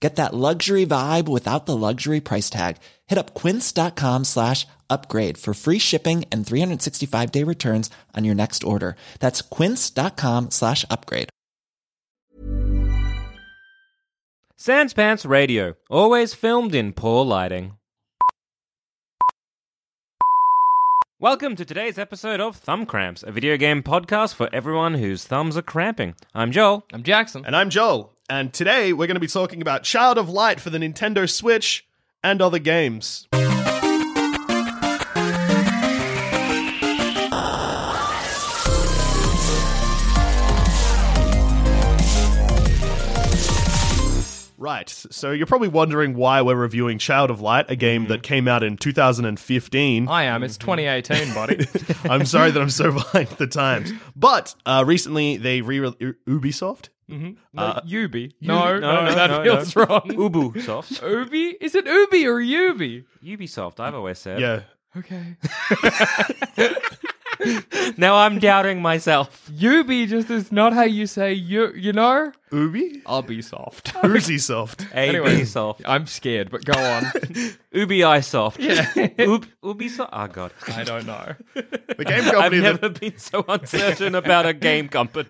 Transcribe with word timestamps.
Get 0.00 0.16
that 0.16 0.34
luxury 0.34 0.84
vibe 0.84 1.26
without 1.26 1.64
the 1.66 1.76
luxury 1.76 2.20
price 2.20 2.50
tag. 2.50 2.76
Hit 3.06 3.18
up 3.18 3.32
quince.com 3.34 4.24
slash 4.24 4.66
upgrade 4.90 5.38
for 5.38 5.54
free 5.54 5.78
shipping 5.78 6.24
and 6.30 6.46
365 6.46 7.32
day 7.32 7.42
returns 7.44 7.88
on 8.14 8.24
your 8.24 8.34
next 8.34 8.62
order. 8.62 8.96
That's 9.20 9.40
quince.com 9.42 10.50
slash 10.50 10.84
upgrade. 10.90 11.30
Sans 14.58 14.92
Pants 14.92 15.24
Radio, 15.24 15.74
always 15.90 16.34
filmed 16.34 16.74
in 16.74 16.92
poor 16.92 17.24
lighting. 17.24 17.72
Welcome 21.18 21.56
to 21.56 21.64
today's 21.64 21.98
episode 21.98 22.40
of 22.40 22.56
Thumb 22.56 22.84
Cramps, 22.84 23.22
a 23.22 23.32
video 23.32 23.56
game 23.56 23.82
podcast 23.82 24.34
for 24.34 24.50
everyone 24.52 24.94
whose 24.94 25.24
thumbs 25.24 25.56
are 25.56 25.62
cramping. 25.62 26.14
I'm 26.34 26.52
Joel. 26.52 26.84
I'm 26.92 27.02
Jackson. 27.02 27.44
and 27.46 27.56
I'm 27.56 27.70
Joel. 27.70 28.15
And 28.28 28.52
today 28.52 28.92
we're 28.92 29.06
going 29.06 29.14
to 29.14 29.20
be 29.20 29.28
talking 29.28 29.62
about 29.62 29.84
Child 29.84 30.18
of 30.18 30.28
Light 30.28 30.58
for 30.58 30.70
the 30.70 30.78
Nintendo 30.78 31.30
Switch 31.30 31.86
and 32.24 32.42
other 32.42 32.58
games. 32.58 33.28
Right, 44.58 44.88
so 44.88 45.30
you're 45.30 45.46
probably 45.46 45.68
wondering 45.68 46.16
why 46.16 46.42
we're 46.42 46.56
reviewing 46.56 46.98
Child 46.98 47.30
of 47.30 47.40
Light, 47.40 47.66
a 47.68 47.76
game 47.76 48.08
that 48.08 48.24
came 48.24 48.48
out 48.48 48.64
in 48.64 48.76
2015. 48.76 50.08
I 50.08 50.24
am. 50.24 50.42
It's 50.42 50.56
2018, 50.56 51.32
buddy. 51.32 51.64
I'm 52.10 52.26
sorry 52.26 52.50
that 52.50 52.60
I'm 52.60 52.70
so 52.70 52.90
behind 52.92 53.28
the 53.28 53.46
times. 53.46 53.92
But 54.16 54.56
uh, 54.66 54.82
recently 54.84 55.36
they 55.36 55.60
re 55.60 55.78
Ubisoft? 55.78 56.88
Mm-hmm. 57.10 57.30
no, 57.52 57.62
uh, 57.62 57.80
Ubi. 57.84 58.34
No, 58.40 58.78
no, 58.78 58.80
no, 58.80 59.04
no, 59.04 59.14
that 59.14 59.30
no, 59.30 59.42
feels 59.44 59.76
no. 59.76 59.84
wrong. 59.84 60.02
Ubisoft. 60.08 61.02
Ubi? 61.08 61.56
Is 61.60 61.74
it 61.74 61.86
Ubi 61.86 62.26
or 62.26 62.40
Ubi? 62.40 63.04
Ubisoft, 63.22 63.78
I've 63.80 63.94
always 63.94 64.18
said. 64.18 64.40
Yeah. 64.40 64.62
Okay. 64.96 65.36
Now 67.96 68.16
I'm 68.16 68.38
doubting 68.38 68.82
myself. 68.82 69.48
Ubi 69.54 70.06
just 70.06 70.28
is 70.30 70.52
not 70.52 70.72
how 70.72 70.82
you 70.82 71.06
say 71.06 71.32
you. 71.32 71.72
You 71.74 71.92
know? 71.92 72.32
Ubi? 72.52 73.02
I'll 73.06 73.22
be 73.22 73.42
soft. 73.42 73.94
Ubisoft. 73.94 74.76
Ubisoft. 74.76 74.94
Anyway. 74.94 75.40
Ubisoft. 75.40 75.82
I'm 75.86 76.06
scared, 76.06 76.50
but 76.50 76.64
go 76.64 76.74
on. 76.74 77.02
Ubisoft. 77.74 78.58
Ub- 79.18 79.46
Ubisoft. 79.62 80.08
Oh, 80.12 80.26
God. 80.26 80.52
I 80.68 80.84
don't 80.84 81.06
know. 81.06 81.34
The 81.54 82.04
game 82.04 82.24
I've 82.24 82.32
company 82.32 82.60
never 82.62 82.88
that, 82.88 83.00
been 83.00 83.18
so 83.18 83.44
uncertain 83.48 84.14
about 84.14 84.46
a 84.46 84.52
game 84.52 84.88
company. 84.88 85.28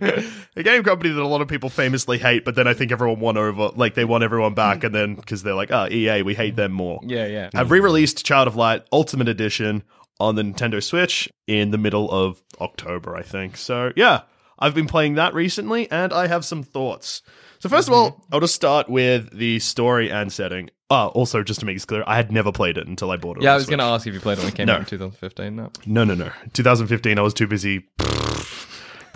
the 0.54 0.62
game 0.62 0.82
company 0.82 1.10
that 1.12 1.22
a 1.22 1.26
lot 1.26 1.40
of 1.40 1.48
people 1.48 1.70
famously 1.70 2.18
hate, 2.18 2.44
but 2.44 2.54
then 2.54 2.66
I 2.66 2.74
think 2.74 2.92
everyone 2.92 3.20
won 3.20 3.36
over 3.36 3.70
like 3.76 3.94
they 3.94 4.04
want 4.04 4.24
everyone 4.24 4.54
back 4.54 4.84
and 4.84 4.94
then 4.94 5.14
because 5.14 5.42
they're 5.42 5.54
like, 5.54 5.70
ah, 5.72 5.86
oh 5.88 5.92
EA, 5.92 6.22
we 6.22 6.34
hate 6.34 6.56
them 6.56 6.72
more. 6.72 7.00
Yeah, 7.04 7.26
yeah. 7.26 7.50
I've 7.54 7.70
re-released 7.70 8.24
Child 8.24 8.48
of 8.48 8.56
Light 8.56 8.82
Ultimate 8.92 9.28
Edition 9.28 9.82
on 10.20 10.34
the 10.34 10.42
Nintendo 10.42 10.82
Switch 10.82 11.28
in 11.46 11.70
the 11.70 11.78
middle 11.78 12.10
of 12.10 12.42
October, 12.60 13.16
I 13.16 13.22
think. 13.22 13.56
So 13.56 13.92
yeah, 13.96 14.22
I've 14.58 14.74
been 14.74 14.86
playing 14.86 15.14
that 15.14 15.34
recently, 15.34 15.90
and 15.90 16.12
I 16.12 16.26
have 16.26 16.44
some 16.44 16.62
thoughts. 16.62 17.22
So 17.58 17.68
1st 17.68 17.88
of 17.88 17.92
all, 17.94 18.10
mm-hmm. 18.10 18.34
I'll 18.34 18.40
just 18.40 18.54
start 18.54 18.88
with 18.88 19.30
the 19.36 19.58
story 19.60 20.10
and 20.10 20.32
setting. 20.32 20.70
Oh, 20.88 21.08
also 21.08 21.42
just 21.42 21.60
to 21.60 21.66
make 21.66 21.76
this 21.76 21.84
clear, 21.84 22.04
I 22.06 22.16
had 22.16 22.30
never 22.30 22.52
played 22.52 22.78
it 22.78 22.86
until 22.86 23.10
I 23.10 23.16
bought 23.16 23.38
it. 23.38 23.42
Yeah, 23.42 23.52
I 23.52 23.56
was 23.56 23.66
going 23.66 23.78
to 23.80 23.84
ask 23.84 24.06
if 24.06 24.14
you 24.14 24.20
played 24.20 24.38
it 24.38 24.42
when 24.42 24.48
it 24.48 24.54
came 24.54 24.66
No. 24.66 24.74
out 24.74 24.80
in 24.80 24.86
2015. 24.86 25.56
No. 25.56 25.70
No, 25.86 26.04
no, 26.04 26.14
no. 26.14 26.30
2015, 26.52 27.18
I 27.18 27.22
was 27.22 27.34
too 27.34 27.46
busy. 27.46 27.86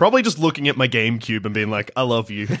Probably 0.01 0.23
just 0.23 0.39
looking 0.39 0.67
at 0.67 0.75
my 0.77 0.87
GameCube 0.87 1.45
and 1.45 1.53
being 1.53 1.69
like, 1.69 1.91
"I 1.95 2.01
love 2.01 2.31
you." 2.31 2.47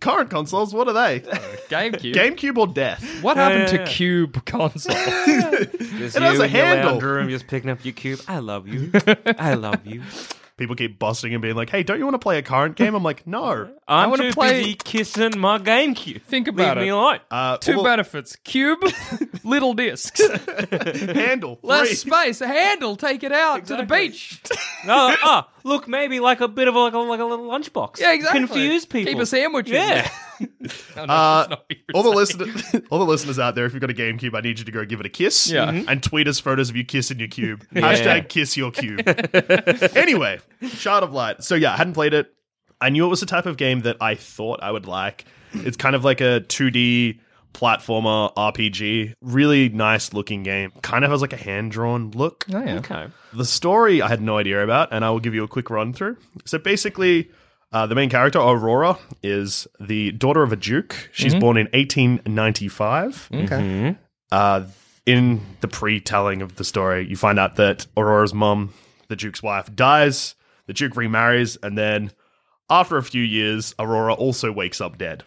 Current 0.00 0.30
consoles, 0.30 0.72
what 0.72 0.88
are 0.88 0.94
they? 0.94 1.20
GameCube. 1.68 2.14
GameCube 2.14 2.56
or 2.56 2.66
death? 2.66 3.04
What 3.22 3.36
happened 3.36 3.70
Yeah. 3.70 3.84
to 3.84 3.90
Cube 3.92 4.42
console? 4.46 4.94
Just 4.96 6.16
It 6.16 6.22
has 6.22 6.40
a 6.40 6.44
in 6.44 6.50
your 6.50 6.64
handle. 6.64 6.92
lounge 6.92 7.02
room 7.02 7.28
just 7.28 7.48
picking 7.48 7.68
up 7.68 7.84
your 7.84 7.92
cube. 7.92 8.20
I 8.26 8.38
love 8.38 8.66
you. 8.66 8.90
I 9.38 9.52
love 9.52 9.86
you. 9.86 10.02
People 10.58 10.74
keep 10.74 10.98
busting 10.98 11.34
and 11.34 11.42
being 11.42 11.54
like, 11.54 11.68
"Hey, 11.68 11.82
don't 11.82 11.98
you 11.98 12.04
want 12.04 12.14
to 12.14 12.18
play 12.18 12.38
a 12.38 12.42
current 12.42 12.76
game?" 12.76 12.94
I'm 12.94 13.02
like, 13.02 13.26
"No." 13.26 13.68
I'm 13.88 14.08
wanna 14.08 14.22
too 14.30 14.32
play- 14.32 14.60
busy 14.62 14.74
kissing 14.74 15.38
my 15.38 15.58
GameCube. 15.58 16.22
Think 16.22 16.48
about 16.48 16.78
Leave 16.78 16.84
me 16.84 16.88
it. 16.88 16.92
alone. 16.92 17.18
Uh, 17.30 17.58
Two 17.58 17.74
well, 17.76 17.84
benefits: 17.84 18.36
cube, 18.36 18.78
little 19.44 19.74
discs, 19.74 20.20
handle 20.90 21.58
less 21.62 21.88
three. 22.02 22.10
space, 22.10 22.40
a 22.40 22.46
handle. 22.46 22.96
Take 22.96 23.22
it 23.22 23.32
out 23.32 23.66
to 23.66 23.76
the 23.76 23.82
beach. 23.84 24.40
no, 24.86 25.14
ah, 25.22 25.46
look, 25.64 25.86
maybe 25.88 26.20
like 26.20 26.40
a 26.40 26.48
bit 26.48 26.68
of 26.68 26.74
a, 26.74 26.78
like 26.78 26.94
a, 26.94 26.98
like 26.98 27.20
a 27.20 27.24
little 27.24 27.46
lunchbox. 27.46 28.00
Yeah, 28.00 28.12
exactly. 28.14 28.40
Confuse 28.46 28.86
people. 28.86 29.12
Keep 29.12 29.22
a 29.22 29.26
sandwich. 29.26 29.68
in 29.68 29.74
Yeah. 29.74 29.86
there. 30.02 30.10
Oh, 30.96 31.04
no, 31.04 31.12
Uh, 31.12 31.38
that's 31.38 31.50
not 31.50 31.58
what 31.60 31.66
you 31.70 31.76
were 31.88 31.94
all 31.94 32.02
the 32.02 32.10
listeners, 32.10 32.62
all 32.90 32.98
the 32.98 33.04
listeners 33.04 33.38
out 33.38 33.54
there, 33.54 33.66
if 33.66 33.72
you've 33.74 33.80
got 33.80 33.90
a 33.90 33.94
GameCube, 33.94 34.34
I 34.36 34.40
need 34.40 34.58
you 34.58 34.64
to 34.64 34.72
go 34.72 34.84
give 34.84 35.00
it 35.00 35.06
a 35.06 35.10
kiss. 35.10 35.50
Yeah. 35.50 35.66
Mhm. 35.70 35.84
and 35.88 36.02
tweet 36.02 36.26
us 36.28 36.40
photos 36.40 36.70
of 36.70 36.76
you 36.76 36.84
kissing 36.84 37.18
your 37.18 37.28
cube. 37.28 37.64
Hashtag 37.74 38.28
kiss 38.28 38.56
your 38.56 38.70
cube. 38.70 39.00
anyway, 39.96 40.40
Shard 40.68 41.02
of 41.04 41.12
Light. 41.12 41.42
So 41.44 41.54
yeah, 41.54 41.72
I 41.72 41.76
hadn't 41.76 41.94
played 41.94 42.14
it. 42.14 42.32
I 42.80 42.90
knew 42.90 43.06
it 43.06 43.08
was 43.08 43.20
the 43.20 43.26
type 43.26 43.46
of 43.46 43.56
game 43.56 43.80
that 43.80 43.96
I 44.00 44.14
thought 44.14 44.62
I 44.62 44.70
would 44.70 44.86
like. 44.86 45.24
It's 45.54 45.76
kind 45.76 45.94
of 45.96 46.04
like 46.04 46.20
a 46.20 46.40
2D 46.48 47.20
platformer 47.54 48.34
RPG. 48.34 49.14
Really 49.22 49.68
nice 49.70 50.12
looking 50.12 50.42
game. 50.42 50.72
Kind 50.82 51.04
of 51.04 51.10
has 51.10 51.22
like 51.22 51.32
a 51.32 51.36
hand 51.38 51.72
drawn 51.72 52.10
look. 52.10 52.44
Oh, 52.52 52.62
yeah. 52.62 52.74
Okay. 52.78 53.06
The 53.32 53.44
story 53.46 54.02
I 54.02 54.08
had 54.08 54.20
no 54.20 54.36
idea 54.36 54.62
about, 54.62 54.88
and 54.92 55.04
I 55.04 55.10
will 55.10 55.20
give 55.20 55.34
you 55.34 55.42
a 55.44 55.48
quick 55.48 55.70
run 55.70 55.94
through. 55.94 56.18
So 56.44 56.58
basically, 56.58 57.30
uh, 57.76 57.86
the 57.86 57.94
main 57.94 58.08
character, 58.10 58.38
Aurora, 58.38 58.96
is 59.22 59.66
the 59.80 60.12
daughter 60.12 60.42
of 60.42 60.52
a 60.52 60.56
duke. 60.56 61.10
She's 61.12 61.34
born 61.34 61.56
in 61.56 61.66
1895. 61.72 63.28
Okay. 63.34 63.96
Uh, 64.32 64.64
in 65.04 65.40
the 65.60 65.68
pre 65.68 66.00
telling 66.00 66.42
of 66.42 66.56
the 66.56 66.64
story, 66.64 67.06
you 67.08 67.16
find 67.16 67.38
out 67.38 67.56
that 67.56 67.86
Aurora's 67.96 68.34
mum, 68.34 68.72
the 69.08 69.16
duke's 69.16 69.42
wife, 69.42 69.74
dies. 69.74 70.34
The 70.66 70.72
duke 70.72 70.96
remarries, 70.96 71.56
and 71.62 71.78
then 71.78 72.10
after 72.68 72.96
a 72.96 73.02
few 73.02 73.22
years, 73.22 73.72
Aurora 73.78 74.14
also 74.14 74.50
wakes 74.50 74.80
up 74.80 74.98
dead. 74.98 75.22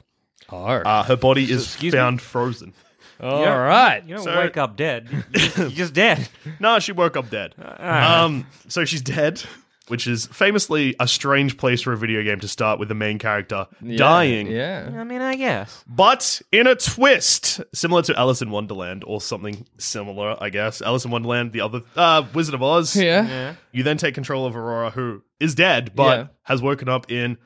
Oh. 0.49 0.65
Uh, 0.65 1.03
her 1.03 1.15
body 1.15 1.43
is 1.49 1.63
excuse 1.65 1.93
me? 1.93 1.99
found 1.99 2.21
frozen. 2.21 2.73
All 3.21 3.41
right. 3.45 4.03
You 4.05 4.15
don't 4.15 4.23
So- 4.25 4.37
wake 4.37 4.57
up 4.57 4.75
dead. 4.75 5.07
You 5.11 5.23
just- 5.33 5.57
You're 5.57 5.69
just 5.69 5.93
dead. 5.93 6.27
No, 6.59 6.79
she 6.79 6.91
woke 6.91 7.15
up 7.15 7.29
dead. 7.29 7.53
Um, 7.79 8.47
so 8.67 8.83
she's 8.83 9.01
dead, 9.01 9.41
which 9.89 10.07
is 10.07 10.27
famously 10.27 10.95
a 10.99 11.07
strange 11.07 11.57
place 11.57 11.81
for 11.81 11.91
a 11.93 11.97
video 11.97 12.23
game 12.23 12.39
to 12.39 12.47
start 12.47 12.79
with 12.79 12.87
the 12.87 12.95
main 12.95 13.19
character 13.19 13.67
dying. 13.95 14.47
Yeah. 14.47 14.89
I 14.95 15.03
mean, 15.03 15.21
I 15.21 15.35
guess. 15.35 15.83
But 15.87 16.41
in 16.51 16.67
a 16.67 16.75
twist, 16.75 17.61
similar 17.73 18.01
to 18.03 18.17
Alice 18.17 18.41
in 18.41 18.49
Wonderland 18.51 19.03
or 19.05 19.19
something 19.21 19.65
similar, 19.77 20.37
I 20.39 20.49
guess. 20.49 20.81
Alice 20.81 21.05
in 21.05 21.11
Wonderland, 21.11 21.51
the 21.51 21.61
other 21.61 21.81
uh, 21.95 22.23
Wizard 22.33 22.55
of 22.55 22.63
Oz. 22.63 22.95
Yeah. 22.95 23.55
You 23.71 23.83
then 23.83 23.97
take 23.97 24.15
control 24.15 24.45
of 24.45 24.55
Aurora, 24.55 24.89
who 24.91 25.23
is 25.39 25.55
dead 25.55 25.91
but 25.95 26.17
Yeah. 26.17 26.27
has 26.43 26.61
woken 26.61 26.87
up 26.89 27.11
in 27.11 27.37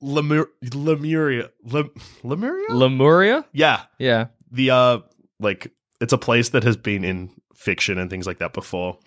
Lemur- 0.00 0.50
Lemuria. 0.74 1.50
Lem- 1.64 1.90
Lemuria? 2.22 2.72
Lemuria? 2.74 3.44
yeah, 3.52 3.82
Yeah. 3.98 4.26
the 4.52 4.70
uh, 4.70 4.98
like 5.40 5.72
it's 6.00 6.12
a 6.12 6.18
place 6.18 6.50
that 6.50 6.64
has 6.64 6.76
been 6.76 7.04
in 7.04 7.30
fiction 7.54 7.98
and 7.98 8.10
things 8.10 8.26
like 8.26 8.38
that 8.38 8.52
before. 8.52 8.98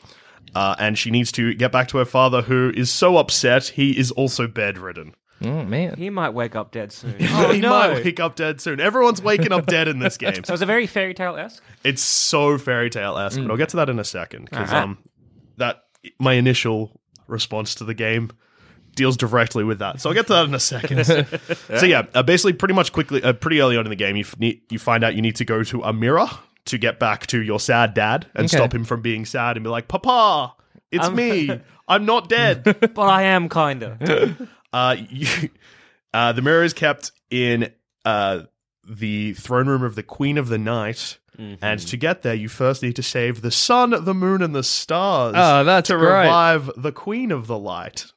Uh, 0.56 0.75
and 0.80 0.98
she 0.98 1.12
needs 1.12 1.31
to 1.34 1.54
get 1.54 1.72
back 1.72 1.88
to 1.90 1.98
her 1.98 2.06
father, 2.06 2.42
who 2.42 2.72
is 2.75 2.90
so 2.92 3.18
upset 3.18 3.68
he 3.68 3.98
is 3.98 4.12
also 4.12 4.48
bedridden. 4.48 5.13
Oh, 5.42 5.63
man. 5.63 5.96
He 5.98 6.10
might 6.10 6.31
wake 6.31 6.56
up 6.56 6.72
dead 6.72 6.92
soon. 6.92 7.16
Oh, 7.22 7.51
he 7.54 7.62
might 7.62 8.04
wake 8.04 8.19
up 8.19 8.36
dead 8.36 8.60
soon. 8.60 8.80
Everyone's 8.80 9.22
waking 9.22 9.51
up 9.54 9.68
dead 9.68 9.88
in 9.88 10.00
this 10.00 10.18
game. 10.25 10.44
So 10.44 10.54
it's 10.54 10.62
a 10.62 10.66
very 10.66 10.86
fairy 10.88 11.13
tale 11.13 11.36
esque. 11.38 11.63
It's 11.84 12.01
so 12.01 12.57
fairy 12.57 12.90
tale 12.90 13.18
esque, 13.18 13.40
but 13.40 13.50
I'll 13.50 13.57
get 13.57 13.69
to 13.69 13.78
that 13.78 13.90
in 13.90 14.00
a 14.00 14.04
second 14.04 14.46
because 14.46 14.69
Alright. 14.69 14.84
um, 14.84 14.98
that 15.57 15.84
my 16.19 16.34
initial 16.34 17.00
response 17.28 17.75
to 17.75 17.86
the 17.86 17.94
game 17.94 18.31
deals 18.95 19.16
directly 19.16 19.63
with 19.63 19.80
that. 19.80 20.02
So 20.02 20.10
I'll 20.10 20.16
get 20.16 20.28
to 20.28 20.34
that 20.34 20.45
in 20.45 20.54
a 20.54 20.60
second. 20.60 21.06
so 21.80 21.86
yeah, 21.86 22.07
uh, 22.13 22.24
basically, 22.24 22.54
pretty 22.54 22.74
much 22.74 22.92
quickly, 22.92 23.24
uh, 23.24 23.31
pretty 23.34 23.62
early 23.62 23.78
on 23.78 23.86
in 23.86 23.90
the 23.92 23.95
game, 23.95 24.16
you 24.18 24.24
f- 24.25 24.38
need, 24.40 24.62
you 24.69 24.80
find 24.80 25.04
out 25.06 25.16
you 25.16 25.22
need 25.22 25.36
to 25.38 25.45
go 25.45 25.63
to 25.63 25.81
a 25.84 25.94
mirror 25.94 26.28
to 26.69 26.77
get 26.77 27.00
back 27.00 27.27
to 27.27 27.42
your 27.42 27.60
sad 27.60 27.94
dad 27.94 28.25
and 28.33 28.45
Okay. 28.45 28.57
stop 28.57 28.74
him 28.74 28.83
from 28.86 29.01
being 29.01 29.25
sad 29.25 29.57
and 29.57 29.63
be 29.63 29.69
like, 29.69 29.88
"Papa, 29.88 30.54
it's 30.92 31.07
Um, 31.07 31.16
me. 31.16 31.50
I'm 31.88 32.06
not 32.06 32.30
dead." 32.30 32.63
but 32.94 33.01
I 33.10 33.24
am 33.24 33.50
kinda. 33.50 34.36
Uh, 34.71 34.95
you, 35.10 35.50
uh, 36.13 36.31
the 36.31 36.44
mirror 36.44 36.63
is 36.63 36.74
kept 36.74 37.12
in 37.31 37.71
uh, 38.06 38.42
the 38.88 39.33
throne 39.33 39.68
room 39.68 39.81
of 39.81 39.95
the 39.95 40.04
Queen 40.04 40.38
of 40.38 40.48
the 40.48 40.60
Night. 40.60 41.18
Mm-hmm. 41.39 41.56
And 41.66 41.80
to 41.88 41.98
get 41.98 42.21
there, 42.21 42.36
you 42.36 42.50
first 42.50 42.83
need 42.83 42.95
to 42.98 43.01
save 43.01 43.42
the 43.42 43.50
sun, 43.50 43.95
the 44.04 44.13
moon, 44.13 44.44
and 44.44 44.54
the 44.54 44.62
stars. 44.62 45.33
Oh, 45.36 45.63
that's 45.63 45.88
to 45.88 45.98
great. 45.98 46.21
revive 46.21 46.69
the 46.77 46.92
Queen 46.92 47.31
of 47.31 47.48
the 47.48 47.57
Light. 47.57 48.12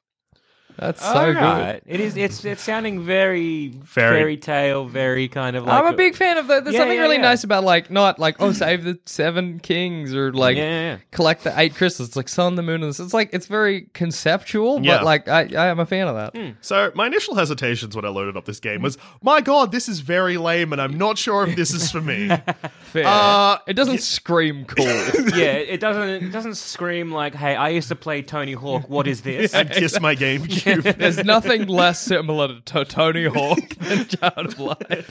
That's 0.78 1.00
so 1.02 1.08
All 1.12 1.32
good. 1.32 1.82
It 1.86 2.00
is. 2.00 2.16
It's. 2.16 2.44
It's 2.44 2.62
sounding 2.62 3.04
very 3.04 3.72
Fairy. 3.84 4.16
fairy, 4.18 4.36
tale, 4.36 4.86
very 4.86 5.28
kind 5.28 5.54
of. 5.56 5.64
like 5.64 5.82
I'm 5.84 5.92
a 5.92 5.96
big 5.96 6.14
fan 6.16 6.38
of 6.38 6.46
that. 6.48 6.64
There's 6.64 6.74
Yeah, 6.74 6.80
something 6.80 6.96
yeah, 6.96 7.02
really 7.02 7.16
yeah. 7.16 7.22
nice 7.22 7.44
about 7.44 7.64
like 7.64 7.90
not 7.90 8.18
like 8.18 8.36
oh 8.40 8.52
save 8.52 8.84
the 8.84 8.98
seven 9.06 9.58
kings 9.60 10.14
or 10.14 10.32
like 10.32 10.56
Yeah, 10.56 10.62
yeah, 10.62 10.80
yeah. 10.92 10.98
collect 11.10 11.44
the 11.44 11.52
eight 11.58 11.74
crystals. 11.74 12.08
It's 12.08 12.16
like 12.16 12.28
sun, 12.28 12.54
the 12.56 12.62
moon, 12.62 12.82
and 12.82 12.88
this. 12.90 13.00
It's 13.00 13.14
like 13.14 13.30
it's 13.32 13.46
very 13.46 13.82
conceptual, 13.92 14.82
Yeah. 14.82 14.98
but 14.98 15.04
like 15.04 15.28
I 15.28 15.42
I 15.56 15.66
am 15.68 15.78
a 15.78 15.86
fan 15.86 16.08
of 16.08 16.14
that. 16.16 16.36
Hmm. 16.40 16.52
So 16.60 16.90
my 16.94 17.06
initial 17.06 17.34
hesitations 17.34 17.94
when 17.94 18.04
I 18.04 18.08
loaded 18.08 18.36
up 18.36 18.44
this 18.44 18.60
game 18.60 18.82
was, 18.82 18.98
my 19.22 19.40
god, 19.40 19.72
this 19.72 19.88
is 19.88 20.00
very 20.00 20.36
lame, 20.38 20.72
and 20.72 20.80
I'm 20.80 20.96
not 20.96 21.18
sure 21.18 21.46
if 21.46 21.54
this 21.56 21.72
is 21.72 21.90
for 21.90 22.00
me. 22.00 22.28
Fair. 22.82 23.04
Uh, 23.06 23.58
it 23.66 23.74
doesn't 23.74 24.00
scream 24.00 24.64
cool. 24.64 24.84
yeah, 25.36 25.52
it 25.54 25.80
doesn't. 25.80 26.08
It 26.24 26.30
doesn't 26.32 26.54
scream 26.56 27.12
like, 27.12 27.34
"Hey, 27.34 27.54
I 27.56 27.68
used 27.70 27.88
to 27.88 27.96
play 27.96 28.22
Tony 28.22 28.52
Hawk. 28.52 28.88
What 28.88 29.06
is 29.06 29.22
this?" 29.22 29.54
and 29.62 29.70
kiss 29.70 30.00
my 30.00 30.14
GameCube. 30.16 30.61
There's 30.98 31.24
nothing 31.24 31.66
less 31.66 32.00
similar 32.00 32.48
to, 32.48 32.60
to 32.60 32.84
Tony 32.84 33.24
Hawk 33.26 33.68
than 33.80 34.06
Child 34.06 34.38
of 34.38 34.58
Light. 34.58 35.06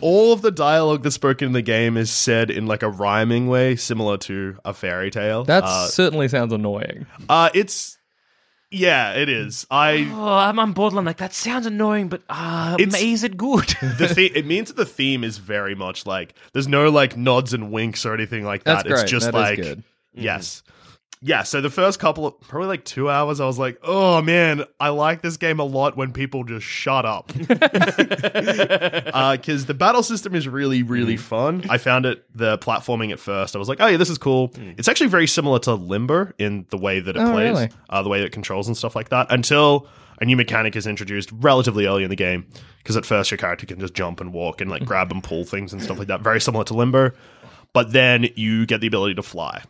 All 0.00 0.32
of 0.32 0.42
the 0.42 0.50
dialogue 0.50 1.02
that's 1.02 1.14
spoken 1.14 1.46
in 1.46 1.52
the 1.52 1.62
game 1.62 1.96
is 1.96 2.10
said 2.10 2.50
in 2.50 2.66
like 2.66 2.82
a 2.82 2.88
rhyming 2.90 3.48
way, 3.48 3.76
similar 3.76 4.16
to 4.18 4.56
a 4.64 4.72
fairy 4.74 5.10
tale. 5.10 5.44
That 5.44 5.64
uh, 5.64 5.86
certainly 5.88 6.28
sounds 6.28 6.52
annoying. 6.52 7.06
uh, 7.28 7.50
it's 7.54 7.96
yeah, 8.70 9.12
it 9.12 9.28
is. 9.28 9.64
I 9.70 10.10
Oh, 10.12 10.32
I'm 10.34 10.58
on 10.58 10.72
borderline. 10.72 11.04
Like 11.04 11.18
that 11.18 11.32
sounds 11.32 11.66
annoying, 11.66 12.08
but 12.08 12.22
uh, 12.28 12.76
is 12.78 13.22
it 13.22 13.36
good? 13.36 13.64
the 13.80 14.12
the- 14.14 14.36
it 14.36 14.44
means 14.44 14.68
that 14.68 14.76
the 14.76 14.84
theme 14.84 15.22
is 15.22 15.38
very 15.38 15.74
much 15.74 16.04
like 16.04 16.34
there's 16.52 16.66
no 16.68 16.90
like 16.90 17.16
nods 17.16 17.54
and 17.54 17.70
winks 17.70 18.04
or 18.04 18.12
anything 18.12 18.44
like 18.44 18.64
that. 18.64 18.84
That's 18.84 18.88
great. 18.88 19.02
It's 19.02 19.10
just 19.10 19.26
That 19.32 19.34
is 19.36 19.40
like 19.40 19.56
good. 19.58 19.84
yes. 20.14 20.62
Yeah, 21.22 21.44
so 21.44 21.60
the 21.60 21.70
first 21.70 21.98
couple 21.98 22.26
of 22.26 22.38
probably 22.42 22.68
like 22.68 22.84
two 22.84 23.08
hours, 23.08 23.40
I 23.40 23.46
was 23.46 23.58
like, 23.58 23.78
oh 23.82 24.20
man, 24.20 24.64
I 24.78 24.90
like 24.90 25.22
this 25.22 25.36
game 25.38 25.58
a 25.58 25.64
lot 25.64 25.96
when 25.96 26.12
people 26.12 26.44
just 26.44 26.66
shut 26.66 27.04
up. 27.04 27.32
Uh, 29.16 29.36
because 29.36 29.66
the 29.66 29.74
battle 29.74 30.02
system 30.02 30.34
is 30.34 30.46
really, 30.46 30.82
really 30.82 31.16
mm. 31.16 31.20
fun. 31.20 31.64
I 31.70 31.78
found 31.78 32.04
it, 32.04 32.24
the 32.36 32.58
platforming 32.58 33.12
at 33.12 33.18
first, 33.18 33.56
I 33.56 33.58
was 33.58 33.68
like, 33.68 33.80
oh 33.80 33.86
yeah, 33.86 33.96
this 33.96 34.10
is 34.10 34.18
cool. 34.18 34.50
Mm. 34.50 34.78
It's 34.78 34.88
actually 34.88 35.08
very 35.08 35.26
similar 35.26 35.58
to 35.60 35.74
Limbo 35.74 36.32
in 36.38 36.66
the 36.70 36.76
way 36.76 37.00
that 37.00 37.16
it 37.16 37.20
Oh, 37.20 37.32
plays, 37.32 37.50
really? 37.50 37.70
uh, 37.88 38.02
the 38.02 38.08
way 38.08 38.22
it 38.22 38.32
controls 38.32 38.66
and 38.66 38.76
stuff 38.76 38.94
like 38.94 39.08
that, 39.08 39.28
until 39.30 39.88
a 40.20 40.24
new 40.24 40.36
mechanic 40.36 40.76
is 40.76 40.86
introduced 40.86 41.30
relatively 41.32 41.86
early 41.86 42.04
in 42.04 42.10
the 42.10 42.16
game. 42.16 42.46
Because 42.78 42.96
at 42.96 43.06
first, 43.06 43.30
your 43.30 43.38
character 43.38 43.66
can 43.66 43.80
just 43.80 43.94
jump 43.94 44.20
and 44.20 44.32
walk 44.32 44.60
and 44.60 44.70
like 44.70 44.84
grab 44.84 45.10
and 45.12 45.22
pull 45.22 45.44
things 45.44 45.72
and 45.72 45.82
stuff 45.82 45.98
like 45.98 46.08
that, 46.08 46.20
very 46.20 46.40
similar 46.40 46.64
to 46.64 46.74
Limbo. 46.74 47.10
But 47.72 47.92
then 47.92 48.28
you 48.36 48.66
get 48.66 48.80
the 48.80 48.86
ability 48.86 49.14
to 49.14 49.22
fly. 49.22 49.62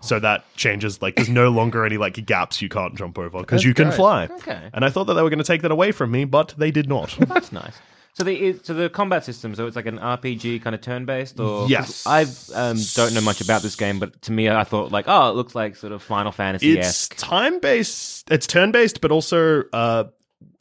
So 0.00 0.18
that 0.20 0.44
changes. 0.56 1.00
Like, 1.02 1.16
there's 1.16 1.28
no 1.28 1.50
longer 1.50 1.84
any 1.84 1.96
like 1.96 2.24
gaps 2.26 2.60
you 2.62 2.68
can't 2.68 2.94
jump 2.94 3.18
over 3.18 3.40
because 3.40 3.64
you 3.64 3.74
can 3.74 3.86
great. 3.88 3.96
fly. 3.96 4.24
Okay. 4.24 4.70
And 4.72 4.84
I 4.84 4.90
thought 4.90 5.04
that 5.04 5.14
they 5.14 5.22
were 5.22 5.30
going 5.30 5.38
to 5.38 5.44
take 5.44 5.62
that 5.62 5.70
away 5.70 5.92
from 5.92 6.10
me, 6.10 6.24
but 6.24 6.54
they 6.56 6.70
did 6.70 6.88
not. 6.88 7.16
That's 7.28 7.52
nice. 7.52 7.74
So 8.18 8.24
the 8.24 8.58
so 8.64 8.74
the 8.74 8.90
combat 8.90 9.24
system, 9.24 9.54
so 9.54 9.68
it's 9.68 9.76
like 9.76 9.86
an 9.86 9.98
RPG 9.98 10.60
kind 10.62 10.74
of 10.74 10.80
turn 10.80 11.04
based, 11.04 11.38
or 11.38 11.68
Yes. 11.68 12.04
I 12.04 12.22
um, 12.52 12.76
don't 12.94 13.14
know 13.14 13.20
much 13.20 13.40
about 13.40 13.62
this 13.62 13.76
game, 13.76 14.00
but 14.00 14.20
to 14.22 14.32
me, 14.32 14.48
I 14.48 14.64
thought 14.64 14.90
like, 14.90 15.04
oh, 15.06 15.30
it 15.30 15.36
looks 15.36 15.54
like 15.54 15.76
sort 15.76 15.92
of 15.92 16.02
Final 16.02 16.32
Fantasy 16.32 16.76
it's 16.76 17.06
time 17.10 17.60
based. 17.60 18.28
It's 18.28 18.48
turn 18.48 18.72
based, 18.72 19.00
but 19.00 19.12
also 19.12 19.62
uh, 19.72 20.04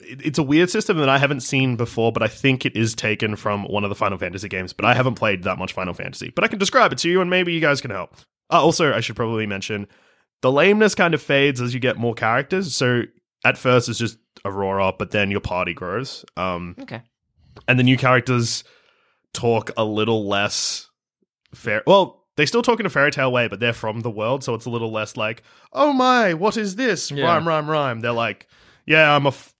it's 0.01 0.37
a 0.37 0.43
weird 0.43 0.69
system 0.69 0.97
that 0.99 1.09
I 1.09 1.17
haven't 1.17 1.39
seen 1.39 1.77
before. 1.77 2.11
But 2.11 2.21
I 2.21 2.27
think 2.27 2.63
it 2.63 2.75
is 2.75 2.93
taken 2.93 3.35
from 3.35 3.63
one 3.63 3.83
of 3.83 3.89
the 3.89 3.95
Final 3.95 4.19
Fantasy 4.19 4.49
games. 4.49 4.71
But 4.71 4.85
I 4.85 4.93
haven't 4.93 5.15
played 5.15 5.41
that 5.43 5.57
much 5.57 5.73
Final 5.73 5.95
Fantasy. 5.95 6.29
But 6.29 6.43
I 6.43 6.49
can 6.49 6.59
describe 6.59 6.91
it 6.91 6.99
to 6.99 7.09
you, 7.09 7.21
and 7.21 7.29
maybe 7.29 7.53
you 7.53 7.59
guys 7.59 7.81
can 7.81 7.89
help. 7.89 8.15
Uh, 8.51 8.61
also, 8.61 8.93
I 8.93 8.99
should 9.01 9.15
probably 9.15 9.45
mention 9.45 9.87
the 10.41 10.51
lameness 10.51 10.95
kind 10.95 11.13
of 11.13 11.21
fades 11.21 11.59
as 11.61 11.73
you 11.73 11.79
get 11.79 11.97
more 11.97 12.13
characters. 12.13 12.73
So 12.75 13.03
at 13.43 13.57
first, 13.57 13.89
it's 13.89 13.99
just 13.99 14.17
Aurora, 14.45 14.93
but 14.97 15.11
then 15.11 15.31
your 15.31 15.39
party 15.41 15.73
grows. 15.73 16.23
Um, 16.37 16.75
Okay. 16.81 17.01
and 17.67 17.77
the 17.79 17.83
new 17.83 17.97
characters 17.97 18.63
talk 19.33 19.71
a 19.77 19.83
little 19.83 20.27
less 20.27 20.89
fair. 21.53 21.83
Well, 21.87 22.25
they 22.37 22.45
still 22.45 22.61
talk 22.61 22.79
in 22.79 22.85
a 22.85 22.89
fairy 22.89 23.09
tale 23.11 23.31
way, 23.31 23.47
but 23.47 23.59
they're 23.59 23.73
from 23.73 24.01
the 24.01 24.11
world, 24.11 24.43
so 24.43 24.53
it's 24.53 24.65
a 24.65 24.69
little 24.69 24.91
less 24.91 25.17
like, 25.17 25.41
"Oh 25.73 25.91
my, 25.91 26.33
what 26.35 26.55
is 26.55 26.75
this?" 26.75 27.09
Yeah. 27.09 27.25
Rhyme, 27.25 27.47
rhyme, 27.47 27.69
rhyme. 27.69 27.99
They're 28.01 28.11
like, 28.11 28.47
"Yeah, 28.85 29.15
I'm 29.15 29.25
a 29.25 29.29
f- 29.29 29.55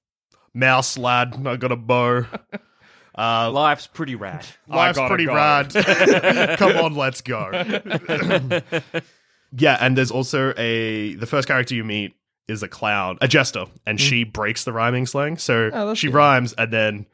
mouse 0.53 0.95
lad. 0.97 1.45
I 1.47 1.55
got 1.55 1.71
a 1.71 1.75
bow. 1.75 2.25
Uh, 3.17 3.49
Life's 3.51 3.87
pretty 3.87 4.15
rad. 4.15 4.45
life's 4.67 4.99
pretty 4.99 5.25
rad. 5.25 5.73
Come 6.59 6.77
on, 6.77 6.95
let's 6.95 7.21
go." 7.21 7.49
yeah, 9.51 9.77
and 9.79 9.97
there's 9.97 10.11
also 10.11 10.53
a 10.57 11.15
the 11.15 11.25
first 11.25 11.47
character 11.47 11.73
you 11.75 11.83
meet 11.83 12.15
is 12.47 12.63
a 12.63 12.67
clown, 12.67 13.17
a 13.21 13.27
jester, 13.27 13.65
and 13.85 13.99
she 13.99 14.23
breaks 14.23 14.63
the 14.63 14.71
rhyming 14.71 15.05
slang. 15.05 15.37
So 15.37 15.69
Oh, 15.73 15.93
she 15.93 16.07
good. 16.07 16.13
rhymes, 16.15 16.53
and 16.53 16.71
then 16.71 17.05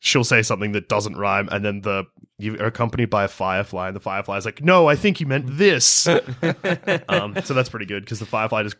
she'll 0.00 0.24
say 0.24 0.42
something 0.42 0.72
that 0.72 0.88
doesn't 0.88 1.16
rhyme, 1.16 1.48
and 1.52 1.64
then 1.64 1.82
the 1.82 2.04
you're 2.38 2.64
accompanied 2.64 3.10
by 3.10 3.24
a 3.24 3.28
firefly, 3.28 3.88
and 3.88 3.94
the 3.96 4.00
firefly 4.00 4.38
is 4.38 4.44
like, 4.46 4.62
"No, 4.64 4.88
I 4.88 4.96
think 4.96 5.20
you 5.20 5.26
meant 5.26 5.46
this." 5.58 6.06
um, 6.08 7.36
so 7.44 7.54
that's 7.54 7.68
pretty 7.68 7.86
good 7.86 8.02
because 8.04 8.18
the 8.18 8.26
firefly 8.26 8.62
just 8.62 8.76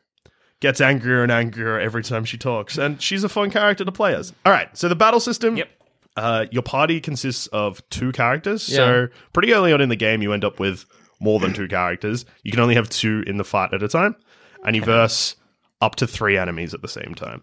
gets 0.61 0.81
angrier 0.81 1.23
and 1.23 1.31
angrier 1.33 1.79
every 1.79 2.03
time 2.03 2.25
she 2.25 2.39
talks, 2.39 2.79
and 2.79 3.01
she's 3.03 3.23
a 3.23 3.29
fun 3.29 3.51
character 3.51 3.85
to 3.85 3.93
play 3.93 4.15
as. 4.15 4.33
All 4.47 4.53
right, 4.53 4.75
so 4.77 4.89
the 4.89 4.97
battle 4.97 5.21
system. 5.21 5.57
Yep. 5.59 5.69
Uh, 6.17 6.47
your 6.51 6.63
party 6.63 7.01
consists 7.01 7.47
of 7.49 7.87
two 7.91 8.13
characters, 8.13 8.63
so 8.77 9.09
pretty 9.33 9.53
early 9.55 9.73
on 9.73 9.81
in 9.81 9.89
the 9.89 9.97
game, 9.97 10.23
you 10.23 10.33
end 10.33 10.45
up 10.45 10.59
with 10.59 10.85
more 11.21 11.39
than 11.39 11.53
two 11.53 11.69
characters. 11.69 12.25
You 12.43 12.51
can 12.51 12.61
only 12.61 12.75
have 12.75 12.89
two 12.89 13.23
in 13.27 13.37
the 13.37 13.45
fight 13.45 13.73
at 13.73 13.83
a 13.83 13.89
time, 13.89 14.17
and 14.65 14.75
you 14.75 14.83
verse 14.83 15.37
up 15.81 15.97
to 15.97 16.07
three 16.07 16.37
enemies 16.37 16.75
at 16.75 16.83
the 16.83 16.89
same 16.89 17.15
time. 17.15 17.43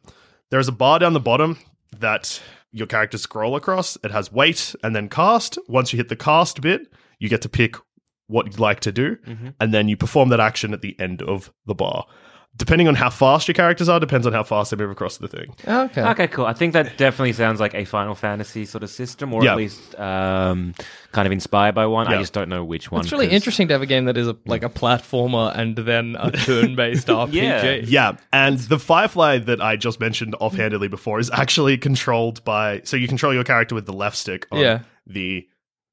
There 0.52 0.60
is 0.60 0.68
a 0.68 0.72
bar 0.74 1.00
down 1.00 1.14
the 1.14 1.20
bottom 1.20 1.58
that 1.98 2.42
your 2.72 2.88
characters 2.88 3.22
scroll 3.22 3.56
across. 3.56 3.98
It 4.04 4.12
has 4.12 4.32
wait 4.32 4.76
and 4.84 4.96
then 4.96 5.10
cast. 5.10 5.58
Once 5.68 5.92
you 5.94 5.98
hit 5.98 6.10
the 6.10 6.16
cast 6.16 6.62
bit, 6.62 6.82
you 7.20 7.30
get 7.30 7.42
to 7.44 7.50
pick 7.50 7.76
what 8.28 8.46
you'd 8.46 8.60
like 8.60 8.82
to 8.82 8.92
do, 8.92 9.18
and 9.60 9.74
then 9.74 9.88
you 9.88 9.96
perform 9.96 10.30
that 10.30 10.42
action 10.42 10.74
at 10.74 10.82
the 10.82 11.00
end 11.00 11.22
of 11.22 11.52
the 11.66 11.74
bar. 11.74 12.06
Depending 12.58 12.88
on 12.88 12.96
how 12.96 13.10
fast 13.12 13.48
your 13.48 13.54
characters 13.54 13.88
are, 13.88 14.00
depends 14.00 14.26
on 14.26 14.34
how 14.34 14.42
fast 14.44 14.72
they 14.72 14.78
move 14.78 14.90
across 14.90 15.18
the 15.18 15.28
thing. 15.28 15.54
Okay. 15.68 16.02
Okay, 16.02 16.28
cool. 16.28 16.46
I 16.46 16.54
think 16.54 16.74
that 16.74 16.98
definitely 16.98 17.34
sounds 17.34 17.60
like 17.60 17.76
a 17.76 17.86
Final 17.86 18.16
Fantasy 18.16 18.66
sort 18.66 18.84
of 18.84 18.90
system, 18.90 19.32
or 19.34 19.44
Yeah. 19.44 19.52
at 19.52 19.58
least 19.58 19.94
um, 20.00 20.74
kind 21.12 21.28
of 21.28 21.32
inspired 21.32 21.76
by 21.76 21.86
one. 21.86 22.08
I 22.08 22.18
just 22.18 22.34
don't 22.34 22.50
know 22.50 22.64
which 22.64 22.92
one. 22.92 23.02
It's 23.02 23.12
really 23.12 23.28
'cause- 23.28 23.36
interesting 23.36 23.68
to 23.68 23.76
have 23.76 23.82
a 23.84 23.86
game 23.86 24.06
that 24.06 24.18
is 24.18 24.28
a, 24.28 24.36
like 24.48 24.64
a 24.64 24.70
platformer 24.70 25.56
and 25.56 25.76
then 25.76 26.16
a 26.20 26.32
turn-based 26.46 27.08
RPG. 27.12 27.84
Yeah, 27.88 28.14
and 28.34 28.58
the 28.58 28.80
Firefly 28.80 29.38
that 29.40 29.62
I 29.62 29.76
just 29.76 30.00
mentioned 30.00 30.34
offhandedly 30.40 30.88
before 30.88 31.20
is 31.20 31.30
actually 31.32 31.78
controlled 31.78 32.44
by. 32.44 32.82
So 32.86 32.98
you 32.98 33.08
control 33.08 33.34
your 33.34 33.44
character 33.44 33.76
with 33.76 33.86
the 33.86 33.94
left 33.94 34.18
stick 34.18 34.48
on 34.52 34.60
Yeah. 34.60 34.80
the 35.06 35.48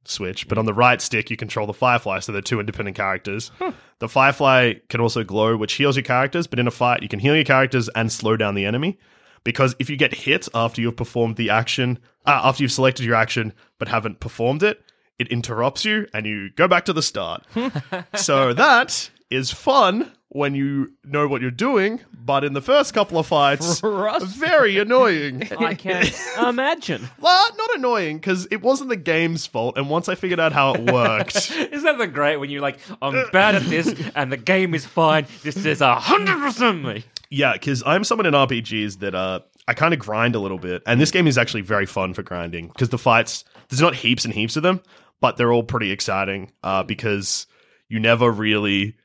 Switch, 0.04 0.48
but 0.48 0.58
on 0.58 0.66
the 0.66 0.74
right 0.74 1.00
stick 1.00 1.30
you 1.30 1.36
control 1.36 1.66
the 1.66 1.74
Firefly. 1.74 2.20
So 2.20 2.32
they're 2.32 2.42
two 2.42 2.60
independent 2.60 2.96
characters. 2.96 3.50
The 3.98 4.08
Firefly 4.08 4.74
can 4.88 5.00
also 5.00 5.24
glow, 5.24 5.56
which 5.56 5.74
heals 5.74 5.96
your 5.96 6.02
characters, 6.02 6.46
but 6.46 6.58
in 6.58 6.66
a 6.66 6.70
fight 6.70 7.02
you 7.02 7.08
can 7.08 7.20
heal 7.20 7.34
your 7.34 7.44
characters 7.44 7.88
and 7.90 8.10
slow 8.10 8.36
down 8.36 8.54
the 8.54 8.66
enemy. 8.66 8.98
Because 9.44 9.76
if 9.78 9.90
you 9.90 9.96
get 9.96 10.14
hit 10.14 10.48
after 10.54 10.80
you've 10.80 10.96
performed 10.96 11.36
the 11.36 11.50
action, 11.50 11.98
uh, 12.26 12.40
after 12.44 12.62
you've 12.62 12.72
selected 12.72 13.04
your 13.04 13.14
action 13.14 13.52
but 13.78 13.88
haven't 13.88 14.20
performed 14.20 14.62
it, 14.62 14.82
it 15.18 15.28
interrupts 15.28 15.84
you 15.84 16.06
and 16.12 16.26
you 16.26 16.50
go 16.50 16.66
back 16.66 16.86
to 16.86 16.92
the 16.92 17.02
start. 17.02 17.44
so 18.16 18.52
that 18.52 19.10
is 19.30 19.50
fun 19.50 20.12
when 20.34 20.52
you 20.56 20.90
know 21.04 21.28
what 21.28 21.40
you're 21.40 21.50
doing, 21.52 22.00
but 22.12 22.42
in 22.42 22.54
the 22.54 22.60
first 22.60 22.92
couple 22.92 23.20
of 23.20 23.26
fights, 23.26 23.78
very 24.22 24.76
annoying. 24.78 25.44
I 25.60 25.74
can't 25.74 26.12
imagine. 26.42 27.08
well, 27.20 27.46
not 27.56 27.76
annoying 27.76 28.16
because 28.16 28.48
it 28.50 28.60
wasn't 28.60 28.90
the 28.90 28.96
game's 28.96 29.46
fault, 29.46 29.78
and 29.78 29.88
once 29.88 30.08
I 30.08 30.16
figured 30.16 30.40
out 30.40 30.52
how 30.52 30.74
it 30.74 30.90
worked, 30.90 31.36
Isn't 31.52 31.84
that 31.84 31.98
the 31.98 32.08
great 32.08 32.38
when 32.38 32.50
you're 32.50 32.62
like, 32.62 32.80
I'm 33.00 33.30
bad 33.30 33.54
at 33.54 33.62
this 33.62 33.94
and 34.16 34.32
the 34.32 34.36
game 34.36 34.74
is 34.74 34.84
fine. 34.84 35.26
This 35.44 35.64
is 35.64 35.80
a 35.80 35.94
hundred 35.94 36.38
percent 36.40 36.84
me. 36.84 37.04
yeah, 37.30 37.52
because 37.52 37.84
I'm 37.86 38.02
someone 38.02 38.26
in 38.26 38.34
RPGs 38.34 38.98
that 38.98 39.14
uh, 39.14 39.38
I 39.68 39.74
kind 39.74 39.94
of 39.94 40.00
grind 40.00 40.34
a 40.34 40.40
little 40.40 40.58
bit, 40.58 40.82
and 40.84 41.00
this 41.00 41.12
game 41.12 41.28
is 41.28 41.38
actually 41.38 41.62
very 41.62 41.86
fun 41.86 42.12
for 42.12 42.24
grinding 42.24 42.68
because 42.68 42.88
the 42.88 42.98
fights 42.98 43.44
there's 43.68 43.80
not 43.80 43.94
heaps 43.94 44.24
and 44.24 44.34
heaps 44.34 44.56
of 44.56 44.64
them, 44.64 44.82
but 45.20 45.36
they're 45.36 45.52
all 45.52 45.62
pretty 45.62 45.92
exciting 45.92 46.50
uh, 46.64 46.82
because 46.82 47.46
you 47.88 48.00
never 48.00 48.32
really 48.32 48.96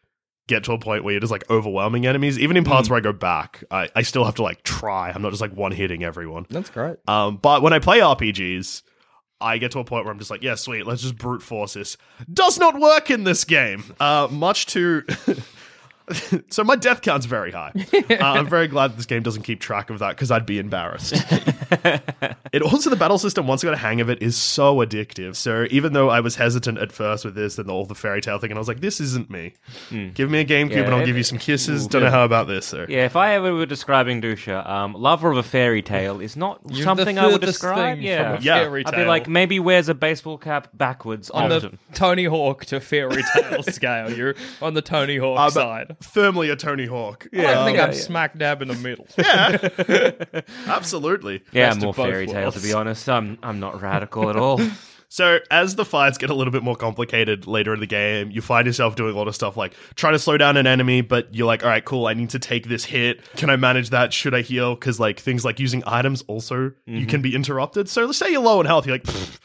get 0.50 0.66
to 0.66 0.74
a 0.74 0.80
point 0.80 1.04
where 1.04 1.14
you're 1.14 1.22
just 1.22 1.32
like 1.32 1.50
overwhelming 1.50 2.06
enemies. 2.06 2.38
Even 2.38 2.58
in 2.58 2.64
parts 2.66 2.90
where 2.90 2.98
I 2.98 3.02
go 3.02 3.14
back, 3.14 3.64
I, 3.72 3.90
I 3.96 4.02
still 4.02 4.26
have 4.26 4.36
to 4.36 4.44
like 4.44 4.64
try. 4.64 5.12
I'm 5.12 5.22
not 5.22 5.30
just 5.30 5.42
like 5.42 5.54
one 5.54 5.72
hitting 5.72 6.04
everyone. 6.04 6.46
That's 6.50 6.70
great. 6.70 6.98
Um, 7.08 7.38
but 7.38 7.62
when 7.62 7.72
I 7.72 7.80
play 7.80 8.00
RPGs, 8.00 8.82
I 9.40 9.58
get 9.58 9.72
to 9.72 9.80
a 9.80 9.86
point 9.86 10.04
where 10.04 10.12
I'm 10.12 10.20
just 10.20 10.32
like, 10.32 10.44
yeah, 10.44 10.56
sweet, 10.56 10.86
let's 10.86 11.02
just 11.02 11.18
brute 11.18 11.42
force 11.42 11.76
this. 11.76 11.96
Does 12.34 12.60
not 12.60 12.80
work 12.80 13.10
in 13.10 13.24
this 13.24 13.46
game. 13.46 13.84
Uh, 14.00 14.28
much 14.30 14.66
to. 14.68 15.04
so 16.50 16.64
my 16.64 16.76
death 16.76 17.02
count's 17.02 17.26
very 17.26 17.52
high. 17.52 17.72
Uh, 17.94 18.16
I'm 18.20 18.48
very 18.48 18.68
glad 18.68 18.98
this 18.98 19.06
game 19.06 19.24
doesn't 19.24 19.44
keep 19.44 19.60
track 19.60 19.90
of 19.90 20.00
that 20.00 20.10
because 20.10 20.32
I'd 20.32 20.46
be 20.46 20.60
embarrassed. 20.60 21.14
it 22.52 22.62
also 22.62 22.90
the 22.90 22.96
battle 22.96 23.18
system 23.18 23.48
once 23.48 23.64
I 23.64 23.68
got 23.68 23.74
a 23.74 23.78
hang 23.78 24.02
of 24.02 24.10
it 24.10 24.22
is 24.22 24.36
so 24.38 24.78
addictive. 24.78 25.36
So 25.36 25.66
even 25.70 25.94
though 25.94 26.10
I 26.10 26.20
was 26.20 26.36
hesitant 26.36 26.78
at 26.78 26.92
first 26.92 27.26
with 27.26 27.36
this 27.36 27.58
and 27.58 27.70
all 27.70 27.86
the 27.86 27.96
fairy 27.96 28.22
tale 28.22 28.40
thing, 28.40 28.52
and 28.52 28.58
I 28.58 28.60
was 28.60 28.68
like, 28.68 28.80
this 28.82 29.00
isn't 29.00 29.30
me. 29.30 29.54
Give 30.14 30.30
me 30.30 30.40
a 30.40 30.46
GameCube 30.46 30.72
Yeah, 30.72 30.80
and 30.86 30.94
I'll 30.96 31.02
it- 31.02 31.06
give 31.06 31.18
you 31.18 31.24
some 31.24 31.38
kisses. 31.38 31.88
Don't 31.88 32.04
know 32.04 32.10
how 32.12 32.26
about 32.26 32.48
this, 32.48 32.66
sir. 32.66 32.86
Yeah, 32.90 33.06
if 33.06 33.16
I 33.16 33.36
ever 33.36 33.54
were 33.54 33.66
describing 33.66 34.22
Duscher, 34.22 34.68
um, 34.68 34.94
lover 34.94 35.32
of 35.32 35.38
a 35.38 35.44
fairy 35.44 35.82
tale 35.82 36.20
is 36.20 36.36
not 36.36 36.60
You're 36.70 36.84
something 36.84 37.18
I 37.20 37.28
would 37.28 37.42
describe. 37.42 37.98
thing 37.98 38.06
Yeah, 38.06 38.34
from 38.36 38.42
a 38.42 38.46
Yeah. 38.46 38.60
fairy 38.60 38.86
I'd 38.86 38.96
be 38.96 39.06
like 39.06 39.28
maybe 39.28 39.60
wears 39.60 39.90
a 39.90 39.94
baseball 39.94 40.38
cap 40.38 40.70
backwards 40.74 41.30
on 41.30 41.52
often. 41.52 41.78
the 41.92 41.96
Tony 41.96 42.26
Hawk 42.26 42.66
to 42.66 42.80
fairy 42.80 43.22
tale 43.36 43.64
scale. 43.64 44.12
You're 44.12 44.36
on 44.62 44.74
the 44.74 44.82
Tony 44.82 45.18
Hawk 45.18 45.38
but 45.38 45.52
side. 45.52 45.96
Firmly 46.02 46.50
a 46.50 46.56
Tony 46.56 46.86
Hawk. 46.86 47.28
Yeah, 47.32 47.62
I 47.62 47.66
think 47.66 47.78
yeah, 47.78 47.84
I'm 47.86 47.92
yeah. 47.92 47.98
smack 47.98 48.38
dab 48.38 48.62
in 48.62 48.68
the 48.68 48.76
middle. 48.76 49.08
Yeah, 49.18 50.42
absolutely. 50.68 51.44
yeah, 51.52 51.70
best 51.70 51.78
of 51.78 51.84
more 51.84 51.94
both 51.94 52.08
fairy 52.08 52.26
tale 52.26 52.52
to 52.52 52.58
worlds. 52.58 52.64
be 52.64 52.74
honest. 52.74 53.10
I'm 53.10 53.38
I'm 53.44 53.60
not 53.60 53.82
radical 53.82 54.30
at 54.30 54.36
all. 54.36 54.60
So 55.12 55.40
as 55.50 55.76
the 55.76 55.86
fights 55.86 56.20
get 56.20 56.30
a 56.30 56.36
little 56.36 56.52
bit 56.52 56.62
more 56.62 56.76
complicated 56.76 57.48
later 57.48 57.74
in 57.74 57.80
the 57.80 57.88
game, 57.88 58.30
you 58.30 58.42
find 58.44 58.68
yourself 58.68 58.96
doing 58.96 59.16
a 59.16 59.18
lot 59.18 59.28
of 59.28 59.34
stuff 59.34 59.58
like 59.58 59.74
trying 59.96 60.14
to 60.14 60.20
slow 60.20 60.38
down 60.38 60.56
an 60.56 60.68
enemy, 60.68 61.02
but 61.02 61.34
you're 61.34 61.48
like, 61.48 61.64
all 61.64 61.70
right, 61.70 61.84
cool, 61.84 62.06
I 62.06 62.14
need 62.14 62.30
to 62.30 62.38
take 62.38 62.70
this 62.70 62.86
hit. 62.86 63.24
Can 63.36 63.50
I 63.50 63.56
manage 63.56 63.90
that? 63.90 64.14
Should 64.14 64.36
I 64.36 64.42
heal? 64.42 64.76
Because 64.76 65.00
like 65.00 65.20
things 65.20 65.44
like 65.44 65.60
using 65.60 65.82
items 65.88 66.22
also 66.28 66.56
you 66.56 66.74
mm-hmm. 66.88 67.06
can 67.08 67.24
be 67.24 67.34
interrupted. 67.34 67.90
So 67.90 68.06
let's 68.06 68.20
say 68.20 68.32
you're 68.32 68.42
low 68.42 68.60
in 68.60 68.68
health, 68.68 68.86
you're 68.86 68.94
like, 68.94 69.04
"Pfft, 69.04 69.40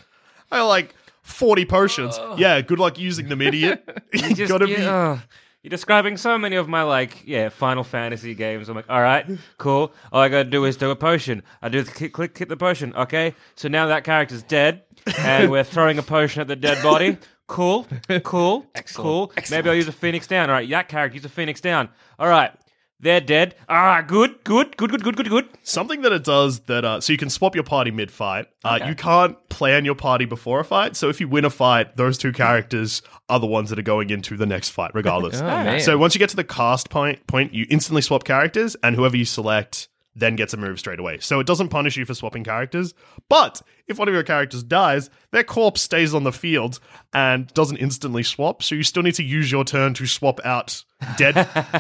I 0.51 0.59
have 0.59 0.67
like 0.67 0.95
40 1.23 1.65
potions. 1.65 2.21
Yeah, 2.37 2.61
good 2.61 2.79
luck 2.79 2.99
using 2.99 3.31
them, 3.31 3.41
idiot. 3.41 3.89
you 4.13 4.35
Just- 4.35 4.51
gotta 4.51 4.69
yeah, 4.69 4.77
be 4.77 4.85
ugh. 4.85 5.21
You're 5.65 5.71
describing 5.71 6.19
so 6.19 6.37
many 6.37 6.57
of 6.57 6.69
my 6.69 6.83
like 6.83 7.27
yeah 7.27 7.49
Final 7.49 7.85
Fantasy 7.85 8.35
games. 8.35 8.69
I'm 8.69 8.77
like, 8.77 8.91
all 8.91 9.01
right, 9.01 9.27
cool. 9.57 9.95
All 10.13 10.21
I 10.21 10.29
gotta 10.29 10.45
do 10.45 10.67
is 10.67 10.77
do 10.77 10.91
a 10.91 10.97
potion. 10.97 11.43
I 11.63 11.71
do 11.71 11.83
the 11.83 11.91
click, 11.91 12.13
click, 12.13 12.37
hit 12.37 12.51
the 12.51 12.57
potion. 12.59 12.95
Okay, 12.95 13.35
so 13.55 13.69
now 13.69 13.87
that 13.87 14.05
character's 14.05 14.43
dead, 14.43 14.83
and 15.21 15.51
we're 15.51 15.65
throwing 15.65 15.97
a 15.97 16.03
potion 16.03 16.43
at 16.43 16.49
the 16.49 16.57
dead 16.57 16.83
body. 16.83 17.17
Cool, 17.47 17.87
cool, 18.25 18.67
cool. 18.95 19.33
Maybe 19.51 19.71
I'll 19.71 19.75
use 19.75 19.89
a 19.89 19.93
Phoenix 19.93 20.27
down. 20.27 20.51
All 20.51 20.55
right, 20.55 20.69
that 20.69 20.89
character 20.91 21.17
use 21.17 21.25
a 21.25 21.31
Phoenix 21.31 21.63
down. 21.63 21.89
All 22.19 22.29
right, 22.29 22.53
they're 23.01 23.21
dead. 23.21 23.55
Ah, 23.69 24.01
good, 24.01 24.43
good, 24.45 24.77
good, 24.77 24.91
good, 24.91 25.03
good, 25.03 25.17
good, 25.17 25.29
good. 25.29 25.49
Something 25.63 26.03
that 26.03 26.13
it 26.13 26.25
does 26.25 26.61
that, 26.61 26.85
uh, 26.85 27.01
so 27.01 27.13
you 27.13 27.19
can 27.19 27.29
swap 27.31 27.55
your 27.55 27.65
party 27.65 27.91
mid 27.91 28.11
fight. 28.11 28.47
Uh, 28.65 28.79
You 28.87 28.95
can't 28.95 29.37
plan 29.49 29.85
your 29.85 29.95
party 29.95 30.25
before 30.25 30.61
a 30.61 30.65
fight. 30.65 30.97
So 30.97 31.09
if 31.09 31.21
you 31.21 31.29
win 31.29 31.45
a 31.45 31.51
fight, 31.51 31.97
those 31.97 32.17
two 32.19 32.33
characters 32.33 33.03
are 33.29 33.39
the 33.41 33.47
ones 33.47 33.71
that 33.71 33.79
are 33.79 33.83
going 33.83 34.11
into 34.11 34.37
the 34.37 34.47
next 34.47 34.71
fight, 34.71 34.91
regardless. 34.95 35.41
man. 35.43 35.81
So 35.81 35.99
once 35.99 36.15
you 36.15 36.19
get 36.19 36.31
to 36.31 36.37
the 36.37 36.45
cast 36.45 36.91
point, 36.91 37.27
point, 37.27 37.53
you 37.53 37.67
instantly 37.71 38.03
swap 38.03 38.25
characters, 38.25 38.77
and 38.83 38.97
whoever 38.97 39.17
you 39.17 39.25
select 39.25 39.89
then 40.17 40.37
gets 40.37 40.55
a 40.55 40.57
move 40.57 40.79
straight 40.79 41.01
away. 41.01 41.19
So 41.19 41.41
it 41.41 41.47
doesn't 41.47 41.71
punish 41.71 41.97
you 41.97 42.05
for 42.05 42.15
swapping 42.15 42.45
characters. 42.45 42.95
But 43.29 43.63
if 43.89 43.99
one 43.99 44.07
of 44.09 44.15
your 44.15 44.23
characters 44.23 44.63
dies, 44.63 45.11
their 45.33 45.43
corpse 45.45 45.83
stays 45.83 46.15
on 46.15 46.23
the 46.25 46.33
field 46.33 46.79
and 47.13 47.49
doesn't 47.55 47.79
instantly 47.79 48.23
swap. 48.23 48.63
So 48.63 48.75
you 48.75 48.83
still 48.85 49.03
need 49.03 49.15
to 49.17 49.25
use 49.25 49.51
your 49.51 49.65
turn 49.65 49.93
to 49.95 50.07
swap 50.07 50.41
out 50.45 50.85
dead, 51.17 51.35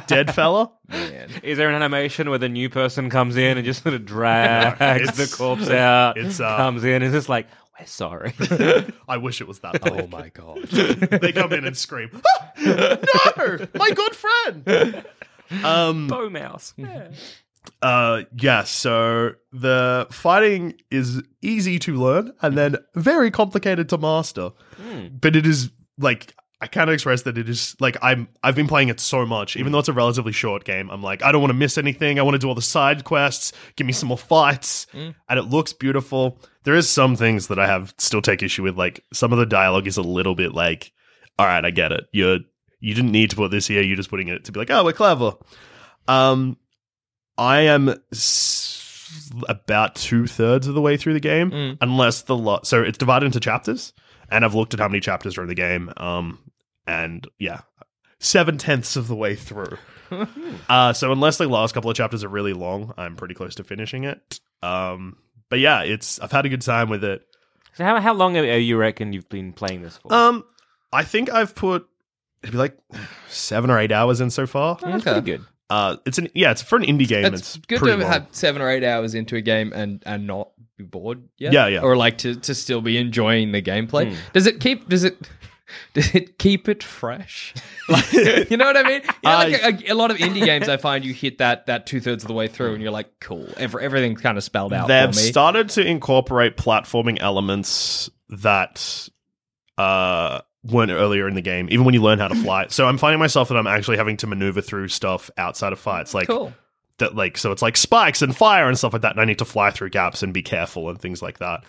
dead 0.09 0.35
fella. 0.35 0.73
Is 1.43 1.59
there 1.59 1.69
an 1.69 1.75
animation 1.77 2.29
where 2.29 2.39
the 2.41 2.49
new 2.49 2.69
person 2.69 3.09
comes 3.09 3.37
in 3.37 3.57
and 3.57 3.65
just 3.65 3.83
sort 3.83 3.95
of 3.95 4.05
drags 4.07 4.81
It's- 4.81 5.17
the 5.31 5.37
corpse 5.37 5.71
out? 5.71 6.17
it's, 6.19 6.41
uh, 6.41 6.57
comes 6.57 6.83
in 6.85 7.03
and 7.03 7.13
just 7.13 7.29
like, 7.29 7.47
we're 7.79 7.87
sorry. 7.87 8.33
I 9.09 9.17
wish 9.17 9.41
it 9.41 9.49
was 9.49 9.59
that. 9.61 9.81
Oh 9.91 10.07
my 10.07 10.29
god. 10.29 10.63
they 10.69 11.33
come 11.33 11.53
in 11.53 11.65
and 11.65 11.77
scream, 11.77 12.09
"Ah, 12.25 12.53
"No, 12.65 13.67
my 13.75 13.91
good 13.91 14.15
friend!" 14.15 15.05
Um, 15.65 16.07
Bow 16.07 16.31
mouse. 16.31 16.73
Uh, 17.83 18.23
yeah. 18.37 18.65
So 18.65 19.33
the 19.53 20.07
fighting 20.11 20.75
is 20.91 21.23
easy 21.43 21.79
to 21.81 21.95
learn 21.95 22.33
and 22.43 22.57
then 22.57 22.77
very 22.95 23.31
complicated 23.31 23.89
to 23.91 23.99
master, 23.99 24.51
but 25.21 25.37
it 25.37 25.47
is 25.47 25.71
like. 25.99 26.35
I 26.61 26.67
can't 26.67 26.89
express 26.89 27.23
that 27.23 27.37
it 27.37 27.47
is 27.47 27.77
like 27.79 27.99
I'm 28.01 28.27
I've 28.43 28.55
been 28.55 28.69
playing 28.69 28.89
it 28.89 28.99
so 28.99 29.27
much, 29.27 29.55
even 29.55 29.71
though 29.71 29.81
it's 29.81 29.89
a 29.89 29.93
relatively 29.93 30.33
short 30.33 30.65
game. 30.65 30.89
I'm 30.89 31.03
like, 31.03 31.23
I 31.23 31.31
don't 31.31 31.43
want 31.43 31.51
to 31.51 31.59
miss 31.59 31.77
anything. 31.77 32.19
I 32.19 32.23
want 32.23 32.37
to 32.37 32.39
do 32.39 32.49
all 32.49 32.55
the 32.55 32.63
side 32.63 33.05
quests, 33.05 33.53
give 33.77 33.87
me 33.87 33.93
some 33.93 34.09
more 34.09 34.17
fights, 34.17 34.87
and 35.29 35.39
it 35.39 35.43
looks 35.43 35.75
beautiful. 35.75 36.39
There 36.63 36.75
is 36.75 36.89
some 36.89 37.17
things 37.17 37.49
that 37.49 37.59
I 37.59 37.67
have 37.67 37.93
still 37.99 38.23
take 38.23 38.43
issue 38.43 38.63
with, 38.63 38.79
like 38.79 39.05
some 39.13 39.31
of 39.31 39.39
the 39.39 39.45
dialogue 39.45 39.87
is 39.87 39.99
a 39.99 40.03
little 40.03 40.35
bit 40.35 40.55
like, 40.55 40.91
all 41.39 41.45
right, 41.45 41.63
I 41.63 41.71
get 41.71 41.93
it. 41.93 42.05
You're 42.13 42.39
you 42.81 42.95
didn't 42.95 43.13
need 43.13 43.29
to 43.31 43.37
put 43.37 43.51
this 43.51 43.67
here. 43.67 43.83
You're 43.83 43.97
just 43.97 44.09
putting 44.09 44.29
it 44.29 44.45
to 44.45 44.53
be 44.53 44.61
like, 44.61 44.71
oh, 44.71 44.85
we're 44.85 44.95
clever. 44.95 45.35
Um, 46.09 46.57
I 47.39 47.61
am 47.63 47.95
s- 48.13 49.31
about 49.49 49.95
two 49.97 50.27
thirds 50.27 50.67
of 50.67 50.75
the 50.75 50.81
way 50.81 50.97
through 50.97 51.15
the 51.15 51.21
game, 51.21 51.77
unless 51.81 52.23
the 52.23 52.37
lot. 52.37 52.67
So 52.67 52.83
it's 52.83 52.99
divided 52.99 53.27
into 53.27 53.41
chapters, 53.41 53.93
and 54.31 54.45
I've 54.45 54.55
looked 54.55 54.75
at 54.75 54.81
how 54.81 54.89
many 54.89 55.01
chapters 55.01 55.37
are 55.39 55.43
in 55.43 55.49
the 55.49 55.55
game. 55.55 55.93
Um, 55.97 56.39
and 56.87 57.27
yeah, 57.39 57.61
seven 58.19 58.59
tenths 58.59 58.97
of 58.97 59.09
the 59.09 59.17
way 59.17 59.35
through. 59.35 59.79
uh, 60.69 60.93
so 60.93 61.13
unless 61.13 61.39
the 61.39 61.49
last 61.49 61.73
couple 61.73 61.91
of 61.91 61.97
chapters 61.97 62.23
are 62.25 62.29
really 62.29 62.53
long, 62.53 62.93
I'm 62.97 63.17
pretty 63.17 63.35
close 63.35 63.55
to 63.57 63.65
finishing 63.65 64.05
it. 64.05 64.41
Um, 64.63 65.17
but 65.49 65.59
yeah, 65.59 65.83
it's 65.83 66.19
I've 66.21 66.33
had 66.33 66.47
a 66.47 66.49
good 66.49 66.63
time 66.63 66.89
with 66.89 67.05
it. 67.05 67.23
So 67.75 67.85
how 67.85 68.01
how 68.01 68.15
long 68.15 68.37
are 68.37 68.45
you 68.59 68.77
reckon 68.77 69.13
you've 69.13 69.29
been 69.29 69.53
playing 69.53 69.83
this 69.83 69.97
for? 69.99 70.13
Um, 70.13 70.45
I 70.93 71.03
think 71.05 71.33
I've 71.33 71.55
put 71.55 71.87
it'd 72.43 72.53
be 72.53 72.59
like 72.59 72.77
seven 73.29 73.71
or 73.71 73.79
eight 73.79 73.93
hours 73.93 74.21
in 74.21 74.31
so 74.31 74.47
far. 74.47 74.77
That's 74.81 75.03
okay. 75.07 75.21
pretty 75.21 75.39
good. 75.39 75.45
Uh, 75.71 75.97
it's 76.05 76.19
an 76.19 76.29
yeah, 76.35 76.51
it's 76.51 76.63
for 76.63 76.77
an 76.77 76.85
indie 76.85 77.09
game. 77.09 77.25
It's, 77.25 77.57
It's, 77.57 77.67
good 77.67 77.79
to 77.81 77.87
long. 77.87 78.01
have 78.01 78.27
seven 78.33 78.61
or 78.63 78.69
eight 78.71 78.85
hours 78.85 79.15
into 79.15 79.37
a 79.37 79.41
game 79.41 79.73
and 79.73 80.03
and 80.05 80.27
not 80.27 80.51
be 80.77 80.85
bored. 80.85 81.23
Yet. 81.39 81.53
Yeah, 81.53 81.67
yeah. 81.69 81.81
Or 81.81 81.97
like 81.97 82.19
to 82.19 82.37
to 82.37 82.55
still 82.55 82.81
be 82.81 82.99
enjoying 82.99 83.53
the 83.53 83.63
gameplay. 83.63 84.11
Hmm. 84.11 84.17
Does 84.33 84.47
it 84.47 84.61
keep? 84.61 84.89
Does 84.89 85.05
it? 85.05 85.17
Does 85.95 86.15
it 86.15 86.39
keep 86.39 86.69
it 86.69 86.83
fresh? 86.83 87.55
Like, 87.87 88.13
you 88.51 88.57
know 88.57 88.65
what 88.65 88.79
I 88.79 88.83
mean? 88.83 89.03
Yeah, 89.23 89.37
like 89.37 89.87
a, 89.89 89.93
a 89.93 89.95
lot 89.95 90.11
of 90.11 90.17
indie 90.17 90.43
games, 90.43 90.71
I 90.71 90.79
find 90.79 91.05
you 91.05 91.13
hit 91.13 91.37
that 91.39 91.67
that 91.67 91.87
two 91.87 92.01
thirds 92.01 92.25
of 92.25 92.29
the 92.29 92.35
way 92.35 92.49
through, 92.49 92.73
and 92.73 92.83
you're 92.83 92.91
like, 92.91 93.21
cool. 93.21 93.47
Every, 93.59 93.85
everything's 93.85 94.23
kind 94.23 94.39
of 94.39 94.45
spelled 94.45 94.73
out 94.73 94.89
They've 94.89 95.11
for 95.15 95.21
me. 95.21 95.23
started 95.31 95.69
to 95.71 95.85
incorporate 95.87 96.57
platforming 96.57 97.19
elements 97.21 98.09
that 98.31 99.07
uh 99.77 100.41
weren't 100.65 100.91
earlier 100.91 101.29
in 101.29 101.35
the 101.35 101.43
game, 101.43 101.69
even 101.71 101.85
when 101.85 101.95
you 101.95 102.03
learn 102.03 102.19
how 102.19 102.29
to 102.29 102.35
fly. 102.43 102.67
so 102.69 102.87
I'm 102.87 102.99
finding 102.99 103.21
myself 103.21 103.49
that 103.49 103.57
I'm 103.57 103.67
actually 103.67 103.97
having 103.97 104.17
to 104.19 104.27
maneuver 104.27 104.61
through 104.61 104.89
stuff 104.89 105.31
outside 105.37 105.73
of 105.73 105.79
fights, 105.79 106.15
like 106.15 106.27
cool. 106.27 106.53
that. 106.99 107.15
Like 107.15 107.37
so, 107.39 107.53
it's 107.53 107.63
like 107.63 107.77
spikes 107.77 108.23
and 108.23 108.37
fire 108.37 108.69
and 108.69 108.77
stuff 108.77 108.93
like 108.93 109.03
that, 109.03 109.13
and 109.13 109.21
I 109.21 109.25
need 109.25 109.39
to 109.39 109.45
fly 109.45 109.71
through 109.71 109.91
gaps 109.91 110.23
and 110.23 110.33
be 110.33 110.43
careful 110.43 110.89
and 110.89 111.01
things 111.01 111.23
like 111.23 111.39
that. 111.39 111.65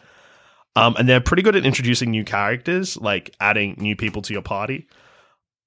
Um, 0.77 0.95
and 0.97 1.07
they're 1.07 1.21
pretty 1.21 1.43
good 1.43 1.55
at 1.55 1.65
introducing 1.65 2.11
new 2.11 2.25
characters, 2.25 2.97
like 2.97 3.33
adding 3.39 3.75
new 3.77 3.95
people 3.95 4.21
to 4.23 4.33
your 4.33 4.41
party. 4.41 4.87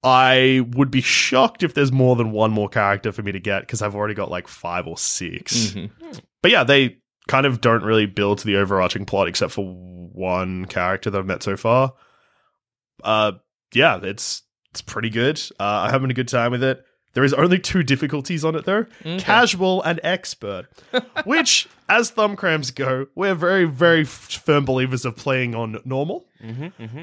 I 0.03 0.65
would 0.75 0.91
be 0.91 1.01
shocked 1.01 1.63
if 1.63 1.73
there's 1.73 1.91
more 1.91 2.15
than 2.15 2.31
one 2.31 2.51
more 2.51 2.69
character 2.69 3.11
for 3.11 3.21
me 3.21 3.31
to 3.33 3.39
get 3.39 3.61
because 3.61 3.81
I've 3.81 3.95
already 3.95 4.13
got 4.13 4.31
like 4.31 4.47
five 4.47 4.87
or 4.87 4.97
6 4.97 5.75
But 6.41 6.51
yeah, 6.51 6.63
they 6.63 6.97
kind 7.27 7.45
of 7.45 7.59
don't 7.59 7.83
really 7.83 8.05
build 8.05 8.37
to 8.39 8.45
the 8.45 8.55
overarching 8.57 9.05
plot 9.05 9.27
except 9.27 9.51
for 9.51 9.65
one 9.65 10.65
character 10.65 11.09
that 11.09 11.19
I've 11.19 11.25
met 11.25 11.43
so 11.43 11.57
far. 11.57 11.93
Uh, 13.03 13.33
yeah, 13.73 13.99
it's 14.01 14.43
it's 14.71 14.81
pretty 14.81 15.09
good. 15.09 15.41
Uh, 15.59 15.63
I'm 15.85 15.91
having 15.91 16.11
a 16.11 16.13
good 16.13 16.27
time 16.27 16.51
with 16.51 16.63
it. 16.63 16.83
There 17.13 17.23
is 17.23 17.33
only 17.33 17.57
two 17.59 17.81
difficulties 17.83 18.45
on 18.45 18.55
it 18.55 18.65
though: 18.65 18.85
casual 19.17 19.81
and 19.81 19.99
expert. 20.03 20.67
which, 21.23 21.67
as 21.89 22.11
thumb 22.11 22.35
cramps 22.35 22.69
go, 22.71 23.07
we're 23.15 23.33
very, 23.35 23.65
very 23.65 24.01
f- 24.01 24.09
firm 24.43 24.63
believers 24.63 25.05
of 25.05 25.15
playing 25.15 25.55
on 25.55 25.79
normal. 25.85 26.25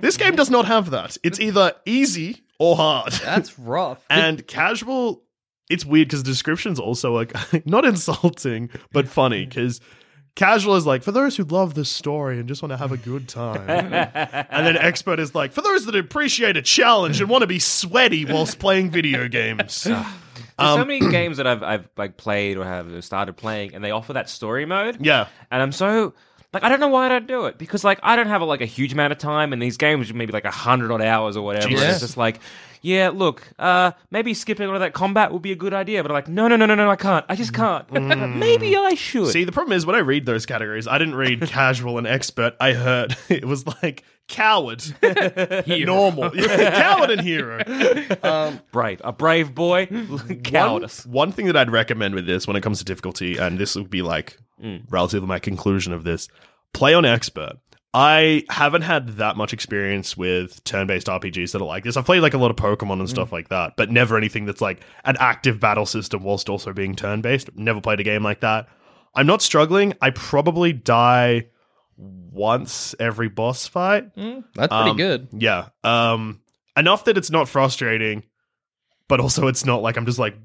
this 0.00 0.16
game 0.16 0.36
does 0.36 0.48
not 0.50 0.66
have 0.66 0.90
that. 0.90 1.16
It's 1.24 1.40
either 1.40 1.72
easy 1.84 2.44
or 2.58 2.76
hard. 2.76 3.12
That's 3.24 3.58
rough. 3.58 4.04
And 4.10 4.46
casual, 4.46 5.22
it's 5.68 5.84
weird 5.84 6.08
because 6.08 6.22
the 6.22 6.30
description's 6.30 6.78
also 6.78 7.12
like 7.12 7.32
not 7.66 7.84
insulting, 7.84 8.70
but 8.92 9.08
funny 9.08 9.44
because 9.44 9.80
casual 10.36 10.76
is 10.76 10.86
like 10.86 11.02
for 11.02 11.10
those 11.12 11.36
who 11.36 11.42
love 11.42 11.74
the 11.74 11.84
story 11.84 12.38
and 12.38 12.46
just 12.46 12.62
want 12.62 12.70
to 12.70 12.76
have 12.76 12.92
a 12.92 12.96
good 12.96 13.26
time. 13.28 13.68
and 13.68 14.66
then 14.66 14.76
expert 14.76 15.18
is 15.18 15.34
like 15.34 15.52
for 15.52 15.62
those 15.62 15.84
that 15.86 15.96
appreciate 15.96 16.56
a 16.56 16.62
challenge 16.62 17.20
and 17.20 17.28
want 17.28 17.42
to 17.42 17.46
be 17.48 17.58
sweaty 17.58 18.24
whilst 18.24 18.58
playing 18.60 18.90
video 18.90 19.26
games. 19.28 19.82
There's 19.84 20.04
Um, 20.58 20.80
so 20.80 20.84
many 20.84 21.00
games 21.00 21.36
that 21.38 21.46
I've 21.46 21.62
I've 21.62 21.88
like 21.96 22.16
played 22.16 22.56
or 22.56 22.64
have 22.64 23.04
started 23.04 23.36
playing, 23.36 23.74
and 23.74 23.82
they 23.84 23.90
offer 23.90 24.12
that 24.14 24.30
story 24.30 24.64
mode. 24.64 25.04
yeah. 25.04 25.26
and 25.50 25.60
I'm 25.62 25.72
so 25.72 26.14
Like 26.56 26.64
I 26.64 26.70
don't 26.70 26.80
know 26.80 26.88
why 26.88 27.04
I 27.04 27.08
don't 27.10 27.26
do 27.26 27.44
it 27.44 27.58
because 27.58 27.84
like 27.84 28.00
I 28.02 28.16
don't 28.16 28.28
have 28.28 28.40
like 28.40 28.62
a 28.62 28.64
huge 28.66 28.94
amount 28.94 29.12
of 29.12 29.18
time 29.18 29.52
and 29.52 29.60
these 29.60 29.76
games, 29.76 30.10
maybe 30.14 30.32
like 30.32 30.46
a 30.46 30.50
hundred 30.50 30.90
odd 30.90 31.02
hours 31.02 31.36
or 31.36 31.42
whatever. 31.44 31.68
Jesus. 31.68 31.90
It's 31.90 32.00
just 32.00 32.16
like, 32.16 32.40
yeah, 32.80 33.10
look, 33.10 33.46
uh, 33.58 33.92
maybe 34.10 34.32
skipping 34.32 34.66
all 34.66 34.72
of 34.72 34.80
that 34.80 34.94
combat 34.94 35.32
would 35.32 35.42
be 35.42 35.52
a 35.52 35.54
good 35.56 35.74
idea, 35.74 36.02
but 36.02 36.10
I'm 36.10 36.14
like, 36.14 36.28
no, 36.28 36.48
no, 36.48 36.56
no, 36.56 36.64
no, 36.64 36.74
no, 36.74 36.90
I 36.90 36.96
can't. 36.96 37.26
I 37.28 37.36
just 37.36 37.52
can't. 37.52 37.90
maybe 38.36 38.74
I 38.74 38.94
should. 38.94 39.32
See, 39.32 39.44
the 39.44 39.52
problem 39.52 39.76
is 39.76 39.84
when 39.84 39.96
I 39.96 39.98
read 39.98 40.24
those 40.24 40.46
categories, 40.46 40.88
I 40.88 40.96
didn't 40.96 41.16
read 41.16 41.42
casual 41.42 41.98
and 41.98 42.06
expert. 42.06 42.56
I 42.58 42.72
heard 42.72 43.14
it 43.28 43.44
was 43.44 43.66
like 43.82 44.02
coward, 44.26 44.82
normal, 45.66 46.34
Yeah, 46.34 46.80
coward 46.80 47.10
and 47.10 47.20
hero. 47.20 47.58
brave, 48.72 49.00
a 49.04 49.12
brave 49.12 49.54
boy, 49.54 49.86
cowardice. 50.42 51.04
One, 51.04 51.12
one 51.28 51.32
thing 51.32 51.46
that 51.48 51.56
I'd 51.58 51.70
recommend 51.70 52.14
with 52.14 52.24
this 52.24 52.46
when 52.46 52.56
it 52.56 52.62
comes 52.62 52.78
to 52.78 52.84
difficulty, 52.86 53.36
and 53.36 53.58
this 53.58 53.76
would 53.76 53.90
be 53.90 54.00
like 54.00 54.38
relatively 54.88 55.28
my 55.28 55.38
conclusion 55.38 55.92
of 55.92 56.04
this, 56.04 56.28
play 56.72 56.94
on 56.94 57.04
expert. 57.04 57.54
I 57.94 58.44
haven't 58.50 58.82
had 58.82 59.16
that 59.16 59.36
much 59.38 59.54
experience 59.54 60.16
with 60.18 60.62
turn-based 60.64 61.06
RPGs 61.06 61.52
that 61.52 61.62
are 61.62 61.66
like 61.66 61.82
this. 61.84 61.96
I've 61.96 62.04
played 62.04 62.20
like 62.20 62.34
a 62.34 62.38
lot 62.38 62.50
of 62.50 62.56
Pokemon 62.56 62.98
and 63.00 63.08
stuff 63.08 63.32
like 63.32 63.48
that, 63.48 63.72
but 63.76 63.90
never 63.90 64.18
anything 64.18 64.44
that's 64.44 64.60
like 64.60 64.80
an 65.04 65.16
active 65.18 65.60
battle 65.60 65.86
system 65.86 66.22
whilst 66.22 66.50
also 66.50 66.74
being 66.74 66.94
turn-based. 66.94 67.50
Never 67.56 67.80
played 67.80 68.00
a 68.00 68.02
game 68.04 68.22
like 68.22 68.40
that. 68.40 68.68
I'm 69.14 69.26
not 69.26 69.40
struggling. 69.40 69.94
I 70.02 70.10
probably 70.10 70.74
die 70.74 71.46
once 71.96 72.94
every 73.00 73.28
boss 73.28 73.66
fight. 73.66 74.14
That's 74.14 74.72
pretty 74.72 74.90
Um, 74.90 74.96
good. 74.96 75.28
Yeah. 75.32 75.68
Um 75.82 76.40
enough 76.76 77.04
that 77.04 77.16
it's 77.16 77.30
not 77.30 77.48
frustrating, 77.48 78.24
but 79.08 79.20
also 79.20 79.46
it's 79.46 79.64
not 79.64 79.80
like 79.80 79.96
I'm 79.96 80.04
just 80.04 80.18
like 80.18 80.36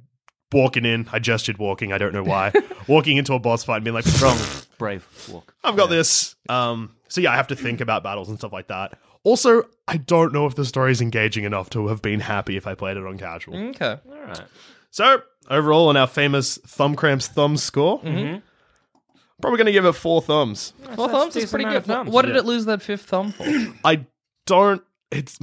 walking 0.52 0.86
in. 0.86 1.08
I 1.12 1.20
gestured 1.20 1.58
walking, 1.58 1.94
I 1.94 1.98
don't 1.98 2.14
know 2.14 2.24
why. 2.24 2.52
walking 2.88 3.18
into 3.18 3.34
a 3.34 3.40
boss 3.40 3.64
fight 3.64 3.78
and 3.78 3.86
being 3.86 3.96
like, 3.96 4.06
strong, 4.06 4.38
Brave 4.78 5.08
walk. 5.32 5.54
I've 5.64 5.76
got 5.76 5.90
this. 5.90 6.36
Um 6.50 6.96
so 7.08 7.22
yeah, 7.22 7.32
I 7.32 7.36
have 7.36 7.48
to 7.48 7.56
think 7.56 7.82
about 7.82 8.04
battles 8.04 8.30
and 8.30 8.38
stuff 8.38 8.54
like 8.54 8.68
that. 8.68 8.98
Also, 9.24 9.64
I 9.88 9.98
don't 9.98 10.34
know 10.34 10.48
if 10.48 10.56
the 10.56 10.66
story 10.66 10.92
is 10.92 11.02
engaging 11.02 11.44
enough 11.44 11.70
to 11.72 11.88
have 11.88 12.02
been 12.02 12.20
happy 12.20 12.58
if 12.58 12.66
I 12.66 12.74
played 12.74 12.98
it 12.98 13.06
on 13.06 13.18
casual. 13.18 13.56
Okay. 13.70 13.98
All 14.10 14.22
right. 14.26 14.42
So, 14.90 15.22
overall, 15.50 15.90
on 15.90 15.98
our 15.98 16.08
famous 16.08 16.58
thumb 16.58 16.96
cramps 16.96 17.28
thumb 17.28 17.58
score, 17.58 18.00
probably 18.00 19.58
going 19.58 19.66
to 19.66 19.72
give 19.72 19.86
it 19.86 19.94
four 19.94 20.22
thumbs. 20.22 20.74
Four 20.96 21.08
that's 21.08 21.20
thumbs 21.20 21.36
is 21.36 21.50
pretty 21.52 21.66
good. 21.66 21.86
thumbs, 21.86 22.10
what 22.10 22.26
did 22.26 22.36
yeah. 22.36 22.40
it 22.40 22.46
lose 22.46 22.66
that 22.66 22.82
fifth 22.82 23.04
thumb 23.06 23.32
for? 23.32 23.46
I 23.84 24.06
don't. 24.46 24.84
It's 25.12 25.38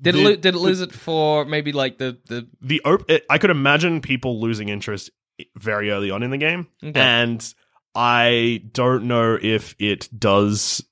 Did 0.00 0.14
The- 0.14 0.18
it 0.20 0.24
lo- 0.24 0.36
did 0.36 0.54
it 0.54 0.58
lose 0.58 0.80
it 0.80 0.92
for 0.92 1.44
maybe 1.44 1.72
like 1.72 1.98
the 1.98 2.18
the 2.26 2.48
the 2.60 2.80
op- 2.84 3.08
it, 3.10 3.24
I 3.30 3.38
could 3.38 3.50
imagine 3.50 4.00
people 4.00 4.40
losing 4.40 4.68
interest 4.68 5.10
eh, 5.38 5.44
very 5.56 5.90
early 5.90 6.10
on 6.10 6.22
in 6.22 6.30
the 6.30 6.38
game, 6.38 6.66
Okay. 6.82 6.98
and 7.00 7.54
I 7.94 8.64
don't 8.72 9.04
know 9.04 9.38
if 9.40 9.74
it 9.78 10.08
does 10.18 10.82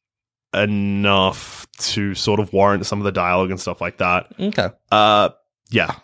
enough 0.54 1.66
to 1.78 2.14
sort 2.14 2.40
of 2.40 2.52
warrant 2.52 2.87
some 2.87 2.99
of 2.99 3.04
the 3.04 3.12
dialogue 3.12 3.50
and 3.50 3.61
stuff 3.61 3.80
like 3.80 3.99
that. 3.99 4.33
okay? 4.38 4.69
Uh, 4.90 5.30
yeah, 5.71 5.95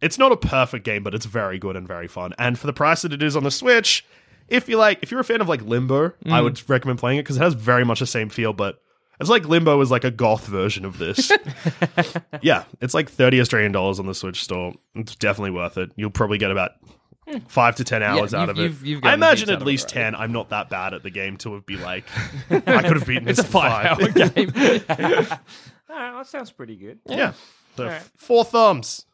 it's 0.00 0.18
not 0.18 0.32
a 0.32 0.36
perfect 0.36 0.84
game, 0.84 1.02
but 1.02 1.14
it's 1.14 1.26
very 1.26 1.58
good 1.58 1.76
and 1.76 1.86
very 1.88 2.08
fun. 2.08 2.34
And 2.38 2.58
for 2.58 2.66
the 2.66 2.72
price 2.72 3.02
that 3.02 3.12
it 3.12 3.22
is 3.22 3.36
on 3.36 3.44
the 3.44 3.50
Switch, 3.50 4.04
if 4.48 4.68
you 4.68 4.76
like, 4.76 5.02
if 5.02 5.10
you're 5.10 5.20
a 5.20 5.24
fan 5.24 5.40
of 5.40 5.48
like 5.48 5.62
Limbo, 5.62 6.12
I 6.26 6.40
mm. 6.40 6.44
would 6.44 6.68
recommend 6.68 6.98
playing 6.98 7.18
it 7.18 7.22
because 7.22 7.36
it 7.36 7.42
has 7.42 7.54
very 7.54 7.84
much 7.84 8.00
the 8.00 8.06
same 8.06 8.28
feel, 8.28 8.52
but. 8.52 8.78
It's 9.20 9.30
like 9.30 9.46
Limbo 9.46 9.80
is 9.80 9.90
like 9.90 10.04
a 10.04 10.10
goth 10.10 10.46
version 10.46 10.84
of 10.84 10.98
this. 10.98 11.30
yeah, 12.42 12.64
it's 12.80 12.94
like 12.94 13.08
30 13.08 13.40
Australian 13.40 13.72
dollars 13.72 13.98
on 14.00 14.06
the 14.06 14.14
Switch 14.14 14.42
store. 14.42 14.72
It's 14.94 15.14
definitely 15.16 15.52
worth 15.52 15.78
it. 15.78 15.90
You'll 15.96 16.10
probably 16.10 16.38
get 16.38 16.50
about 16.50 16.72
five 17.48 17.76
to 17.76 17.84
10 17.84 18.02
hours 18.02 18.34
out 18.34 18.48
you've- 18.48 18.50
of 18.50 18.58
it. 18.58 18.62
you've- 18.62 18.88
you've 18.90 18.98
I 18.98 19.00
gotten 19.08 19.20
the 19.20 19.26
imagine 19.26 19.48
heaps 19.48 19.56
out 19.56 19.60
at 19.62 19.66
least 19.66 19.96
already. 19.96 20.12
10. 20.16 20.20
I'm 20.22 20.32
not 20.32 20.48
that 20.50 20.68
bad 20.68 20.94
at 20.94 21.02
the 21.02 21.10
game 21.10 21.36
to 21.38 21.60
be 21.62 21.76
like, 21.76 22.04
I 22.50 22.82
could 22.82 22.96
have 22.96 23.06
beaten 23.06 23.24
this 23.24 23.38
It's 23.38 23.46
a 23.46 23.46
in 23.46 23.52
five 23.52 23.86
hour 24.00 24.08
game. 24.08 24.52
All 25.90 25.96
right, 26.00 26.12
that 26.18 26.26
sounds 26.26 26.50
pretty 26.50 26.76
good. 26.76 26.98
Yeah. 27.06 27.32
So 27.76 27.86
f- 27.86 28.10
four 28.16 28.44
thumbs. 28.44 29.06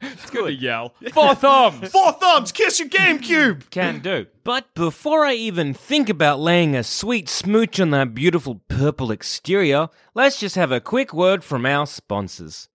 It's 0.00 0.30
good 0.30 0.46
to 0.46 0.52
yell. 0.52 0.94
Four 1.12 1.34
thumbs. 1.34 1.90
Four 1.90 2.12
thumbs. 2.12 2.52
Kiss 2.52 2.80
your 2.80 2.88
GameCube. 2.88 3.70
Can 3.70 4.00
do. 4.00 4.26
But 4.44 4.74
before 4.74 5.24
I 5.24 5.34
even 5.34 5.74
think 5.74 6.08
about 6.08 6.40
laying 6.40 6.76
a 6.76 6.84
sweet 6.84 7.28
smooch 7.28 7.80
on 7.80 7.90
that 7.90 8.14
beautiful 8.14 8.60
purple 8.68 9.10
exterior, 9.10 9.88
let's 10.14 10.38
just 10.40 10.56
have 10.56 10.72
a 10.72 10.80
quick 10.80 11.12
word 11.14 11.44
from 11.44 11.64
our 11.66 11.86
sponsors. 11.86 12.68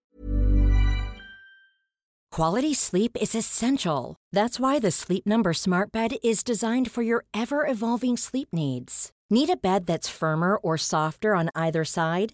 Quality 2.32 2.74
sleep 2.74 3.16
is 3.22 3.36
essential. 3.36 4.16
That's 4.32 4.60
why 4.60 4.80
the 4.80 4.90
Sleep 4.90 5.24
Number 5.28 5.54
Smart 5.54 5.92
Bed 5.92 6.16
is 6.24 6.44
designed 6.44 6.90
for 6.90 7.04
your 7.04 7.26
ever 7.32 7.68
evolving 7.68 8.18
sleep 8.18 8.48
needs. 8.52 9.12
Need 9.30 9.52
a 9.52 9.56
bed 9.56 9.86
that's 9.86 10.10
firmer 10.10 10.56
or 10.58 10.76
softer 10.76 11.36
on 11.36 11.52
either 11.54 11.86
side? 11.86 12.34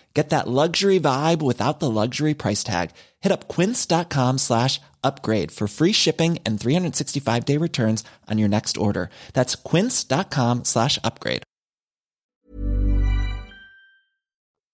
Get 0.13 0.29
that 0.29 0.47
luxury 0.47 0.99
vibe 0.99 1.41
without 1.41 1.79
the 1.79 1.89
luxury 1.89 2.33
price 2.33 2.63
tag. 2.63 2.91
Hit 3.21 3.31
up 3.31 3.47
quince.com 3.47 4.39
slash 4.39 4.81
upgrade 5.03 5.51
for 5.51 5.67
free 5.67 5.93
shipping 5.93 6.39
and 6.45 6.59
365 6.59 7.45
day 7.45 7.57
returns 7.57 8.03
on 8.29 8.37
your 8.37 8.49
next 8.49 8.77
order. 8.77 9.09
That's 9.33 9.55
quince.com 9.55 10.65
slash 10.65 10.99
upgrade. 11.03 11.43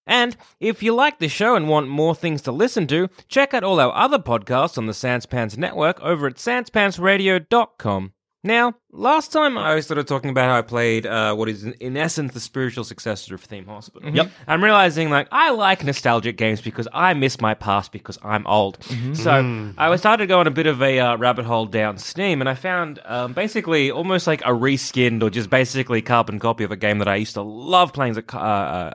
And 0.09 0.37
if 0.61 0.81
you 0.81 0.95
like 0.95 1.19
the 1.19 1.27
show 1.27 1.55
and 1.55 1.67
want 1.67 1.89
more 1.89 2.15
things 2.15 2.41
to 2.43 2.51
listen 2.53 2.87
to, 2.87 3.09
check 3.27 3.53
out 3.53 3.65
all 3.65 3.79
our 3.79 3.93
other 3.93 4.19
podcasts 4.19 4.77
on 4.77 4.85
the 4.85 4.93
Sanspants 4.93 5.57
Network 5.57 5.99
over 6.01 6.27
at 6.27 6.35
sanspantsradio.com. 6.35 8.13
Now, 8.43 8.75
last 8.91 9.31
time 9.31 9.57
I 9.57 9.79
started 9.79 10.07
talking 10.07 10.29
about 10.29 10.49
how 10.49 10.57
I 10.57 10.61
played 10.61 11.05
uh, 11.05 11.33
what 11.35 11.49
is 11.49 11.63
in 11.63 11.97
essence 11.97 12.33
the 12.33 12.39
spiritual 12.39 12.83
successor 12.83 13.35
of 13.35 13.41
Theme 13.41 13.65
Hospital. 13.65 14.09
Yep. 14.09 14.31
I'm 14.47 14.63
realizing 14.63 15.09
like 15.09 15.27
I 15.31 15.51
like 15.51 15.83
nostalgic 15.83 16.37
games 16.37 16.61
because 16.61 16.87
I 16.93 17.13
miss 17.13 17.41
my 17.41 17.55
past 17.55 17.91
because 17.91 18.17
I'm 18.23 18.45
old. 18.47 18.77
So 19.13 19.73
I 19.77 19.89
was 19.89 20.01
started 20.01 20.23
to 20.23 20.27
go 20.27 20.39
on 20.39 20.47
a 20.47 20.51
bit 20.51 20.67
of 20.67 20.81
a 20.81 20.99
uh, 20.99 21.17
rabbit 21.17 21.45
hole 21.45 21.65
down 21.65 21.97
Steam, 21.97 22.39
and 22.41 22.49
I 22.49 22.53
found 22.53 22.99
um, 23.05 23.33
basically 23.33 23.91
almost 23.91 24.27
like 24.27 24.41
a 24.41 24.51
reskinned 24.51 25.23
or 25.23 25.29
just 25.29 25.49
basically 25.49 26.01
carbon 26.01 26.39
copy 26.39 26.63
of 26.63 26.71
a 26.71 26.77
game 26.77 26.99
that 26.99 27.07
I 27.07 27.15
used 27.15 27.33
to 27.33 27.41
love 27.41 27.91
playing 27.91 28.11
as 28.11 28.17
a 28.17 28.23
uh, 28.37 28.39
uh, 28.39 28.91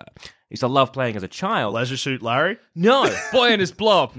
used 0.51 0.61
to 0.61 0.69
love 0.69 0.93
playing 0.93 1.17
as 1.17 1.23
a 1.23 1.29
child. 1.29 1.75
Leisure 1.75 1.97
Suit 1.97 2.23
Larry. 2.23 2.59
No, 2.75 3.13
Boy 3.33 3.49
and 3.49 3.61
his 3.61 3.73
blob. 3.73 4.15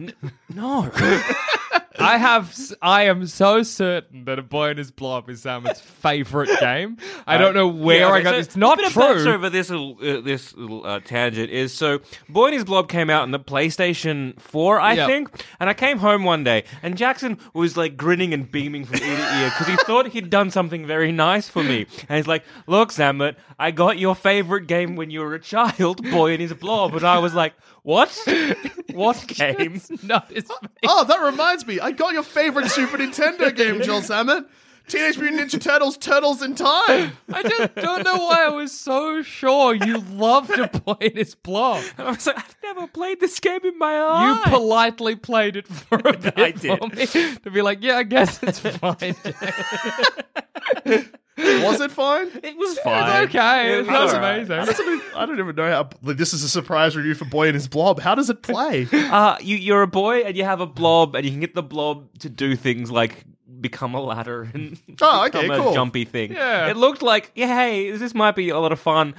no. 0.53 0.91
I 1.99 2.13
I 2.13 2.17
have, 2.17 2.49
s- 2.49 2.73
I 2.81 3.03
am 3.03 3.27
so 3.27 3.63
certain 3.63 4.25
that 4.25 4.39
A 4.39 4.41
Boy 4.41 4.69
and 4.69 4.77
His 4.79 4.91
Blob 4.91 5.29
is 5.29 5.41
Salmon's 5.41 5.79
favorite 5.81 6.49
game. 6.59 6.97
I 7.27 7.37
don't 7.37 7.53
know 7.53 7.67
where 7.67 7.99
Yeah, 8.01 8.09
I 8.09 8.21
got 8.21 8.31
so 8.31 8.37
this. 8.37 8.47
It's 8.47 8.55
not 8.55 8.77
a 8.79 8.81
bit 8.83 8.87
of 8.87 8.93
true. 8.93 9.31
over 9.33 9.49
this 9.49 9.69
little 9.69 9.97
uh, 10.01 10.21
this 10.21 10.55
little 10.55 10.85
uh, 10.85 10.99
tangent 11.01 11.49
is 11.49 11.73
so 11.73 11.99
Boy 12.29 12.45
and 12.45 12.53
His 12.55 12.63
Blob 12.65 12.87
came 12.89 13.09
out 13.09 13.23
in 13.23 13.31
the 13.31 13.39
PlayStation 13.39 14.39
4, 14.39 14.79
I 14.79 14.93
Yep. 14.93 15.07
think, 15.07 15.45
and 15.59 15.69
I 15.69 15.73
came 15.73 15.97
home 15.99 16.23
one 16.23 16.43
day 16.43 16.63
and 16.81 16.97
Jackson 16.97 17.37
was 17.53 17.77
like 17.77 17.97
grinning 17.97 18.33
and 18.33 18.51
beaming 18.51 18.85
from 18.85 18.97
ear 18.97 19.15
to 19.17 19.39
ear 19.41 19.49
because 19.49 19.67
he 19.67 19.75
thought 19.77 20.07
he'd 20.07 20.29
done 20.29 20.51
something 20.51 20.85
very 20.85 21.11
nice 21.11 21.47
for 21.49 21.63
me, 21.63 21.85
and 22.09 22.17
he's 22.17 22.27
like, 22.27 22.43
"Look, 22.67 22.89
Zammit, 22.91 23.35
I 23.59 23.71
got 23.71 23.97
your 23.97 24.15
favorite 24.15 24.67
game 24.67 24.95
when 24.95 25.09
you 25.09 25.21
were 25.21 25.33
a 25.35 25.39
child, 25.39 26.03
Boy 26.11 26.31
and 26.33 26.41
His 26.41 26.53
Blob," 26.53 26.95
and 26.95 27.03
I 27.05 27.19
was 27.19 27.33
like, 27.33 27.53
"What? 27.83 28.09
what 28.93 29.25
game?" 29.27 29.81
No, 30.03 30.21
it's 30.29 30.51
Oh, 30.85 31.03
that 31.05 31.21
reminds 31.21 31.65
me. 31.65 31.79
I 31.83 31.91
got 31.91 32.13
your 32.13 32.23
favorite 32.23 32.69
Super 32.69 32.97
Nintendo 32.97 33.53
game, 33.53 33.81
Joel 33.83 34.01
Salmon. 34.01 34.45
Teenage 34.87 35.17
Mutant 35.17 35.49
Ninja 35.49 35.61
Turtles, 35.61 35.97
Turtles 35.97 36.41
in 36.41 36.55
Time. 36.55 37.13
I 37.31 37.41
just 37.43 37.75
don't 37.75 38.03
know 38.03 38.17
why 38.17 38.45
I 38.45 38.49
was 38.49 38.71
so 38.71 39.23
sure 39.23 39.73
you 39.73 39.97
loved 39.99 40.51
A 40.51 40.67
Boy 40.67 40.95
and 40.99 41.15
His 41.17 41.35
Blob. 41.35 41.83
I 41.97 42.11
was 42.11 42.27
like, 42.27 42.37
"I've 42.37 42.55
never 42.63 42.87
played 42.87 43.19
this 43.21 43.39
game 43.39 43.61
in 43.63 43.77
my 43.79 44.03
life. 44.03 44.45
You 44.45 44.51
politely 44.51 45.15
played 45.15 45.55
it 45.55 45.67
for 45.67 45.99
a 45.99 46.13
bit 46.17 46.37
I 46.37 46.51
did. 46.51 46.79
for 46.79 46.87
me 46.87 47.05
to 47.43 47.51
be 47.51 47.61
like, 47.61 47.81
yeah, 47.81 47.97
I 47.97 48.03
guess 48.03 48.43
it's 48.43 48.59
fine. 48.77 49.15
Was 51.35 51.81
it 51.81 51.91
fine? 51.91 52.27
it 52.43 52.55
was 52.57 52.77
fine. 52.79 53.23
it's 53.23 53.29
okay. 53.35 53.73
It 53.73 53.79
It's 53.79 53.87
was 53.87 53.93
not 53.93 54.13
alright. 54.15 54.35
amazing. 54.39 54.55
How 54.57 54.65
does 54.65 54.79
it, 54.79 55.01
I 55.15 55.25
don't 55.25 55.39
even 55.39 55.55
know 55.55 55.69
how. 55.69 55.89
like, 56.03 56.17
This 56.17 56.33
is 56.33 56.43
a 56.43 56.49
surprise 56.49 56.95
review 56.95 57.15
for 57.15 57.25
Boy 57.25 57.47
and 57.47 57.55
His 57.55 57.67
Blob. 57.67 57.99
How 57.99 58.13
does 58.15 58.29
it 58.29 58.41
play? 58.43 58.87
Uh, 58.93 59.37
you, 59.41 59.57
you're 59.57 59.81
a 59.83 59.87
boy 59.87 60.21
and 60.21 60.35
you 60.37 60.43
have 60.43 60.59
a 60.59 60.65
blob, 60.65 61.15
and 61.15 61.23
you 61.25 61.31
can 61.31 61.39
get 61.39 61.53
the 61.55 61.61
blob 61.63 62.07
to 62.19 62.29
do 62.29 62.55
things 62.55 62.89
like 62.91 63.23
become 63.63 63.95
a 63.95 64.01
ladder 64.01 64.47
and 64.53 64.77
Oh, 65.01 65.25
okay, 65.27 65.41
become 65.41 65.57
cool. 65.63 65.71
a 65.71 65.73
jumpy 65.73 66.05
thing. 66.05 66.33
Yeah. 66.33 66.67
It 66.69 66.77
looked 66.77 67.01
like, 67.01 67.31
yeah, 67.33 67.47
hey, 67.47 67.89
this 67.89 68.13
might 68.13 68.35
be 68.35 68.49
a 68.49 68.59
lot 68.59 68.71
of 68.71 68.79
fun. 68.79 69.15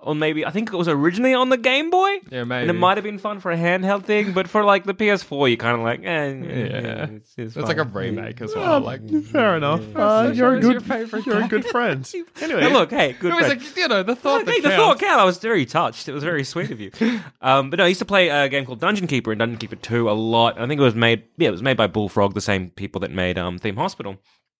Or 0.00 0.14
maybe 0.14 0.46
I 0.46 0.50
think 0.52 0.72
it 0.72 0.76
was 0.76 0.86
originally 0.86 1.34
on 1.34 1.48
the 1.48 1.56
Game 1.56 1.90
Boy. 1.90 2.18
Yeah, 2.30 2.42
And 2.42 2.70
it 2.70 2.74
might 2.74 2.96
have 2.98 3.02
been 3.04 3.18
fun 3.18 3.40
for 3.40 3.50
a 3.50 3.56
handheld 3.56 4.04
thing, 4.04 4.32
but 4.32 4.48
for 4.48 4.62
like 4.62 4.84
the 4.84 4.94
PS4, 4.94 5.48
you're 5.48 5.56
kind 5.56 5.76
of 5.76 5.82
like, 5.82 6.00
eh, 6.04 6.04
yeah, 6.06 7.06
it's, 7.16 7.34
it's, 7.36 7.56
It's 7.56 7.66
like 7.66 7.78
a 7.78 7.82
remake 7.82 8.40
as 8.40 8.54
well. 8.54 8.78
Like, 8.80 9.00
Fair 9.24 9.56
enough. 9.56 9.80
Uh, 9.96 10.30
you're 10.32 10.54
a 10.54 10.56
It's 10.58 10.62
your 10.62 10.78
good. 10.80 11.26
you're 11.26 11.40
a 11.42 11.48
good 11.48 11.64
friend. 11.66 12.08
Anyway, 12.40 12.60
Now 12.60 12.68
look, 12.68 12.90
hey, 12.90 13.14
good 13.18 13.32
it 13.32 13.34
was 13.36 13.46
friend. 13.46 13.60
like, 13.60 13.76
you 13.76 13.88
know, 13.88 14.02
the 14.04 14.14
thought 14.14 14.46
Hey, 14.46 14.60
that 14.60 14.68
the 14.70 14.76
thought 14.76 14.98
counts. 15.00 15.02
count. 15.02 15.20
I 15.20 15.24
was 15.24 15.38
very 15.38 15.66
touched. 15.66 16.08
It 16.08 16.12
was 16.12 16.22
very 16.22 16.44
sweet 16.44 16.70
of 16.70 16.80
you. 16.80 16.92
Um, 17.40 17.70
but 17.70 17.78
no, 17.78 17.84
I 17.84 17.88
used 17.88 17.98
to 18.00 18.04
play 18.04 18.28
a 18.28 18.48
game 18.48 18.66
called 18.66 18.78
Dungeon 18.80 19.08
Keeper 19.08 19.32
and 19.32 19.38
Dungeon 19.40 19.58
Keeper 19.58 19.76
Two 19.76 20.08
a 20.08 20.12
lot. 20.12 20.60
I 20.60 20.66
think 20.68 20.80
it 20.80 20.84
was 20.84 20.94
made. 20.94 21.24
Yeah, 21.38 21.48
it 21.48 21.52
was 21.52 21.62
made 21.62 21.76
by 21.76 21.86
Bullfrog, 21.88 22.34
the 22.34 22.40
same 22.40 22.70
people 22.70 23.00
that 23.00 23.10
made 23.10 23.36
um, 23.38 23.58
Theme 23.58 23.76
Hospital. 23.76 24.16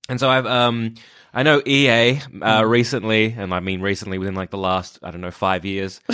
And 0.08 0.18
so 0.18 0.28
I've 0.30 0.46
um, 0.46 0.94
I 1.34 1.42
know 1.42 1.60
EA 1.66 2.20
uh, 2.40 2.64
recently, 2.64 3.34
and 3.36 3.52
I 3.52 3.60
mean 3.60 3.80
recently 3.80 4.18
within 4.18 4.34
like 4.34 4.50
the 4.50 4.58
last 4.58 4.98
I 5.02 5.10
don't 5.10 5.20
know 5.20 5.30
five 5.30 5.64
years. 5.64 6.00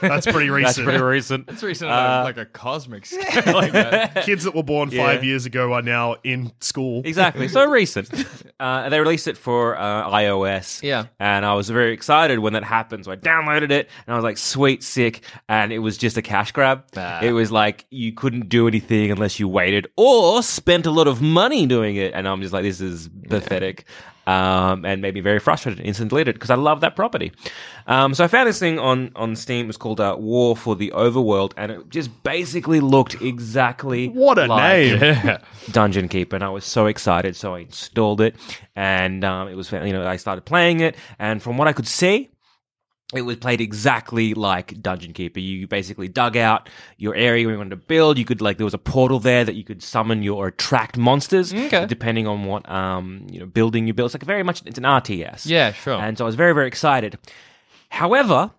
that's 0.00 0.26
pretty 0.26 0.50
recent. 0.50 0.76
That's 0.76 0.80
pretty 0.80 1.02
recent. 1.02 1.48
It's 1.48 1.62
recent 1.62 1.90
on 1.90 2.24
like 2.24 2.36
a 2.36 2.44
cosmic 2.46 3.06
scale 3.06 3.54
like 3.54 3.72
that. 3.72 4.16
Kids 4.24 4.44
that 4.44 4.54
were 4.54 4.62
born 4.62 4.90
Yeah. 4.90 5.06
five 5.06 5.24
years 5.24 5.46
ago 5.46 5.72
are 5.72 5.82
now 5.82 6.16
in 6.24 6.52
school. 6.60 7.02
Exactly. 7.04 7.48
So 7.48 7.64
recent. 7.70 8.10
Uh, 8.58 8.88
they 8.88 8.98
released 9.00 9.28
it 9.28 9.38
for 9.38 9.76
uh, 9.78 10.08
iOS. 10.10 10.82
Yeah. 10.82 11.06
And 11.20 11.46
I 11.46 11.54
was 11.54 11.70
very 11.70 11.92
excited 11.92 12.38
when 12.40 12.52
that 12.54 12.64
happened. 12.64 13.04
So 13.04 13.12
I 13.12 13.16
downloaded 13.16 13.70
it 13.70 13.88
and 14.06 14.12
I 14.12 14.16
was 14.16 14.24
like, 14.24 14.38
sweet, 14.38 14.82
sick. 14.82 15.22
And 15.48 15.72
it 15.72 15.78
was 15.78 15.96
just 15.96 16.16
a 16.16 16.22
cash 16.22 16.52
grab. 16.52 16.84
It 17.22 17.32
was 17.32 17.50
like 17.52 17.86
you 17.90 18.12
couldn't 18.12 18.48
do 18.48 18.66
anything 18.68 19.10
unless 19.10 19.38
you 19.40 19.48
waited 19.48 19.86
or 19.96 20.42
spent 20.42 20.86
a 20.86 20.90
lot 20.90 21.06
of 21.08 21.22
money 21.22 21.66
doing 21.66 21.96
it. 21.96 22.12
And 22.12 22.26
I'm 22.28 22.42
just 22.42 22.52
like, 22.52 22.64
this 22.64 22.80
is 22.80 23.08
pathetic. 23.28 23.86
Um, 24.24 24.84
and 24.84 25.02
made 25.02 25.14
me 25.14 25.20
very 25.20 25.40
frustrated 25.40 25.80
and 25.80 25.88
instantly 25.88 26.22
deleted 26.22 26.36
because 26.36 26.50
I 26.50 26.54
love 26.54 26.80
that 26.82 26.94
property. 26.94 27.32
Um, 27.88 28.14
so 28.14 28.22
I 28.22 28.28
found 28.28 28.48
this 28.48 28.60
thing 28.60 28.78
on, 28.78 29.10
on 29.16 29.34
Steam. 29.34 29.64
It 29.64 29.66
was 29.66 29.76
called 29.76 30.00
uh, 30.00 30.16
War 30.18 30.56
for 30.56 30.76
the 30.76 30.92
Overworld. 30.94 31.52
And 31.56 31.72
it 31.72 31.88
just 31.88 32.22
basically 32.22 32.78
looked 32.80 33.20
exactly 33.20 34.08
What 34.08 34.38
a 34.38 34.46
like 34.46 35.00
name. 35.00 35.38
Dungeon 35.72 36.08
Keeper, 36.08 36.36
and 36.36 36.44
I 36.44 36.50
was 36.50 36.64
so 36.64 36.86
excited, 36.86 37.34
so 37.36 37.54
I 37.54 37.60
installed 37.60 38.20
it, 38.20 38.36
and 38.76 39.24
um, 39.24 39.48
it 39.48 39.56
was 39.56 39.72
you 39.72 39.92
know 39.92 40.06
I 40.06 40.16
started 40.16 40.44
playing 40.44 40.80
it, 40.80 40.96
and 41.18 41.42
from 41.42 41.56
what 41.56 41.68
I 41.68 41.72
could 41.72 41.86
see. 41.86 42.28
It 43.14 43.22
was 43.22 43.36
played 43.36 43.60
exactly 43.60 44.32
like 44.34 44.80
Dungeon 44.80 45.12
Keeper. 45.12 45.38
You 45.38 45.66
basically 45.66 46.08
dug 46.08 46.36
out 46.36 46.68
your 46.96 47.14
area 47.14 47.46
you 47.48 47.56
wanted 47.58 47.70
to 47.70 47.76
build. 47.76 48.16
You 48.18 48.24
could 48.24 48.40
like 48.40 48.56
there 48.56 48.64
was 48.64 48.72
a 48.74 48.78
portal 48.78 49.18
there 49.18 49.44
that 49.44 49.54
you 49.54 49.64
could 49.64 49.82
summon 49.82 50.22
your 50.22 50.36
or 50.44 50.46
attract 50.48 50.96
monsters, 50.96 51.52
Okay. 51.52 51.84
depending 51.86 52.26
on 52.26 52.44
what 52.44 52.68
um 52.70 53.26
you 53.30 53.38
know 53.40 53.46
building 53.46 53.86
you 53.86 53.92
build. 53.94 54.06
It's 54.08 54.14
like 54.14 54.24
very 54.24 54.42
much 54.42 54.62
it's 54.64 54.78
an 54.78 54.84
RTS. 54.84 55.44
Yeah, 55.46 55.72
sure. 55.72 56.00
And 56.00 56.16
so 56.16 56.24
I 56.24 56.26
was 56.26 56.36
very 56.36 56.54
very 56.54 56.66
excited. 56.68 57.18
However, 57.90 58.50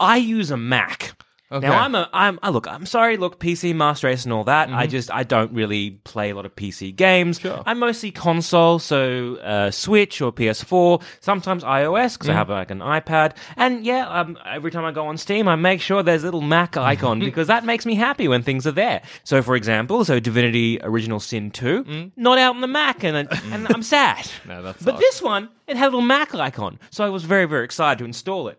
I 0.00 0.16
use 0.16 0.50
a 0.50 0.56
Mac. 0.56 1.14
Okay. 1.50 1.66
Now 1.66 1.80
I'm 1.82 1.94
a 1.94 2.10
I'm 2.12 2.38
I 2.42 2.50
look 2.50 2.66
I'm 2.68 2.84
sorry 2.84 3.16
look 3.16 3.40
PC 3.40 3.74
Master 3.74 4.08
Race 4.08 4.24
and 4.24 4.32
all 4.34 4.44
that. 4.44 4.68
I 4.68 4.72
Mm-hmm. 4.82 4.90
just 4.90 5.10
I 5.10 5.22
don't 5.22 5.50
really 5.52 5.92
play 6.04 6.28
a 6.30 6.34
lot 6.34 6.44
of 6.44 6.54
PC 6.54 6.94
games. 6.94 7.40
I'm 7.66 7.78
mostly 7.78 8.10
console 8.10 8.78
so 8.78 9.36
uh, 9.36 9.70
Switch 9.70 10.20
or 10.20 10.30
PS4 10.30 11.02
sometimes 11.20 11.64
iOS 11.64 12.14
because 12.14 12.28
I 12.28 12.32
Mm. 12.32 12.36
have 12.36 12.50
like 12.50 12.70
an 12.70 12.80
iPad. 12.80 13.34
And 13.56 13.86
yeah 13.86 14.06
um, 14.08 14.36
every 14.44 14.70
time 14.70 14.84
I 14.84 14.92
go 14.92 15.06
on 15.06 15.16
Steam 15.16 15.48
I 15.48 15.56
make 15.56 15.80
sure 15.80 16.02
there's 16.02 16.22
a 16.22 16.26
little 16.26 16.42
Mac 16.42 16.76
icon 16.92 17.20
because 17.20 17.46
that 17.46 17.64
makes 17.64 17.86
me 17.86 17.94
happy 17.94 18.28
when 18.28 18.42
things 18.42 18.66
are 18.66 18.72
there. 18.72 19.00
So 19.24 19.40
for 19.40 19.56
example 19.56 20.04
so 20.04 20.20
Divinity 20.20 20.78
Original 20.82 21.18
Sin 21.18 21.50
2 21.50 22.12
not 22.16 22.36
out 22.38 22.56
on 22.56 22.60
the 22.60 22.66
Mac 22.66 23.02
and 23.04 23.16
and 23.16 23.66
I'm 23.72 23.82
sad. 23.82 24.18
Mm. 24.26 24.46
No, 24.48 24.62
that's 24.62 24.82
but 24.82 24.98
this 24.98 25.22
one 25.22 25.48
it 25.66 25.76
had 25.78 25.84
a 25.86 25.90
little 25.92 26.02
Mac 26.02 26.34
icon 26.34 26.78
so 26.90 27.04
I 27.04 27.08
was 27.08 27.24
very 27.24 27.46
very 27.46 27.64
excited 27.64 27.98
to 28.00 28.04
install 28.04 28.48
it 28.48 28.58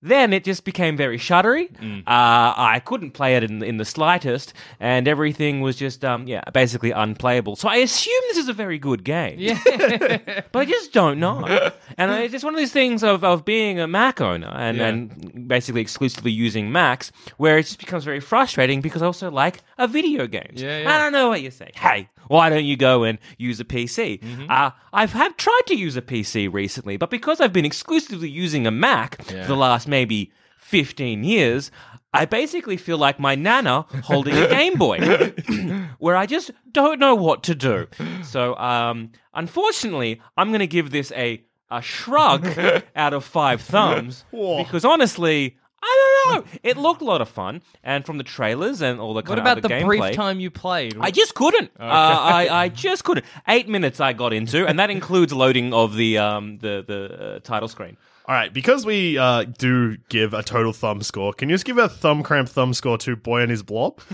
then 0.00 0.32
it 0.32 0.44
just 0.44 0.64
became 0.64 0.96
very 0.96 1.18
shuddery. 1.18 1.70
Mm. 1.76 2.00
Uh, 2.00 2.54
I 2.56 2.80
couldn't 2.84 3.12
play 3.12 3.36
it 3.36 3.42
in, 3.44 3.62
in 3.62 3.78
the 3.78 3.84
slightest, 3.84 4.52
and 4.78 5.08
everything 5.08 5.60
was 5.60 5.76
just, 5.76 6.04
um, 6.04 6.28
yeah, 6.28 6.42
basically 6.52 6.92
unplayable. 6.92 7.56
So 7.56 7.68
I 7.68 7.76
assume 7.76 8.20
this 8.28 8.36
is 8.38 8.48
a 8.48 8.52
very 8.52 8.78
good 8.78 9.02
game. 9.04 9.36
Yeah. 9.38 9.58
But 10.52 10.60
I 10.60 10.64
just 10.64 10.92
don't 10.92 11.18
know. 11.18 11.44
and 11.98 12.10
it's 12.12 12.32
just 12.32 12.44
one 12.44 12.54
of 12.54 12.58
these 12.58 12.72
things 12.72 13.02
of, 13.02 13.24
of 13.24 13.44
being 13.44 13.80
a 13.80 13.86
Mac 13.86 14.20
owner 14.20 14.48
and, 14.54 14.78
Yeah. 14.78 14.86
and 14.88 15.48
basically 15.48 15.80
exclusively 15.80 16.30
using 16.30 16.70
Macs, 16.72 17.10
where 17.36 17.58
it 17.58 17.64
just 17.64 17.78
becomes 17.78 18.04
very 18.04 18.20
frustrating 18.20 18.80
because 18.80 19.02
I 19.02 19.06
also 19.06 19.30
like 19.30 19.60
a 19.78 19.86
video 19.88 20.26
games. 20.26 20.62
Yeah, 20.62 20.78
yeah. 20.80 20.94
I 20.94 20.98
don't 20.98 21.12
know 21.12 21.28
what 21.28 21.42
you 21.42 21.50
say. 21.50 21.70
Hey, 21.74 22.08
why 22.28 22.48
don't 22.48 22.64
you 22.64 22.76
go 22.76 23.04
and 23.04 23.18
use 23.36 23.58
a 23.60 23.64
PC? 23.64 24.20
Mm-hmm. 24.20 24.46
Uh, 24.48 24.70
I've 24.92 25.12
have 25.12 25.36
tried 25.36 25.62
to 25.66 25.74
use 25.74 25.96
a 25.96 26.02
PC 26.02 26.52
recently, 26.52 26.96
but 26.96 27.10
because 27.10 27.40
I've 27.40 27.52
been 27.52 27.64
exclusively 27.64 28.28
using 28.28 28.66
a 28.66 28.70
Mac 28.70 29.18
Yeah. 29.30 29.42
for 29.42 29.48
the 29.48 29.56
last 29.56 29.88
maybe 29.88 30.32
15 30.58 31.24
years, 31.24 31.70
I 32.14 32.24
basically 32.24 32.76
feel 32.76 32.98
like 32.98 33.18
my 33.20 33.34
nana 33.34 33.82
holding 34.04 34.34
a 34.36 34.48
Game 34.48 34.74
Boy, 34.78 34.98
where 35.98 36.16
I 36.16 36.26
just 36.26 36.50
don't 36.72 36.98
know 36.98 37.14
what 37.14 37.42
to 37.44 37.54
do. 37.54 37.86
So, 38.24 38.54
um, 38.56 39.10
unfortunately, 39.34 40.20
I'm 40.36 40.48
going 40.48 40.60
to 40.60 40.66
give 40.66 40.90
this 40.90 41.12
a 41.12 41.44
a 41.70 41.82
shrug 41.82 42.46
out 42.96 43.12
of 43.12 43.24
five 43.24 43.60
thumbs 43.60 44.24
because 44.30 44.84
honestly. 44.84 45.56
I 45.82 46.22
don't 46.26 46.44
know. 46.44 46.50
It 46.62 46.76
looked 46.76 47.02
a 47.02 47.04
lot 47.04 47.20
of 47.20 47.28
fun, 47.28 47.62
and 47.84 48.04
from 48.04 48.18
the 48.18 48.24
trailers 48.24 48.80
and 48.82 49.00
all 49.00 49.14
the 49.14 49.22
kind 49.22 49.30
what 49.30 49.38
of 49.38 49.44
about 49.44 49.58
other 49.58 49.68
the 49.68 49.74
gameplay, 49.74 49.98
brief 49.98 50.14
time 50.14 50.40
you 50.40 50.50
played? 50.50 50.96
I 51.00 51.10
just 51.10 51.34
couldn't. 51.34 51.70
Uh, 51.80 51.84
I, 51.84 52.48
I 52.64 52.68
just 52.68 53.04
couldn't. 53.04 53.24
Eight 53.46 53.68
minutes 53.68 54.00
I 54.00 54.12
got 54.12 54.32
into, 54.32 54.66
and 54.66 54.78
that 54.78 54.90
includes 54.90 55.32
loading 55.32 55.72
of 55.72 55.94
the 55.94 56.18
um 56.18 56.58
the 56.58 56.84
the 56.86 57.36
uh, 57.36 57.38
title 57.40 57.68
screen. 57.68 57.96
All 58.26 58.34
right, 58.34 58.52
because 58.52 58.84
we 58.84 59.16
uh, 59.16 59.44
do 59.44 59.96
give 60.10 60.34
a 60.34 60.42
total 60.42 60.74
thumb 60.74 61.02
score, 61.02 61.32
can 61.32 61.48
you 61.48 61.54
just 61.54 61.64
give 61.64 61.78
a 61.78 61.88
thumb 61.88 62.22
cramp 62.22 62.48
thumb 62.50 62.74
score 62.74 62.98
to 62.98 63.16
Boy 63.16 63.40
and 63.40 63.50
His 63.50 63.62
Blob? 63.62 64.00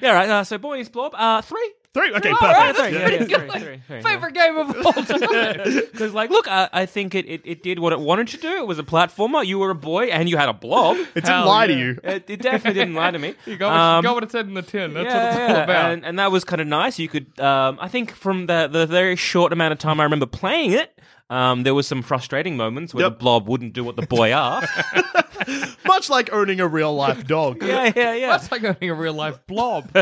Yeah, 0.00 0.12
right. 0.12 0.28
Uh, 0.28 0.44
so, 0.44 0.58
boys, 0.58 0.88
blob. 0.88 1.14
Uh, 1.14 1.40
three. 1.40 1.72
Three. 1.94 2.12
Okay, 2.12 2.30
All 2.30 2.36
perfect. 2.38 2.58
right, 2.58 2.76
that's 2.76 2.92
Yeah. 2.94 3.06
pretty 3.08 3.24
yeah, 3.24 3.38
good. 3.38 3.38
three, 3.38 3.48
Like, 3.48 3.62
three, 3.62 3.80
three, 3.86 4.02
favorite 4.02 4.34
game 4.34 4.56
of 4.58 4.84
all 4.84 4.92
time. 5.04 5.62
Because, 5.92 6.12
like, 6.12 6.28
look, 6.30 6.48
I, 6.48 6.68
I 6.72 6.86
think 6.86 7.14
it, 7.14 7.24
it, 7.28 7.40
it 7.44 7.62
did 7.62 7.78
what 7.78 7.92
it 7.92 8.00
wanted 8.00 8.26
to 8.28 8.36
do. 8.36 8.48
It 8.56 8.66
was 8.66 8.80
a 8.80 8.82
platformer. 8.82 9.46
You 9.46 9.60
were 9.60 9.70
a 9.70 9.74
boy, 9.76 10.06
and 10.06 10.28
you 10.28 10.36
had 10.36 10.48
a 10.48 10.52
blob. 10.52 10.96
It 10.96 11.14
didn't 11.14 11.28
Hell 11.30 11.46
lie 11.46 11.68
to 11.68 11.72
yeah. 11.72 11.78
you. 11.78 12.00
It, 12.02 12.24
it 12.28 12.42
definitely 12.42 12.80
didn't 12.80 12.94
lie 12.94 13.12
to 13.12 13.18
me. 13.20 13.34
you 13.46 13.56
got 13.56 13.70
what, 13.70 13.80
Um, 13.80 14.04
you 14.04 14.08
got 14.08 14.14
what 14.14 14.24
it 14.24 14.32
said 14.32 14.46
in 14.48 14.54
the 14.54 14.62
tin. 14.62 14.92
That's 14.94 15.06
yeah, 15.06 15.22
what 15.24 15.28
it's 15.28 15.38
yeah. 15.38 15.56
all 15.56 15.62
about. 15.64 15.92
And, 15.92 16.04
and 16.04 16.18
that 16.18 16.32
was 16.32 16.42
kind 16.44 16.60
of 16.60 16.66
nice. 16.66 16.98
You 16.98 17.08
could, 17.08 17.38
um, 17.40 17.78
I 17.80 17.86
think, 17.88 18.10
from 18.12 18.46
the 18.46 18.66
the 18.66 18.86
very 18.86 19.14
short 19.16 19.52
amount 19.52 19.72
of 19.72 19.78
time 19.78 20.00
I 20.00 20.02
remember 20.02 20.26
playing 20.26 20.72
it, 20.72 20.93
um, 21.30 21.62
there 21.62 21.74
were 21.74 21.82
some 21.82 22.02
frustrating 22.02 22.56
moments 22.56 22.92
where 22.94 23.04
Yep. 23.04 23.12
the 23.12 23.18
blob 23.18 23.48
wouldn't 23.48 23.72
do 23.72 23.82
what 23.84 23.96
the 23.96 24.06
boy 24.06 24.30
asked. 24.32 24.70
Much 25.86 26.08
like 26.10 26.32
owning 26.32 26.60
a 26.60 26.66
real 26.68 26.94
life 26.94 27.26
dog. 27.26 27.62
yeah, 27.62 27.92
yeah, 27.94 28.14
yeah. 28.14 28.26
That's 28.36 28.50
like 28.50 28.64
owning 28.64 28.90
a 28.90 28.94
real 28.94 29.14
life 29.14 29.38
blob. 29.46 29.90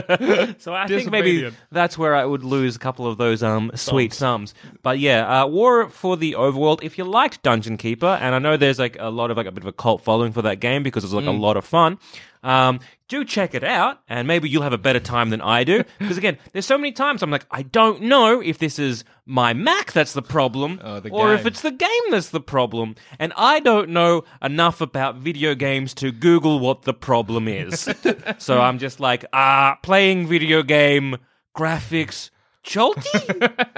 So 0.58 0.72
I 0.74 0.86
think 0.86 1.10
maybe 1.10 1.32
Disobedient. 1.32 1.56
that's 1.72 1.96
where 1.98 2.14
I 2.14 2.24
would 2.24 2.44
lose 2.44 2.76
a 2.76 2.78
couple 2.78 3.06
of 3.06 3.18
those 3.18 3.42
um 3.42 3.70
sweet 3.74 4.12
sums. 4.12 4.54
But 4.82 4.98
yeah, 4.98 5.42
uh, 5.42 5.46
War 5.46 5.88
for 5.88 6.16
the 6.16 6.32
Overworld. 6.34 6.80
If 6.82 6.98
you 6.98 7.04
liked 7.04 7.42
Dungeon 7.42 7.76
Keeper, 7.76 8.18
and 8.20 8.34
I 8.34 8.38
know 8.38 8.56
there's 8.56 8.78
like 8.78 8.96
a 9.00 9.10
lot 9.10 9.30
of 9.30 9.36
like 9.36 9.46
a 9.46 9.50
bit 9.52 9.64
of 9.64 9.68
a 9.68 9.72
cult 9.72 10.02
following 10.04 10.32
for 10.32 10.42
that 10.42 10.60
game 10.60 10.82
because 10.82 11.02
it's 11.04 11.12
like 11.12 11.26
a 11.26 11.30
lot 11.30 11.56
of 11.56 11.64
fun. 11.64 11.98
Um, 12.42 12.80
do 13.08 13.24
check 13.24 13.54
it 13.54 13.62
out, 13.62 14.00
and 14.08 14.26
maybe 14.26 14.48
you'll 14.48 14.62
have 14.62 14.72
a 14.72 14.78
better 14.78 14.98
time 14.98 15.30
than 15.30 15.40
I 15.40 15.64
do. 15.64 15.84
Because 15.98 16.18
again, 16.18 16.38
there's 16.52 16.66
so 16.66 16.76
many 16.76 16.92
times 16.92 17.22
I'm 17.22 17.30
like, 17.30 17.46
I 17.50 17.62
don't 17.62 18.02
know 18.02 18.40
if 18.40 18.58
this 18.58 18.78
is 18.78 19.04
my 19.24 19.52
Mac 19.52 19.92
that's 19.92 20.12
the 20.14 20.22
problem, 20.22 20.80
Oh, 20.82 20.98
the 20.98 21.10
or 21.10 21.32
if 21.32 21.46
it's 21.46 21.60
the 21.60 21.70
game 21.70 22.10
that's 22.10 22.30
the 22.30 22.40
problem, 22.40 22.96
and 23.18 23.32
I 23.36 23.60
don't 23.60 23.90
know 23.90 24.24
enough 24.42 24.80
about 24.80 25.16
video 25.16 25.54
games 25.54 25.94
to 25.94 26.10
Google 26.10 26.58
what 26.58 26.82
the 26.82 26.94
problem 26.94 27.46
is. 27.46 27.88
so 28.38 28.60
I'm 28.60 28.78
just 28.78 28.98
like, 28.98 29.24
ah, 29.32 29.78
playing 29.82 30.26
video 30.26 30.62
game 30.62 31.18
graphics 31.56 32.30
jolty, 32.64 33.20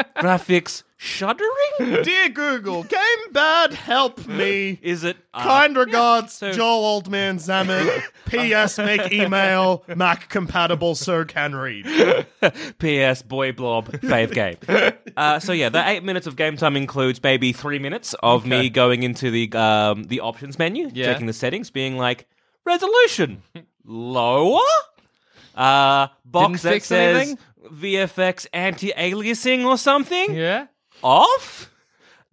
graphics 0.16 0.82
shuddering. 1.04 1.50
Dear 2.02 2.28
Google, 2.30 2.82
game 2.84 3.32
bad, 3.32 3.74
help 3.74 4.26
me. 4.26 4.78
Is 4.82 5.04
it 5.04 5.16
uh, 5.34 5.42
Kind 5.42 5.76
regards, 5.76 6.32
so- 6.32 6.52
Joel 6.52 7.02
Oldman 7.02 7.36
Zammit. 7.36 8.02
P.S. 8.26 8.78
Make 8.78 9.12
email 9.12 9.84
Mac 9.94 10.28
compatible 10.30 10.94
so 10.94 11.24
can 11.24 11.54
read. 11.54 11.86
P.S. 12.78 13.22
Boy 13.22 13.52
Blob 13.52 13.88
fave 14.00 14.32
game. 14.32 14.56
Uh, 15.16 15.38
so 15.38 15.52
yeah, 15.52 15.68
the 15.68 15.88
eight 15.88 16.02
minutes 16.02 16.26
of 16.26 16.34
game 16.34 16.56
time 16.56 16.76
includes 16.76 17.22
maybe 17.22 17.52
three 17.52 17.78
minutes 17.78 18.16
of 18.20 18.44
me 18.44 18.68
going 18.68 19.04
into 19.04 19.30
the 19.30 19.48
um, 19.56 20.02
the 20.04 20.18
options 20.20 20.58
menu, 20.58 20.90
Yeah. 20.92 21.06
checking 21.06 21.26
the 21.26 21.32
settings, 21.32 21.70
being 21.70 21.96
like 21.96 22.26
resolution 22.64 23.42
lower, 23.84 24.58
uh, 25.54 26.08
box 26.24 26.50
Didn't 26.50 26.62
that 26.62 26.68
fix 26.72 26.86
says 26.88 27.16
anything? 27.16 27.38
VFX 27.72 28.46
anti-aliasing 28.52 29.64
or 29.64 29.78
something 29.78 30.34
Yeah. 30.34 30.66
Off. 31.04 31.70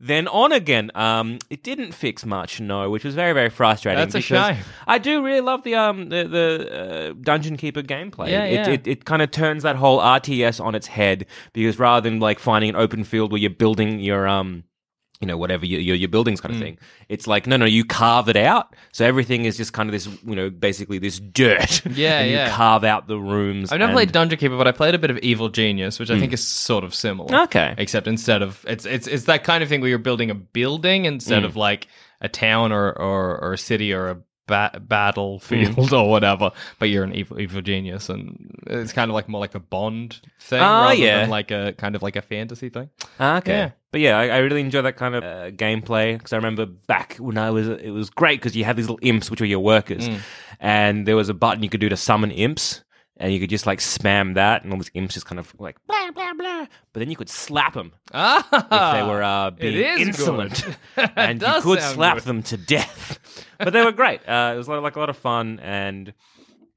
Then 0.03 0.27
on 0.27 0.51
again. 0.51 0.89
Um, 0.95 1.37
it 1.51 1.61
didn't 1.61 1.91
fix 1.91 2.25
much, 2.25 2.59
no, 2.59 2.89
which 2.89 3.03
was 3.03 3.13
very, 3.13 3.33
very 3.33 3.51
frustrating. 3.51 3.99
That's 3.99 4.15
a 4.15 4.17
because 4.17 4.55
shame. 4.55 4.65
I 4.87 4.97
do 4.97 5.23
really 5.23 5.41
love 5.41 5.61
the 5.61 5.75
um 5.75 6.09
the, 6.09 6.23
the 6.27 7.11
uh, 7.11 7.13
dungeon 7.21 7.55
keeper 7.55 7.83
gameplay. 7.83 8.29
Yeah, 8.29 8.45
it, 8.45 8.53
yeah. 8.53 8.69
it 8.69 8.87
it 8.87 9.05
kind 9.05 9.21
of 9.21 9.29
turns 9.29 9.61
that 9.61 9.75
whole 9.75 9.99
RTS 9.99 10.59
on 10.59 10.73
its 10.73 10.87
head 10.87 11.27
because 11.53 11.77
rather 11.77 12.09
than 12.09 12.19
like 12.19 12.39
finding 12.39 12.71
an 12.71 12.77
open 12.77 13.03
field 13.03 13.31
where 13.31 13.39
you're 13.39 13.51
building 13.51 13.99
your 13.99 14.27
um 14.27 14.63
you 15.21 15.27
know 15.27 15.37
whatever 15.37 15.65
your 15.65 15.79
your, 15.79 15.95
your 15.95 16.09
buildings 16.09 16.39
Mm. 16.39 16.43
kind 16.43 16.55
of 16.55 16.61
thing, 16.61 16.77
it's 17.07 17.27
like 17.27 17.47
no 17.47 17.55
no 17.57 17.65
you 17.65 17.85
carve 17.85 18.27
it 18.27 18.35
out. 18.35 18.75
So 18.91 19.05
everything 19.05 19.45
is 19.45 19.55
just 19.55 19.71
kind 19.73 19.87
of 19.87 19.93
this 19.93 20.07
you 20.25 20.35
know 20.35 20.49
basically 20.49 20.97
this 20.99 21.19
dirt. 21.19 21.81
Yeah, 21.95 22.19
and 22.19 22.31
yeah. 22.31 22.47
You 22.47 22.53
carve 22.53 22.83
out 22.83 23.07
the 23.07 23.17
rooms. 23.19 23.71
I've 23.71 23.79
never 23.79 23.91
and- 23.91 23.95
played 23.95 24.11
Dungeon 24.11 24.39
Keeper, 24.39 24.57
but 24.57 24.67
I 24.67 24.71
played 24.71 24.95
a 24.95 24.99
bit 24.99 25.11
of 25.11 25.17
Evil 25.19 25.49
Genius, 25.49 25.99
which 25.99 26.09
I 26.09 26.19
think 26.19 26.33
is 26.33 26.45
sort 26.45 26.83
of 26.83 26.93
similar. 26.95 27.43
Okay. 27.43 27.75
Except 27.77 28.07
instead 28.07 28.41
of 28.41 28.63
it's 28.67 28.85
it's 28.85 29.07
it's 29.07 29.25
that 29.25 29.43
kind 29.43 29.61
of 29.63 29.69
thing 29.69 29.81
where 29.81 29.89
you're 29.89 29.99
building 29.99 30.29
a 30.31 30.35
building 30.35 31.05
instead 31.05 31.43
of 31.43 31.55
like 31.55 31.87
a 32.21 32.27
town 32.29 32.71
or 32.71 32.91
or, 32.91 33.37
or 33.43 33.53
a 33.53 33.57
city 33.57 33.93
or 33.93 34.09
a 34.09 34.17
ba- 34.51 34.79
battlefield 34.79 35.93
or 35.93 36.09
whatever. 36.09 36.51
But 36.79 36.89
you're 36.89 37.03
an 37.03 37.13
evil 37.15 37.39
evil 37.39 37.61
genius, 37.61 38.09
and 38.09 38.51
it's 38.67 38.93
kind 38.93 39.09
of 39.09 39.15
like 39.15 39.27
more 39.29 39.41
like 39.41 39.55
a 39.55 39.59
Bond 39.59 40.19
thing 40.39 40.61
Ah, 40.61 40.83
rather 40.89 40.95
yeah. 40.95 41.21
than 41.21 41.29
like 41.29 41.51
a 41.51 41.73
kind 41.77 41.95
of 41.95 42.01
like 42.03 42.15
a 42.15 42.21
fantasy 42.21 42.69
thing. 42.69 42.89
Ah, 43.19 43.37
okay. 43.37 43.51
Yeah. 43.53 43.71
But 43.91 44.01
yeah, 44.01 44.17
I, 44.17 44.27
I 44.29 44.37
really 44.37 44.61
enjoy 44.61 44.81
that 44.83 44.95
kind 44.97 45.15
of 45.15 45.23
uh, 45.23 45.51
gameplay 45.51 46.17
because 46.17 46.31
I 46.33 46.37
remember 46.37 46.65
back 46.65 47.17
when 47.17 47.37
I 47.37 47.49
was, 47.51 47.67
it 47.67 47.89
was 47.91 48.09
great 48.09 48.39
because 48.39 48.55
you 48.55 48.63
had 48.63 48.77
these 48.77 48.87
little 48.89 48.99
imps 49.01 49.29
which 49.29 49.41
were 49.41 49.45
your 49.47 49.59
workers, 49.59 50.07
Mm. 50.07 50.19
and 50.59 51.05
there 51.07 51.15
was 51.17 51.27
a 51.29 51.33
button 51.33 51.61
you 51.63 51.69
could 51.69 51.81
do 51.81 51.89
to 51.89 51.97
summon 51.97 52.31
imps, 52.31 52.83
and 53.17 53.33
you 53.33 53.39
could 53.39 53.49
just 53.49 53.67
like 53.67 53.79
spam 53.79 54.35
that, 54.35 54.63
and 54.63 54.71
all 54.71 54.79
these 54.79 54.91
imps 54.93 55.13
just 55.15 55.25
kind 55.25 55.39
of 55.39 55.53
like 55.59 55.75
blah 55.87 56.09
blah 56.11 56.33
blah. 56.33 56.65
But 56.93 56.99
then 57.01 57.09
you 57.09 57.15
could 57.17 57.29
slap 57.29 57.73
them 57.73 57.91
Ah, 58.13 58.47
if 58.49 58.95
they 58.97 59.03
were 59.11 59.21
uh, 59.23 59.51
being 59.51 60.07
insolent, 60.07 60.63
and 61.17 61.41
you 61.41 61.61
could 61.61 61.81
slap 61.81 62.15
good. 62.17 62.23
them 62.23 62.43
to 62.43 62.57
death. 62.57 63.19
But 63.57 63.73
they 63.73 63.83
were 63.83 63.91
great. 63.91 64.21
Uh, 64.27 64.51
it 64.53 64.57
was 64.57 64.67
like, 64.67 64.95
a 64.95 64.99
lot 64.99 65.09
of 65.09 65.17
fun, 65.17 65.59
and 65.61 66.13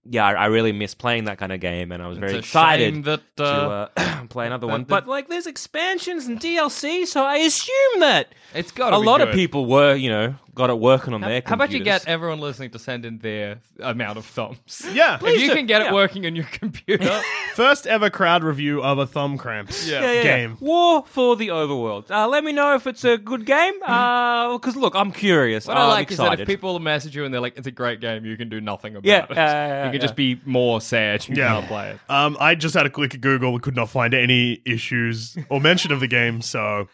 yeah, 0.04 0.26
I, 0.26 0.32
I 0.32 0.46
really 0.46 0.72
miss 0.72 0.94
playing 0.94 1.24
that 1.24 1.38
kind 1.38 1.52
of 1.52 1.60
game, 1.60 1.90
and 1.92 2.02
I 2.02 2.08
was 2.08 2.18
very 2.18 2.34
It's 2.36 2.46
a 2.46 2.50
shame 2.50 2.60
excited 2.60 3.04
that, 3.04 3.36
to 3.38 3.44
uh, 3.44 3.88
uh, 3.96 4.26
play 4.28 4.46
another 4.46 4.66
one. 4.66 4.84
But 4.84 5.08
like, 5.08 5.28
there's 5.28 5.46
expansions 5.46 6.26
and 6.26 6.38
DLC, 6.38 7.06
so 7.06 7.24
I 7.24 7.36
assume 7.36 8.00
that 8.00 8.28
It's 8.54 8.70
gotta 8.70 8.96
a 8.96 9.00
be 9.00 9.06
lot 9.06 9.20
of 9.20 9.28
good. 9.28 9.34
people 9.34 9.66
were, 9.66 9.94
you 9.94 10.10
know, 10.10 10.34
got 10.54 10.70
it 10.70 10.78
working 10.78 11.12
on 11.14 11.20
their. 11.20 11.42
How 11.44 11.54
about 11.54 11.70
you 11.72 11.80
get 11.82 12.06
everyone 12.06 12.40
listening 12.40 12.70
to 12.70 12.78
send 12.78 13.04
in 13.04 13.18
their 13.18 13.58
amount 13.80 14.18
of 14.18 14.24
thumbs? 14.26 14.86
Yeah. 14.94 15.16
if 15.20 15.40
you 15.40 15.48
do. 15.48 15.54
can 15.54 15.66
get 15.66 15.82
Yeah. 15.82 15.88
it 15.88 15.94
working 15.94 16.24
on 16.26 16.36
your 16.36 16.44
computer. 16.46 17.20
First 17.54 17.86
ever 17.86 18.10
crowd 18.10 18.44
review 18.44 18.82
of 18.82 18.98
a 18.98 19.06
thumb 19.06 19.38
cramps 19.38 19.88
Yeah. 19.88 20.00
Yeah, 20.00 20.06
yeah, 20.06 20.12
yeah. 20.12 20.22
game. 20.22 20.56
War 20.60 21.04
for 21.06 21.36
the 21.36 21.48
Overworld. 21.48 22.10
Uh, 22.10 22.28
let 22.28 22.44
me 22.44 22.52
know 22.52 22.74
if 22.74 22.86
it's 22.86 23.04
a 23.04 23.16
good 23.18 23.44
game. 23.46 23.74
Because 23.80 24.76
look, 24.76 24.94
I'm 24.94 25.10
curious. 25.12 25.66
What 25.66 25.76
I 25.76 25.82
I'm 25.82 25.88
like 25.88 26.10
is 26.10 26.18
that 26.18 26.40
if 26.40 26.46
people 26.46 26.78
message 26.78 27.16
you 27.16 27.24
and 27.24 27.32
they're 27.34 27.40
like, 27.40 27.56
"It's 27.56 27.66
a 27.66 27.70
great 27.72 28.00
game," 28.00 28.24
you 28.24 28.36
can 28.36 28.48
do 28.48 28.60
nothing 28.60 28.94
about 28.96 29.04
Yeah, 29.06 29.24
it. 29.24 29.30
uh, 29.30 29.34
yeah, 29.34 29.84
you 29.84 29.90
can 29.90 29.94
yeah. 29.94 29.98
just 30.00 30.16
be 30.16 30.40
more 30.44 30.80
sad 30.80 31.26
you 31.28 31.34
Yeah. 31.36 31.48
can't 31.48 31.66
play 31.66 31.90
it. 31.90 31.98
Um, 32.08 32.36
I 32.40 32.54
just 32.54 32.74
had 32.74 32.86
a 32.86 32.90
click 32.90 33.14
at 33.14 33.20
Google. 33.20 33.54
and 33.54 33.62
could 33.62 33.76
not 33.76 33.88
find 33.88 34.14
any 34.14 34.60
issues 34.64 35.36
or 35.48 35.60
mention 35.60 35.92
of 35.92 36.00
the 36.00 36.06
game. 36.08 36.40
So, 36.42 36.88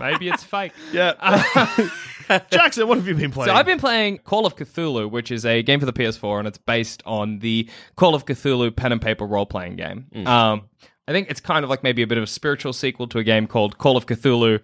Maybe 0.00 0.28
it's 0.28 0.42
fake. 0.44 0.72
yeah. 0.92 1.12
Jackson, 2.50 2.88
what 2.88 2.98
have 2.98 3.06
you 3.08 3.14
been 3.14 3.30
playing? 3.30 3.48
So 3.48 3.54
I've 3.54 3.66
been 3.66 3.78
playing 3.78 4.18
Call 4.18 4.46
of 4.46 4.56
Cthulhu, 4.56 5.10
which 5.10 5.30
is 5.30 5.44
a 5.46 5.62
game 5.62 5.80
for 5.80 5.86
the 5.86 5.92
PS4, 5.92 6.38
and 6.38 6.48
it's 6.48 6.58
based 6.58 7.02
on 7.06 7.38
the 7.40 7.68
Call 7.96 8.14
of 8.14 8.26
Cthulhu 8.26 8.74
pen 8.74 8.92
and 8.92 9.00
paper 9.00 9.26
role 9.26 9.46
playing 9.46 9.76
game. 9.76 10.06
Um, 10.26 10.68
I 11.08 11.12
think 11.12 11.30
it's 11.30 11.40
kind 11.40 11.64
of 11.64 11.70
like 11.70 11.82
maybe 11.82 12.02
a 12.02 12.06
bit 12.06 12.18
of 12.18 12.24
a 12.24 12.28
spiritual 12.28 12.72
sequel 12.72 13.06
to 13.08 13.18
a 13.18 13.24
game 13.24 13.46
called 13.46 13.78
Call 13.78 13.96
of 13.96 14.06
Cthulhu. 14.06 14.60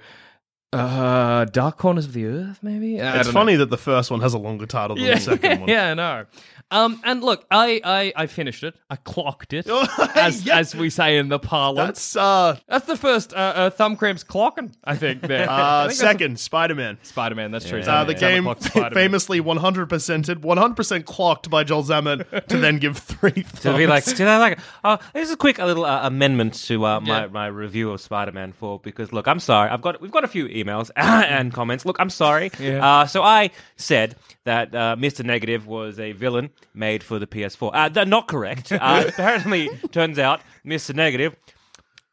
Uh, 0.73 1.47
Dark 1.47 1.79
Corners 1.79 2.05
of 2.05 2.13
the 2.13 2.27
Earth, 2.27 2.59
maybe. 2.63 3.01
I 3.01 3.17
It's 3.17 3.25
don't 3.25 3.27
know. 3.35 3.41
funny 3.41 3.57
that 3.57 3.71
the 3.71 3.79
first 3.79 4.11
one 4.11 4.21
has 4.21 4.35
a 4.35 4.39
longer 4.39 4.67
title 4.67 4.97
than 4.97 5.07
the 5.07 5.17
second 5.19 5.61
one. 5.61 5.69
yeah, 5.71 5.93
I 5.93 5.95
know. 5.95 6.27
Um, 6.71 7.01
and 7.05 7.25
look, 7.25 7.47
I, 7.51 7.81
I, 7.83 8.13
I 8.15 8.27
finished 8.27 8.63
it. 8.63 8.75
I 8.91 8.97
clocked 8.97 9.55
it, 9.55 9.65
Oh, 9.71 9.87
as 10.15 10.45
yeah. 10.45 10.59
as 10.59 10.75
we 10.75 10.91
say 10.91 11.17
in 11.17 11.31
the 11.31 11.39
parlance. 11.39 12.13
That's 12.13 12.17
uh, 12.17 12.59
That's 12.69 12.85
the 12.85 12.97
first 12.99 13.33
uh, 13.33 13.37
uh, 13.37 13.71
thumb 13.71 13.97
cramps 13.97 14.23
clocking, 14.23 14.75
I 14.85 14.97
think. 14.97 15.23
There. 15.23 15.49
Uh 15.59 15.87
think 15.89 15.99
that's 15.99 15.99
second 16.01 16.39
Spider 16.39 16.75
Man. 16.75 16.99
Spider-Man. 17.03 17.51
That's 17.51 17.67
true. 17.67 17.81
Uh, 17.81 18.05
the 18.05 18.13
Seven 18.13 18.21
game 18.35 18.47
o'clock 18.47 18.63
Spider-Man. 18.63 18.93
famously 18.93 19.41
100%ed, 19.41 20.43
100% 20.43 21.05
clocked 21.07 21.49
by 21.49 21.65
Joel 21.65 21.85
Zammit 21.85 22.47
to 22.49 22.59
then 22.59 22.77
give 22.79 22.99
three 22.99 23.31
thumbs. 23.31 23.61
To 23.63 23.75
be 23.79 23.87
like, 23.87 24.05
did 24.05 24.21
I 24.29 24.37
like 24.37 24.59
it? 24.59 24.65
Oh, 24.85 24.99
this 25.15 25.29
is 25.29 25.33
a 25.33 25.37
quick 25.39 25.59
a 25.59 25.65
little 25.65 25.87
uh, 25.87 26.07
amendment 26.07 26.53
to 26.65 26.85
uh, 26.85 27.01
my, 27.01 27.21
Yeah. 27.23 27.27
my 27.29 27.47
review 27.47 27.91
of 27.93 28.03
Spider-Man 28.03 28.53
4 28.53 28.81
because 28.81 29.11
look, 29.15 29.27
I'm 29.27 29.41
sorry. 29.41 29.71
I've 29.71 29.81
got 29.81 30.03
we've 30.03 30.11
got 30.11 30.25
a 30.25 30.29
few 30.29 30.47
emails 30.63 30.91
and 30.97 31.53
comments. 31.53 31.85
Look, 31.85 31.97
I'm 31.99 32.11
sorry. 32.11 32.51
Yeah. 32.59 32.87
Uh, 32.87 33.07
so 33.07 33.23
I 33.23 33.51
said 33.77 34.17
that 34.45 34.75
uh, 34.75 34.97
Mr. 34.99 35.25
Negative 35.25 35.67
was 35.67 35.99
a 35.99 36.13
villain 36.13 36.51
made 36.75 37.03
for 37.03 37.19
the 37.19 37.27
PS4. 37.27 37.71
Uh, 37.73 37.89
th- 37.89 38.07
not 38.09 38.29
correct. 38.29 38.73
Uh, 38.73 39.05
apparently, 39.09 39.69
turns 39.93 40.19
out 40.19 40.41
Mr. 40.65 40.95
Negative. 40.95 41.35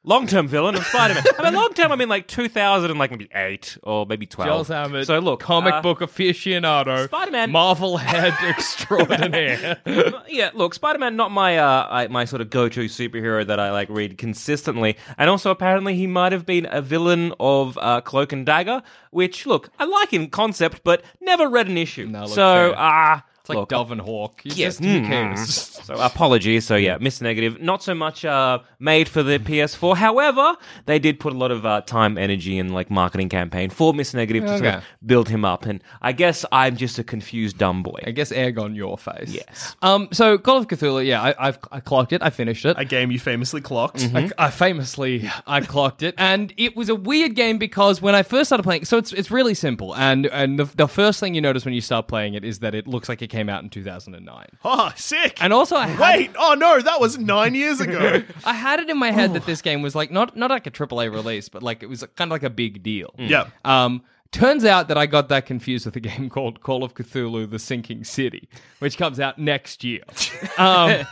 Long-term 0.07 0.47
villain 0.47 0.75
of 0.75 0.85
Spider-Man. 0.85 1.23
I 1.39 1.43
mean, 1.43 1.53
long-term. 1.53 1.91
I 1.91 1.95
mean, 1.95 2.09
like 2.09 2.27
2000 2.27 2.91
and 2.91 2.99
like 2.99 3.09
maybe 3.09 3.27
eight 3.33 3.75
or 3.81 4.05
maybe 4.05 4.27
12. 4.27 4.67
Joel 4.67 4.75
Zammit, 4.75 5.05
So 5.07 5.17
look, 5.17 5.39
comic 5.39 5.73
uh, 5.73 5.81
book 5.81 5.99
aficionado, 5.99 7.05
Spider-Man. 7.05 7.51
Marvel 7.51 7.97
head 7.97 8.33
extraordinaire. 8.47 9.81
yeah, 10.29 10.51
look, 10.53 10.75
Spider-Man 10.75 11.15
not 11.15 11.31
my 11.31 11.57
uh 11.57 11.87
I, 11.89 12.07
my 12.07 12.25
sort 12.25 12.41
of 12.41 12.51
go-to 12.51 12.85
superhero 12.85 13.45
that 13.47 13.59
I 13.59 13.71
like 13.71 13.89
read 13.89 14.17
consistently, 14.17 14.95
and 15.17 15.29
also 15.29 15.49
apparently 15.49 15.95
he 15.95 16.05
might 16.05 16.31
have 16.31 16.45
been 16.45 16.67
a 16.69 16.81
villain 16.81 17.33
of 17.39 17.77
uh, 17.81 18.01
Cloak 18.01 18.31
and 18.31 18.45
Dagger, 18.45 18.83
which 19.09 19.45
look 19.45 19.69
I 19.79 19.85
like 19.85 20.13
in 20.13 20.29
concept, 20.29 20.81
but 20.83 21.03
never 21.19 21.49
read 21.49 21.67
an 21.67 21.77
issue. 21.77 22.05
No, 22.05 22.21
look, 22.21 22.35
so 22.35 22.75
ah, 22.77 23.23
It's 23.45 23.49
like 23.49 23.57
look, 23.59 23.69
Dove 23.69 23.91
and 23.91 24.01
Hawk. 24.01 24.41
You 24.43 24.51
Yes. 24.55 24.77
just- 24.77 24.79
who 24.83 25.01
Mm. 25.01 25.07
cares? 25.07 25.53
so 25.85 25.93
apologies. 25.95 26.65
So 26.65 26.75
yeah, 26.75 26.97
Mr. 26.97 27.21
Negative, 27.21 27.61
not 27.61 27.83
so 27.83 27.93
much 27.93 28.25
uh, 28.25 28.59
made 28.79 29.07
for 29.07 29.21
the 29.21 29.37
PS4. 29.37 29.95
However, 29.97 30.55
they 30.87 30.97
did 30.97 31.19
put 31.19 31.31
a 31.31 31.37
lot 31.37 31.51
of 31.51 31.63
uh, 31.65 31.81
time, 31.81 32.17
energy, 32.17 32.57
and 32.57 32.73
like 32.73 32.89
marketing 32.89 33.29
campaign 33.29 33.69
for 33.69 33.93
Mr. 33.93 34.15
Negative 34.15 34.43
to 34.43 34.49
sort 34.49 34.61
Okay. 34.61 34.75
of 34.77 34.83
build 35.05 35.29
him 35.29 35.45
up. 35.45 35.65
And 35.67 35.83
I 36.01 36.11
guess 36.11 36.43
I'm 36.51 36.75
just 36.75 36.97
a 36.97 37.03
confused 37.03 37.57
dumb 37.59 37.83
boy. 37.83 37.99
I 38.07 38.11
guess 38.11 38.31
egg 38.31 38.57
on 38.57 38.73
your 38.75 38.97
face. 38.97 39.29
Yes. 39.29 39.75
Um. 39.83 40.07
So 40.11 40.37
Call 40.39 40.57
of 40.57 40.67
Cthulhu. 40.67 41.05
Yeah, 41.05 41.21
I, 41.21 41.35
I've 41.47 41.59
I 41.71 41.79
clocked 41.81 42.13
it. 42.13 42.23
I 42.23 42.31
finished 42.31 42.65
it. 42.65 42.75
a 42.79 42.85
game 42.85 43.11
you 43.11 43.19
famously 43.19 43.61
clocked. 43.61 44.09
I, 44.15 44.29
I 44.39 44.49
famously 44.49 45.29
I 45.45 45.61
clocked 45.61 46.01
it, 46.03 46.15
and 46.17 46.51
it 46.57 46.75
was 46.75 46.89
a 46.89 46.95
weird 46.95 47.35
game 47.35 47.57
because 47.57 48.01
when 48.01 48.15
I 48.15 48.23
first 48.23 48.49
started 48.49 48.63
playing, 48.63 48.85
so 48.85 48.97
it's 48.97 49.13
it's 49.13 49.29
really 49.29 49.53
simple, 49.53 49.95
and 49.95 50.25
and 50.27 50.57
the, 50.57 50.65
the 50.65 50.87
first 50.87 51.19
thing 51.19 51.35
you 51.35 51.41
notice 51.41 51.65
when 51.65 51.73
you 51.73 51.81
start 51.81 52.07
playing 52.07 52.33
it 52.33 52.43
is 52.43 52.59
that 52.59 52.73
it 52.73 52.87
looks 52.87 53.07
like 53.09 53.21
it 53.21 53.27
came 53.35 53.49
out 53.49 53.63
in 53.63 53.69
2009. 53.69 54.47
Oh, 54.63 54.91
sick. 54.95 55.43
And 55.43 55.51
also, 55.51 55.75
I 55.75 55.87
had, 55.87 55.99
Wait, 55.99 56.31
oh 56.39 56.55
no, 56.57 56.79
that 56.79 57.01
was 57.01 57.17
nine 57.17 57.53
years 57.53 57.81
ago. 57.81 58.23
I 58.45 58.53
had 58.53 58.79
it 58.79 58.89
in 58.89 58.97
my 58.97 59.11
head 59.11 59.33
that 59.33 59.45
this 59.45 59.61
game 59.61 59.81
was 59.81 59.93
like 59.93 60.09
not 60.09 60.37
not 60.37 60.51
like 60.51 60.65
a 60.67 60.71
AAA 60.71 61.11
release, 61.11 61.49
but 61.49 61.61
like 61.61 61.83
it 61.83 61.87
was 61.89 62.01
kind 62.15 62.29
of 62.29 62.31
like 62.31 62.43
a 62.43 62.49
big 62.49 62.81
deal. 62.81 63.13
yeah. 63.17 63.47
Um, 63.65 64.03
Turns 64.35 64.65
out 64.65 64.89
that 64.89 64.97
I 64.97 65.05
got 65.05 65.29
that 65.29 65.45
confused 65.45 65.85
with 65.85 65.95
a 65.95 66.01
game 66.01 66.29
called 66.35 66.59
Call 66.59 66.83
of 66.83 66.93
Cthulhu: 66.93 67.49
The 67.49 67.57
Sinking 67.57 68.03
City, 68.03 68.49
which 68.79 68.97
comes 68.97 69.17
out 69.17 69.39
next 69.39 69.83
year. 69.83 70.01
Um, 70.57 71.05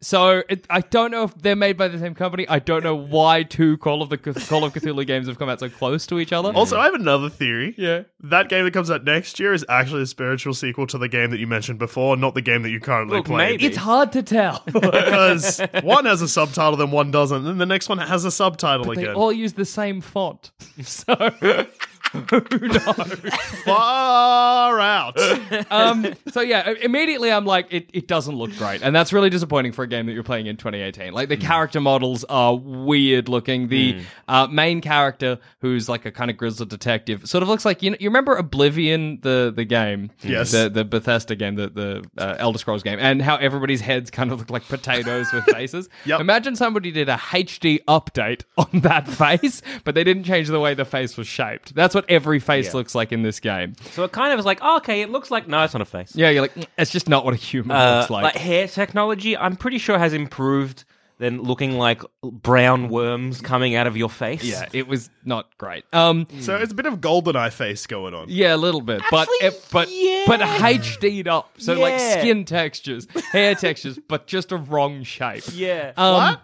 so 0.00 0.42
it, 0.48 0.66
I 0.68 0.80
don't 0.80 1.12
know 1.12 1.22
if 1.24 1.34
they're 1.36 1.54
made 1.54 1.76
by 1.76 1.86
the 1.86 1.98
same 1.98 2.14
company. 2.14 2.48
I 2.48 2.58
don't 2.58 2.82
know 2.82 2.96
why 2.96 3.44
two 3.44 3.76
Call 3.76 4.02
of 4.02 4.08
the 4.08 4.18
Call 4.18 4.64
of 4.64 4.72
Cthulhu 4.72 5.06
games 5.06 5.28
have 5.28 5.38
come 5.38 5.48
out 5.48 5.60
so 5.60 5.68
close 5.68 6.06
to 6.08 6.18
each 6.18 6.32
other. 6.32 6.50
Also, 6.50 6.76
I 6.78 6.84
have 6.84 6.94
another 6.94 7.28
theory. 7.28 7.74
Yeah. 7.78 8.02
That 8.20 8.48
game 8.48 8.64
that 8.64 8.72
comes 8.72 8.90
out 8.90 9.04
next 9.04 9.38
year 9.38 9.52
is 9.52 9.64
actually 9.68 10.02
a 10.02 10.06
spiritual 10.06 10.54
sequel 10.54 10.86
to 10.88 10.98
the 10.98 11.08
game 11.08 11.30
that 11.30 11.38
you 11.38 11.46
mentioned 11.46 11.78
before, 11.78 12.16
not 12.16 12.34
the 12.34 12.42
game 12.42 12.62
that 12.62 12.70
you 12.70 12.80
currently 12.80 13.18
Look, 13.18 13.26
play. 13.26 13.50
maybe. 13.50 13.66
it's 13.66 13.76
hard 13.76 14.10
to 14.12 14.22
tell. 14.22 14.62
because 14.72 15.60
one 15.82 16.06
has 16.06 16.20
a 16.20 16.28
subtitle 16.28 16.80
and 16.82 16.90
one 16.90 17.12
doesn't, 17.12 17.46
and 17.46 17.60
the 17.60 17.66
next 17.66 17.88
one 17.88 17.98
has 17.98 18.24
a 18.24 18.30
subtitle 18.32 18.86
they 18.86 19.02
again. 19.02 19.14
all 19.14 19.32
use 19.32 19.52
the 19.52 19.66
same 19.66 20.00
font. 20.00 20.50
So 20.82 21.14
who 22.30 22.68
knows? 22.68 23.20
Far 23.64 24.80
out. 24.80 25.18
um, 25.70 26.14
so 26.28 26.40
yeah, 26.40 26.72
immediately 26.82 27.30
I'm 27.32 27.44
like, 27.44 27.66
it, 27.72 27.90
it 27.92 28.08
doesn't 28.08 28.34
look 28.34 28.54
great, 28.56 28.82
and 28.82 28.94
that's 28.94 29.12
really 29.12 29.30
disappointing 29.30 29.72
for 29.72 29.82
a 29.82 29.86
game 29.86 30.06
that 30.06 30.12
you're 30.12 30.22
playing 30.22 30.46
in 30.46 30.56
2018. 30.56 31.12
Like 31.12 31.28
the 31.28 31.36
character 31.36 31.80
models 31.80 32.24
are 32.24 32.54
weird 32.56 33.28
looking. 33.28 33.68
The 33.68 34.00
uh, 34.28 34.46
main 34.48 34.80
character, 34.80 35.38
who's 35.60 35.88
like 35.88 36.04
a 36.06 36.12
kind 36.12 36.30
of 36.30 36.36
grizzled 36.36 36.70
detective, 36.70 37.28
sort 37.28 37.42
of 37.42 37.48
looks 37.48 37.64
like 37.64 37.82
you 37.82 37.90
know, 37.90 37.96
you 38.00 38.08
remember 38.08 38.36
Oblivion, 38.36 39.18
the 39.22 39.52
the 39.54 39.64
game, 39.64 40.10
Yes. 40.22 40.52
the 40.52 40.68
the 40.68 40.84
Bethesda 40.84 41.34
game, 41.36 41.54
the 41.56 41.68
the 41.68 42.04
uh, 42.18 42.36
Elder 42.38 42.58
Scrolls 42.58 42.82
game, 42.82 42.98
and 43.00 43.20
how 43.22 43.36
everybody's 43.36 43.80
heads 43.80 44.10
kind 44.10 44.30
of 44.32 44.38
look 44.38 44.50
like 44.50 44.66
potatoes 44.68 45.32
with 45.32 45.44
faces. 45.52 45.88
Yep. 46.06 46.20
Imagine 46.20 46.56
somebody 46.56 46.90
did 46.90 47.08
a 47.08 47.16
HD 47.16 47.82
update 47.86 48.42
on 48.56 48.80
that 48.80 49.08
face, 49.08 49.62
but 49.84 49.94
they 49.94 50.04
didn't 50.04 50.24
change 50.24 50.48
the 50.48 50.60
way 50.60 50.74
the 50.74 50.84
face 50.84 51.16
was 51.16 51.26
shaped. 51.26 51.74
That's 51.74 51.94
what 51.94 52.03
every 52.08 52.38
face 52.40 52.74
looks 52.74 52.94
like 52.94 53.12
in 53.12 53.22
this 53.22 53.40
game. 53.40 53.74
So 53.92 54.04
it 54.04 54.12
kind 54.12 54.32
of 54.32 54.38
is 54.38 54.44
like, 54.46 54.58
oh, 54.62 54.76
okay, 54.78 55.02
it 55.02 55.10
looks 55.10 55.30
like 55.30 55.48
no, 55.48 55.62
it's 55.64 55.74
not 55.74 55.82
a 55.82 55.84
face. 55.86 56.14
Yeah, 56.14 56.30
you're 56.30 56.42
like, 56.42 56.54
"Mm, 56.54 56.66
it's 56.78 56.90
just 56.90 57.08
not 57.08 57.24
what 57.24 57.34
a 57.34 57.36
human 57.36 57.76
Uh, 57.76 57.98
looks 57.98 58.10
like. 58.10 58.24
like 58.24 58.36
hair 58.36 58.66
technology, 58.68 59.36
I'm 59.36 59.56
pretty 59.56 59.78
sure 59.78 59.98
has 59.98 60.12
improved 60.12 60.84
than 61.18 61.40
looking 61.42 61.78
like 61.78 62.02
brown 62.24 62.88
worms 62.88 63.40
coming 63.40 63.76
out 63.76 63.86
of 63.86 63.96
your 63.96 64.10
face. 64.10 64.42
yeah, 64.42 64.66
it 64.72 64.88
was 64.88 65.10
not 65.24 65.46
great. 65.58 65.84
Um, 65.92 66.26
so 66.40 66.56
it's 66.56 66.72
a 66.72 66.74
bit 66.74 66.86
of 66.86 67.00
GoldenEye 67.00 67.52
face 67.52 67.86
going 67.86 68.14
on. 68.14 68.26
yeah, 68.28 68.52
a 68.54 68.56
little 68.56 68.80
bit, 68.80 69.00
but 69.12 69.28
Actually, 69.28 69.46
it, 69.46 69.66
but 69.70 69.88
yeah. 69.92 70.24
but 70.26 70.40
HD'd 70.40 71.28
up, 71.28 71.52
so 71.58 71.74
like 71.74 71.92
Yeah. 72.00 72.18
skin 72.20 72.44
textures, 72.44 73.06
hair 73.30 73.54
textures, 73.54 73.98
but 74.08 74.26
just 74.26 74.50
a 74.50 74.56
wrong 74.56 75.04
shape. 75.04 75.44
Yeah. 75.52 75.92
Um, 75.96 76.14
What? 76.14 76.40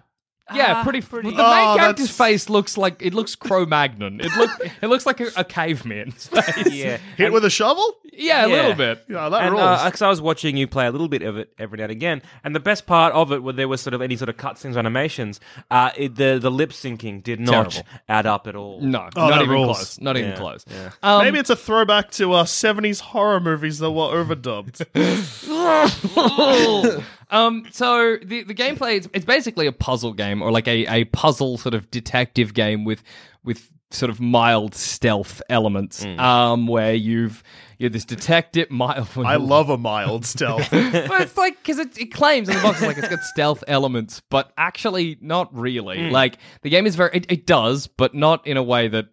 Yeah, 0.55 0.75
Ah, 0.77 0.83
pretty. 0.83 1.01
pretty- 1.01 1.31
The 1.31 1.37
main 1.37 1.45
Oh, 1.69 1.77
character's 1.77 2.07
that's- 2.17 2.17
face 2.17 2.51
looks 2.51 2.77
like 2.79 3.03
it 3.03 3.15
looks 3.15 3.35
Cro-Magnon. 3.35 4.21
It 4.21 4.31
look 4.37 4.51
it 4.83 4.87
looks 4.89 5.07
like 5.07 5.21
a, 5.21 5.29
a 5.37 5.45
caveman's 5.45 6.27
face. 6.29 6.73
yeah. 6.73 6.99
Hit 7.17 7.33
with 7.33 7.45
a 7.45 7.51
shovel? 7.51 7.97
yeah, 8.13 8.45
a 8.45 8.49
Yeah. 8.49 8.55
little 8.57 8.75
bit. 8.75 9.05
Yeah, 9.09 9.29
that 9.29 9.43
and 9.43 9.53
rules. 9.53 9.83
because 9.85 10.03
I 10.03 10.09
was 10.09 10.21
watching 10.21 10.57
you 10.57 10.67
play 10.67 10.87
a 10.87 10.91
little 10.91 11.09
bit 11.09 11.23
of 11.23 11.37
it 11.39 11.53
every 11.59 11.79
now 11.79 11.85
and 11.85 11.93
again, 11.93 12.23
and 12.45 12.55
the 12.55 12.61
best 12.61 12.87
part 12.87 13.15
of 13.15 13.33
it, 13.33 13.43
where 13.43 13.53
there 13.55 13.69
was 13.69 13.81
sort 13.81 13.95
of 13.95 14.03
any 14.03 14.17
sort 14.17 14.29
of 14.29 14.37
cutscenes, 14.37 14.77
or 14.77 14.81
animations, 14.81 15.41
uh, 15.71 15.91
it, 15.97 16.17
the 16.17 16.39
the 16.41 16.51
lip 16.51 16.71
syncing 16.71 17.23
did 17.23 17.41
not 17.41 17.71
Terrible. 17.71 17.89
add 18.09 18.27
up 18.27 18.47
at 18.47 18.57
all. 18.57 18.81
No, 18.81 19.09
Oh, 19.17 19.29
not 19.29 19.31
that 19.31 19.37
even 19.43 19.51
rules. 19.51 19.77
close. 19.77 20.01
Not 20.01 20.17
even 20.17 20.31
Yeah, 20.31 20.37
close. 20.37 20.65
yeah. 20.71 20.91
Um, 21.03 21.25
Maybe 21.25 21.39
it's 21.39 21.51
a 21.51 21.57
throwback 21.57 22.11
to 22.13 22.33
uh, 22.33 22.45
70s 22.45 23.01
horror 23.01 23.41
movies 23.41 23.79
that 23.79 23.91
were 23.91 24.09
overdubbed. 24.13 24.85
Um, 27.31 27.67
so 27.71 28.17
the 28.23 28.43
the 28.43 28.55
gameplay 28.55 28.99
is 28.99 29.09
it's 29.13 29.25
basically 29.25 29.67
a 29.67 29.73
puzzle 29.73 30.13
game 30.13 30.43
or 30.43 30.51
like 30.51 30.69
a, 30.69 30.87
a 30.87 31.05
puzzle 31.05 31.59
sort 31.59 31.75
of 31.75 31.91
detective 31.91 32.55
game 32.55 32.85
with 32.85 33.03
with 33.45 33.71
sort 33.93 34.11
of 34.11 34.21
mild 34.21 34.75
stealth 34.75 35.43
elements. 35.49 36.05
Um, 36.05 36.67
where 36.67 36.95
you've 36.95 37.43
you're 37.79 37.91
this 37.91 38.05
detective 38.05 38.71
mild. 38.71 39.09
I 39.17 39.37
love 39.37 39.71
a 39.71 39.79
mild 39.79 40.27
stealth. 40.27 40.71
Well, 40.73 41.23
it's 41.23 41.37
like 41.37 41.57
because 41.59 41.79
it, 41.79 41.97
it 41.99 42.13
claims 42.13 42.49
in 42.49 42.57
the 42.57 42.63
box 42.63 42.83
like 42.83 42.99
it's 42.99 43.09
got 43.09 43.23
stealth 43.23 43.65
elements, 43.67 44.21
but 44.29 44.53
actually 44.59 45.17
not 45.21 45.53
really. 45.57 46.11
Like 46.11 46.39
the 46.63 46.71
game 46.71 46.87
is 46.87 46.95
very 46.95 47.11
it, 47.15 47.27
it 47.31 47.47
does, 47.47 47.87
but 47.87 48.15
not 48.15 48.47
in 48.47 48.57
a 48.57 48.63
way 48.63 48.89
that 48.89 49.07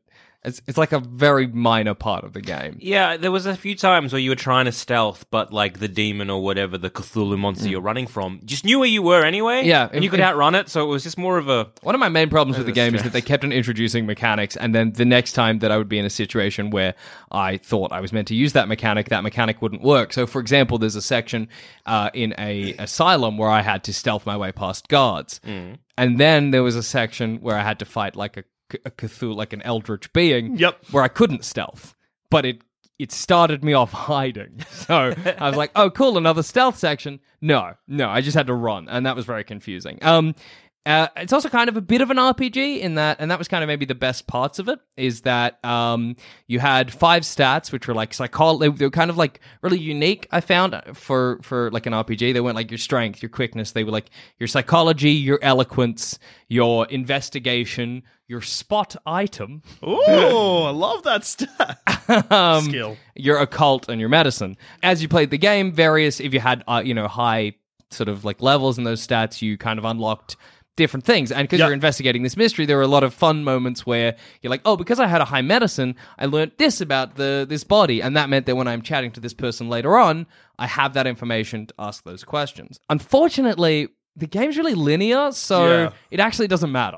it's 0.48 0.62
it's 0.68 0.78
like 0.78 0.92
a 0.94 1.00
very 1.00 1.46
minor 1.48 1.94
part 1.94 2.24
of 2.24 2.34
the 2.34 2.42
game. 2.42 2.78
Yeah, 2.80 3.18
there 3.18 3.32
was 3.32 3.46
a 3.46 3.56
few 3.56 3.76
times 3.76 4.14
where 4.14 4.20
you 4.20 4.32
were 4.32 4.36
trying 4.36 4.66
to 4.66 4.72
stealth, 4.72 5.26
but 5.30 5.54
like 5.54 5.80
the 5.80 5.88
demon 5.88 6.30
or 6.30 6.42
whatever 6.44 6.78
the 6.78 6.90
Cthulhu 6.90 7.38
monster 7.38 7.70
you're 7.70 7.82
running 7.82 8.08
from 8.08 8.40
just 8.46 8.66
knew 8.66 8.80
where 8.80 8.88
you 8.88 9.02
were 9.04 9.24
anyway. 9.24 9.64
Yeah, 9.66 9.90
and 9.92 10.04
you 10.04 10.10
could 10.10 10.20
if- 10.20 10.26
outrun 10.26 10.56
it. 10.56 10.70
So 10.70 10.84
it 10.84 10.88
was 10.88 11.04
just 11.04 11.18
more 11.18 11.38
of 11.38 11.50
a 11.50 11.68
One 11.84 11.94
of 11.94 12.00
my 12.00 12.10
main 12.10 12.30
problems 12.30 12.58
with 12.58 12.66
the 12.66 12.72
game 12.74 12.96
is 12.96 13.04
that 13.04 13.14
they 13.14 13.22
kept 13.22 13.44
on 13.44 13.52
introducing 13.52 14.06
mechanics, 14.06 14.56
and 14.56 14.74
then 14.74 14.94
the 14.94 15.06
next 15.06 15.34
time 15.34 15.60
that 15.60 15.72
I 15.72 15.78
would 15.78 15.90
be 15.90 16.00
in 16.00 16.06
a 16.06 16.10
situation 16.10 16.70
where 16.72 16.96
I 17.32 17.58
thought 17.58 17.92
I 17.92 18.02
was 18.02 18.12
meant 18.14 18.28
to 18.30 18.36
use 18.36 18.54
that 18.54 18.68
mechanic, 18.68 19.10
that 19.10 19.24
mechanic 19.24 19.62
wouldn't 19.62 19.82
work. 19.84 20.14
So, 20.14 20.26
for 20.26 20.40
example, 20.40 20.78
there's 20.78 20.96
a 20.96 21.02
section 21.02 21.50
uh, 21.86 22.10
in 22.14 22.34
a 22.38 22.74
asylum 22.80 23.38
where 23.38 23.50
I 23.50 23.62
had 23.62 23.84
to 23.86 23.94
stealth 23.94 24.26
my 24.26 24.38
way 24.38 24.52
past 24.52 24.88
guards, 24.88 25.42
Mm. 25.46 25.78
and 25.98 26.20
then 26.20 26.52
there 26.52 26.64
was 26.64 26.76
a 26.76 26.84
section 26.84 27.38
where 27.42 27.58
I 27.58 27.64
had 27.64 27.80
to 27.80 27.86
fight 27.86 28.16
like 28.16 28.38
a 28.38 28.44
Cthulhu, 28.70 29.36
like 29.36 29.54
an 29.54 29.62
eldritch 29.64 30.12
being, 30.14 30.58
Yep. 30.58 30.78
where 30.92 31.04
I 31.04 31.08
couldn't 31.08 31.44
stealth, 31.46 31.96
but 32.30 32.46
it 32.46 32.62
it 33.00 33.12
started 33.12 33.64
me 33.64 33.74
off 33.74 33.92
hiding. 34.10 34.60
So 34.72 35.14
I 35.40 35.48
was 35.48 35.56
like, 35.56 35.72
oh, 35.76 35.92
cool, 35.92 36.18
another 36.18 36.42
stealth 36.42 36.78
section. 36.80 37.20
No, 37.42 37.74
no, 37.88 38.10
I 38.10 38.22
just 38.22 38.36
had 38.36 38.48
to 38.48 38.56
run, 38.56 38.90
and 38.90 39.06
that 39.06 39.16
was 39.16 39.26
very 39.26 39.44
confusing. 39.44 40.00
Um, 40.02 40.34
uh, 40.88 41.10
it's 41.18 41.34
also 41.34 41.50
kind 41.50 41.68
of 41.68 41.76
a 41.76 41.82
bit 41.82 42.00
of 42.00 42.10
an 42.12 42.18
RPG 42.18 42.80
in 42.80 42.96
that, 42.96 43.18
and 43.20 43.30
that 43.30 43.38
was 43.38 43.50
kind 43.50 43.62
of 43.62 43.68
maybe 43.68 43.86
the 43.86 43.94
best 43.94 44.26
parts 44.26 44.58
of 44.58 44.70
it. 44.70 44.80
Is 44.96 45.22
that 45.22 45.64
um, 45.66 46.16
you 46.48 46.60
had 46.60 46.94
five 46.94 47.24
stats, 47.24 47.74
which 47.74 47.90
were 47.90 47.94
like 47.94 48.12
psychol. 48.12 48.58
They, 48.58 48.70
they 48.70 48.86
were 48.86 48.92
kind 48.92 49.10
of 49.10 49.18
like 49.18 49.42
really 49.62 49.80
unique. 49.80 50.28
I 50.32 50.40
found 50.40 50.74
uh, 50.74 50.94
for 50.94 51.40
for 51.44 51.70
like 51.72 51.86
an 51.88 51.94
RPG. 51.94 52.34
They 52.34 52.40
weren't 52.40 52.56
like 52.56 52.72
your 52.72 52.78
strength, 52.78 53.22
your 53.22 53.30
quickness. 53.30 53.74
They 53.74 53.84
were 53.84 53.92
like 53.92 54.10
your 54.40 54.48
psychology, 54.48 55.12
your 55.12 55.40
eloquence, 55.42 56.20
your 56.48 56.86
investigation, 56.86 58.04
your 58.28 58.42
spot 58.42 58.96
item, 59.06 59.64
Ooh, 59.86 60.02
I 60.06 60.72
love 60.72 61.04
that 61.04 61.26
stat. 61.26 62.32
um, 62.32 62.64
Skill. 62.64 62.98
your 63.16 63.40
occult 63.40 63.90
and 63.90 64.00
your 64.00 64.10
medicine. 64.10 64.56
As 64.84 65.02
you 65.02 65.10
played 65.10 65.32
the 65.32 65.38
game, 65.38 65.74
various 65.74 66.22
if 66.22 66.34
you 66.34 66.40
had 66.40 66.64
uh, 66.66 66.82
you 66.84 66.94
know 66.94 67.10
high 67.10 67.56
sort 67.90 68.10
of 68.10 68.26
like 68.26 68.42
levels 68.42 68.78
in 68.78 68.84
those 68.84 69.06
stats, 69.06 69.42
you 69.42 69.58
kind 69.58 69.80
of 69.80 69.86
unlocked 69.86 70.36
different 70.78 71.04
things. 71.06 71.30
And 71.34 71.46
because 71.46 71.60
Yep. 71.60 71.68
you're 71.68 71.74
investigating 71.74 72.24
this 72.24 72.38
mystery, 72.38 72.66
there 72.66 72.80
are 72.80 72.84
a 72.84 72.88
lot 72.88 73.04
of 73.04 73.14
fun 73.14 73.44
moments 73.44 73.86
where 73.86 74.16
you're 74.42 74.50
like, 74.50 74.62
oh, 74.64 74.78
because 74.78 75.00
I 75.02 75.08
had 75.08 75.20
a 75.20 75.26
high 75.26 75.42
medicine, 75.42 75.96
I 76.18 76.26
learned 76.28 76.54
this 76.58 76.80
about 76.80 77.16
the 77.16 77.46
this 77.50 77.66
body, 77.66 78.02
and 78.02 78.16
that 78.16 78.30
meant 78.30 78.46
that 78.46 78.56
when 78.56 78.68
I'm 78.70 78.82
chatting 78.82 79.12
to 79.12 79.20
this 79.20 79.34
person 79.34 79.68
later 79.68 79.98
on, 79.98 80.26
I 80.58 80.68
have 80.68 80.94
that 80.94 81.06
information 81.06 81.66
to 81.68 81.74
ask 81.78 82.06
those 82.06 82.24
questions. 82.24 82.80
Unfortunately. 82.90 83.90
The 84.20 84.26
game's 84.26 84.58
really 84.58 84.74
linear, 84.74 85.32
so 85.32 85.68
Yeah. 85.68 85.90
it 86.10 86.20
actually 86.20 86.48
doesn't 86.48 86.72
matter. 86.72 86.98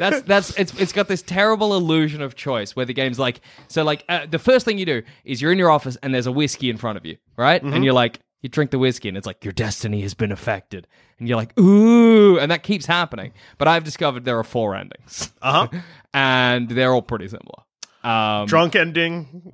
That's 0.00 0.22
that's 0.32 0.50
it's 0.58 0.74
it's 0.80 0.92
got 0.92 1.06
this 1.06 1.22
terrible 1.22 1.76
illusion 1.76 2.20
of 2.22 2.34
choice 2.34 2.74
where 2.74 2.84
the 2.84 2.92
game's 2.92 3.20
like 3.20 3.40
so 3.68 3.84
like 3.84 4.04
uh, 4.08 4.26
the 4.28 4.40
first 4.40 4.64
thing 4.64 4.76
you 4.76 4.84
do 4.84 5.02
is 5.24 5.40
you're 5.40 5.52
in 5.52 5.58
your 5.58 5.70
office 5.70 5.96
and 6.02 6.12
there's 6.12 6.26
a 6.26 6.32
whiskey 6.32 6.68
in 6.68 6.76
front 6.76 6.96
of 6.98 7.06
you, 7.06 7.18
right? 7.36 7.62
And 7.62 7.84
you're 7.84 7.94
like 7.94 8.18
you 8.42 8.48
drink 8.48 8.70
the 8.70 8.78
whiskey 8.78 9.08
and 9.08 9.16
it's 9.16 9.26
like 9.26 9.44
your 9.44 9.52
destiny 9.52 10.02
has 10.02 10.14
been 10.14 10.32
affected, 10.32 10.86
and 11.18 11.28
you're 11.28 11.36
like 11.36 11.58
ooh, 11.58 12.38
and 12.38 12.50
that 12.50 12.62
keeps 12.62 12.86
happening. 12.86 13.32
But 13.58 13.68
I've 13.68 13.84
discovered 13.84 14.24
there 14.24 14.38
are 14.38 14.44
four 14.44 14.74
endings, 14.74 15.32
Uh 15.42 15.66
huh. 15.72 15.78
and 16.14 16.68
they're 16.68 16.92
all 16.92 17.02
pretty 17.02 17.28
similar. 17.28 17.62
Um, 18.04 18.46
Drunk 18.46 18.76
ending, 18.76 19.52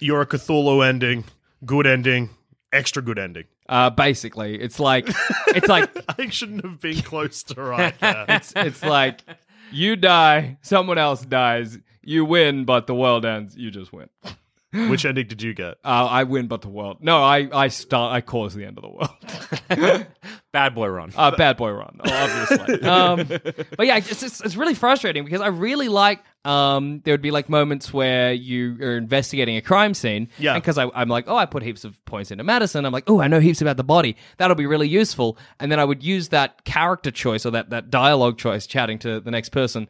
you're 0.00 0.22
a 0.22 0.26
Cthulhu 0.26 0.84
ending, 0.86 1.24
good 1.64 1.86
ending, 1.86 2.30
extra 2.72 3.00
good 3.02 3.18
ending. 3.18 3.44
uh, 3.68 3.90
basically, 3.90 4.60
it's 4.60 4.80
like 4.80 5.08
it's 5.48 5.68
like 5.68 5.88
I 6.18 6.28
shouldn't 6.28 6.64
have 6.64 6.80
been 6.80 7.00
close 7.02 7.42
to 7.44 7.62
right 7.62 7.94
there. 8.00 8.24
it's 8.28 8.52
it's 8.56 8.82
like 8.82 9.20
you 9.70 9.94
die, 9.96 10.58
someone 10.62 10.98
else 10.98 11.24
dies, 11.24 11.78
you 12.02 12.24
win, 12.24 12.64
but 12.64 12.86
the 12.88 12.94
world 12.94 13.24
ends. 13.24 13.56
You 13.56 13.70
just 13.70 13.92
win. 13.92 14.08
Which 14.72 15.04
ending 15.04 15.26
did 15.26 15.42
you 15.42 15.52
get? 15.52 15.74
Uh, 15.84 16.06
I 16.08 16.24
win, 16.24 16.46
but 16.46 16.62
the 16.62 16.68
world. 16.68 16.98
No, 17.00 17.22
I 17.22 17.48
I 17.52 17.68
start. 17.68 18.14
I 18.14 18.22
cause 18.22 18.54
the 18.54 18.64
end 18.64 18.78
of 18.78 18.82
the 18.82 18.88
world. 18.88 20.06
bad 20.52 20.74
boy 20.74 20.86
run. 20.86 21.12
Uh, 21.14 21.30
bad 21.36 21.58
boy 21.58 21.72
run, 21.72 22.00
obviously. 22.02 22.82
um, 22.88 23.26
but 23.76 23.86
yeah, 23.86 23.98
it's, 23.98 24.22
it's 24.22 24.40
it's 24.40 24.56
really 24.56 24.72
frustrating 24.72 25.24
because 25.24 25.42
I 25.42 25.48
really 25.48 25.88
like. 25.88 26.20
Um, 26.46 27.02
there 27.04 27.12
would 27.12 27.22
be 27.22 27.30
like 27.30 27.50
moments 27.50 27.92
where 27.92 28.32
you 28.32 28.78
are 28.80 28.96
investigating 28.96 29.58
a 29.58 29.60
crime 29.60 29.92
scene. 29.92 30.28
Yeah. 30.38 30.54
Because 30.54 30.78
I'm 30.78 31.08
like, 31.08 31.26
oh, 31.28 31.36
I 31.36 31.44
put 31.44 31.62
heaps 31.62 31.84
of 31.84 32.02
points 32.06 32.30
into 32.30 32.42
medicine. 32.42 32.86
I'm 32.86 32.92
like, 32.92 33.04
oh, 33.08 33.20
I 33.20 33.28
know 33.28 33.40
heaps 33.40 33.60
about 33.60 33.76
the 33.76 33.84
body. 33.84 34.16
That'll 34.38 34.56
be 34.56 34.66
really 34.66 34.88
useful. 34.88 35.36
And 35.60 35.70
then 35.70 35.80
I 35.80 35.84
would 35.84 36.02
use 36.02 36.30
that 36.30 36.64
character 36.64 37.10
choice 37.10 37.44
or 37.44 37.50
that 37.50 37.70
that 37.70 37.90
dialogue 37.90 38.38
choice, 38.38 38.66
chatting 38.66 38.98
to 39.00 39.20
the 39.20 39.30
next 39.30 39.50
person. 39.50 39.86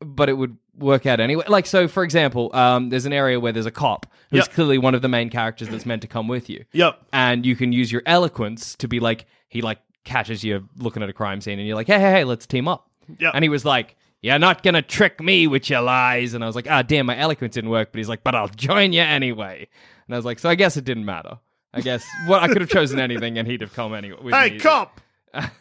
But 0.00 0.28
it 0.28 0.34
would 0.34 0.58
work 0.76 1.06
out 1.06 1.20
anyway. 1.20 1.44
Like, 1.46 1.66
so 1.66 1.86
for 1.86 2.02
example, 2.02 2.50
um, 2.52 2.90
there's 2.90 3.06
an 3.06 3.12
area 3.12 3.38
where 3.38 3.52
there's 3.52 3.66
a 3.66 3.70
cop 3.70 4.06
who's 4.34 4.46
Yep. 4.46 4.52
clearly 4.52 4.78
one 4.78 4.94
of 4.94 5.02
the 5.02 5.08
main 5.08 5.30
characters 5.30 5.68
that's 5.68 5.86
meant 5.86 6.02
to 6.02 6.08
come 6.08 6.28
with 6.28 6.48
you 6.50 6.64
Yep. 6.72 7.00
and 7.12 7.46
you 7.46 7.56
can 7.56 7.72
use 7.72 7.90
your 7.92 8.02
eloquence 8.06 8.74
to 8.76 8.88
be 8.88 9.00
like 9.00 9.26
he 9.48 9.62
like 9.62 9.78
catches 10.04 10.44
you 10.44 10.68
looking 10.76 11.02
at 11.02 11.08
a 11.08 11.12
crime 11.12 11.40
scene 11.40 11.58
and 11.58 11.66
you're 11.66 11.76
like 11.76 11.86
hey 11.86 11.98
hey 11.98 12.10
hey 12.12 12.24
let's 12.24 12.46
team 12.46 12.68
up 12.68 12.90
Yep. 13.18 13.32
and 13.34 13.42
he 13.42 13.48
was 13.48 13.64
like 13.64 13.96
You're 14.22 14.38
not 14.38 14.62
gonna 14.62 14.80
trick 14.82 15.20
me 15.20 15.46
with 15.46 15.68
your 15.68 15.82
lies. 15.82 16.32
And 16.32 16.42
I 16.42 16.46
was 16.46 16.56
like, 16.56 16.66
ah, 16.70 16.80
damn, 16.80 17.04
my 17.04 17.16
eloquence 17.18 17.54
didn't 17.54 17.68
work. 17.68 17.92
But 17.92 17.98
he's 17.98 18.08
like, 18.08 18.24
but 18.24 18.34
I'll 18.34 18.48
join 18.48 18.94
you 18.94 19.02
anyway. 19.02 19.68
And 20.06 20.14
I 20.14 20.18
was 20.18 20.24
like, 20.24 20.38
so 20.38 20.48
I 20.48 20.54
guess 20.54 20.78
it 20.78 20.84
didn't 20.86 21.04
matter. 21.04 21.38
I 21.74 21.82
guess 21.82 22.02
well, 22.26 22.40
I 22.40 22.48
could 22.48 22.62
have 22.62 22.70
chosen 22.70 22.98
anything, 22.98 23.36
and 23.36 23.46
he'd 23.46 23.60
have 23.60 23.74
come 23.74 23.92
anyway. 23.94 24.16
with 24.22 24.32
Hey, 24.32 24.58
cop! 24.58 24.98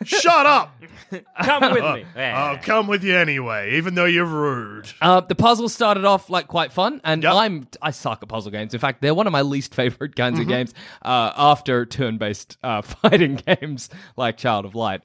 Shut 0.04 0.46
up! 0.46 0.76
Come 1.44 1.72
with 1.74 1.84
me. 1.96 2.06
I'll 2.22 2.58
come 2.58 2.88
with 2.88 3.04
you 3.04 3.16
anyway, 3.16 3.76
even 3.78 3.94
though 3.96 4.06
you're 4.06 4.26
rude. 4.26 4.88
Uh, 5.02 5.20
the 5.22 5.36
puzzle 5.36 5.70
started 5.70 6.06
off 6.06 6.30
like 6.30 6.48
quite 6.48 6.72
fun, 6.72 7.02
and 7.04 7.22
Yep. 7.24 7.34
I'm 7.36 7.68
I 7.82 7.92
suck 7.92 8.24
at 8.24 8.30
puzzle 8.30 8.52
games. 8.52 8.74
In 8.74 8.80
fact, 8.80 9.02
they're 9.02 9.14
one 9.14 9.28
of 9.28 9.34
my 9.34 9.42
least 9.42 9.76
favorite 9.76 10.16
kinds 10.16 10.40
of 10.40 10.48
games. 10.48 10.74
Uh, 11.02 11.32
after 11.36 11.86
turn-based 11.86 12.58
uh, 12.64 12.82
fighting 13.04 13.36
games 13.36 13.90
like 14.18 14.38
Child 14.38 14.66
of 14.66 14.76
Light, 14.76 15.02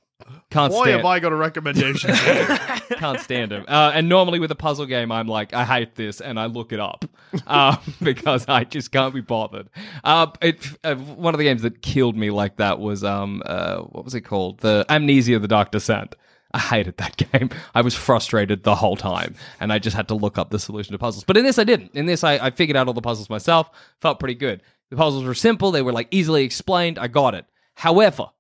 can't 0.50 0.72
Boy, 0.72 0.82
stand 0.84 0.96
have 0.98 1.04
I 1.04 1.20
got 1.20 1.32
a 1.32 1.36
recommendation. 1.36 2.14
for 2.14 2.94
can't 2.94 3.20
stand 3.20 3.52
them. 3.52 3.64
Uh, 3.68 3.92
and 3.94 4.08
normally 4.08 4.40
with 4.40 4.50
a 4.50 4.56
puzzle 4.56 4.86
game, 4.86 5.12
I'm 5.12 5.28
like, 5.28 5.54
I 5.54 5.64
hate 5.64 5.94
this, 5.94 6.20
and 6.20 6.38
I 6.40 6.46
look 6.46 6.72
it 6.72 6.80
up 6.80 7.04
uh, 7.46 7.76
because 8.02 8.46
I 8.48 8.64
just 8.64 8.90
can't 8.90 9.14
be 9.14 9.20
bothered. 9.20 9.68
Uh, 10.02 10.28
it, 10.40 10.66
uh, 10.84 10.96
one 10.96 11.34
of 11.34 11.38
the 11.38 11.44
games 11.44 11.62
that 11.62 11.82
killed 11.82 12.16
me 12.16 12.30
like 12.30 12.56
that 12.56 12.78
was 12.80 13.04
um, 13.04 13.42
uh, 13.46 13.78
what 13.78 14.04
was 14.04 14.14
it 14.14 14.22
called? 14.22 14.58
The 14.58 14.84
Amnesia 14.88 15.36
of 15.36 15.42
the 15.42 15.48
Dark 15.48 15.70
Descent. 15.70 16.16
I 16.52 16.58
hated 16.58 16.96
that 16.96 17.16
game. 17.32 17.50
I 17.74 17.82
was 17.82 17.94
frustrated 17.94 18.64
the 18.64 18.74
whole 18.74 18.96
time, 18.96 19.34
and 19.60 19.72
I 19.72 19.78
just 19.78 19.94
had 19.96 20.08
to 20.08 20.14
look 20.14 20.38
up 20.38 20.50
the 20.50 20.58
solution 20.58 20.92
to 20.92 20.98
puzzles. 20.98 21.24
But 21.24 21.36
in 21.36 21.44
this, 21.44 21.58
I 21.58 21.64
didn't. 21.64 21.94
In 21.94 22.06
this, 22.06 22.24
I, 22.24 22.34
I 22.34 22.50
figured 22.50 22.76
out 22.76 22.88
all 22.88 22.94
the 22.94 23.02
puzzles 23.02 23.30
myself. 23.30 23.70
Felt 24.00 24.18
pretty 24.18 24.34
good. 24.34 24.62
The 24.90 24.96
puzzles 24.96 25.24
were 25.24 25.34
simple. 25.34 25.70
They 25.70 25.82
were 25.82 25.92
like 25.92 26.08
easily 26.10 26.44
explained. 26.44 26.98
I 26.98 27.08
got 27.08 27.34
it. 27.34 27.44
However, 27.74 28.30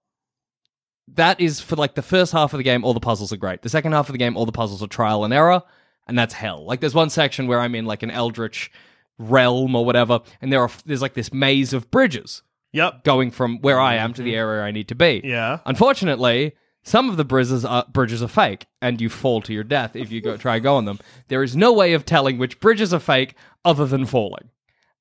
that 1.14 1.40
is 1.40 1.60
for 1.60 1.76
like 1.76 1.94
the 1.94 2.02
first 2.02 2.32
half 2.32 2.52
of 2.52 2.58
the 2.58 2.64
game, 2.64 2.84
all 2.84 2.94
the 2.94 3.00
puzzles 3.00 3.32
are 3.32 3.36
great. 3.36 3.62
The 3.62 3.68
second 3.68 3.92
half 3.92 4.08
of 4.08 4.12
the 4.12 4.18
game, 4.18 4.36
all 4.36 4.46
the 4.46 4.52
puzzles 4.52 4.82
are 4.82 4.86
trial 4.86 5.24
and 5.24 5.32
error, 5.32 5.62
and 6.06 6.18
that's 6.18 6.34
hell. 6.34 6.64
Like 6.64 6.80
there's 6.80 6.94
one 6.94 7.10
section 7.10 7.46
where 7.46 7.60
I'm 7.60 7.74
in 7.74 7.86
like 7.86 8.02
an 8.02 8.10
eldritch 8.10 8.70
realm 9.18 9.74
or 9.74 9.84
whatever, 9.84 10.20
and 10.40 10.52
there 10.52 10.60
are 10.60 10.70
there's 10.84 11.02
like 11.02 11.14
this 11.14 11.32
maze 11.32 11.72
of 11.72 11.90
bridges 11.90 12.42
yep. 12.72 13.04
going 13.04 13.30
from 13.30 13.60
where 13.60 13.80
I 13.80 13.94
am 13.94 14.12
to 14.14 14.22
the 14.22 14.30
mm-hmm. 14.30 14.38
area 14.38 14.62
I 14.62 14.70
need 14.70 14.88
to 14.88 14.94
be. 14.94 15.20
Yeah. 15.24 15.58
Unfortunately, 15.66 16.54
some 16.82 17.10
of 17.10 17.16
the 17.16 17.24
bridges 17.24 17.64
are 17.64 17.84
bridges 17.92 18.22
are 18.22 18.28
fake, 18.28 18.66
and 18.80 19.00
you 19.00 19.08
fall 19.08 19.42
to 19.42 19.52
your 19.52 19.64
death 19.64 19.96
if 19.96 20.10
you 20.10 20.20
go 20.20 20.36
try 20.36 20.58
go 20.58 20.76
on 20.76 20.84
them. 20.84 20.98
There 21.28 21.42
is 21.42 21.56
no 21.56 21.72
way 21.72 21.92
of 21.92 22.04
telling 22.04 22.38
which 22.38 22.60
bridges 22.60 22.94
are 22.94 23.00
fake 23.00 23.34
other 23.64 23.86
than 23.86 24.06
falling, 24.06 24.50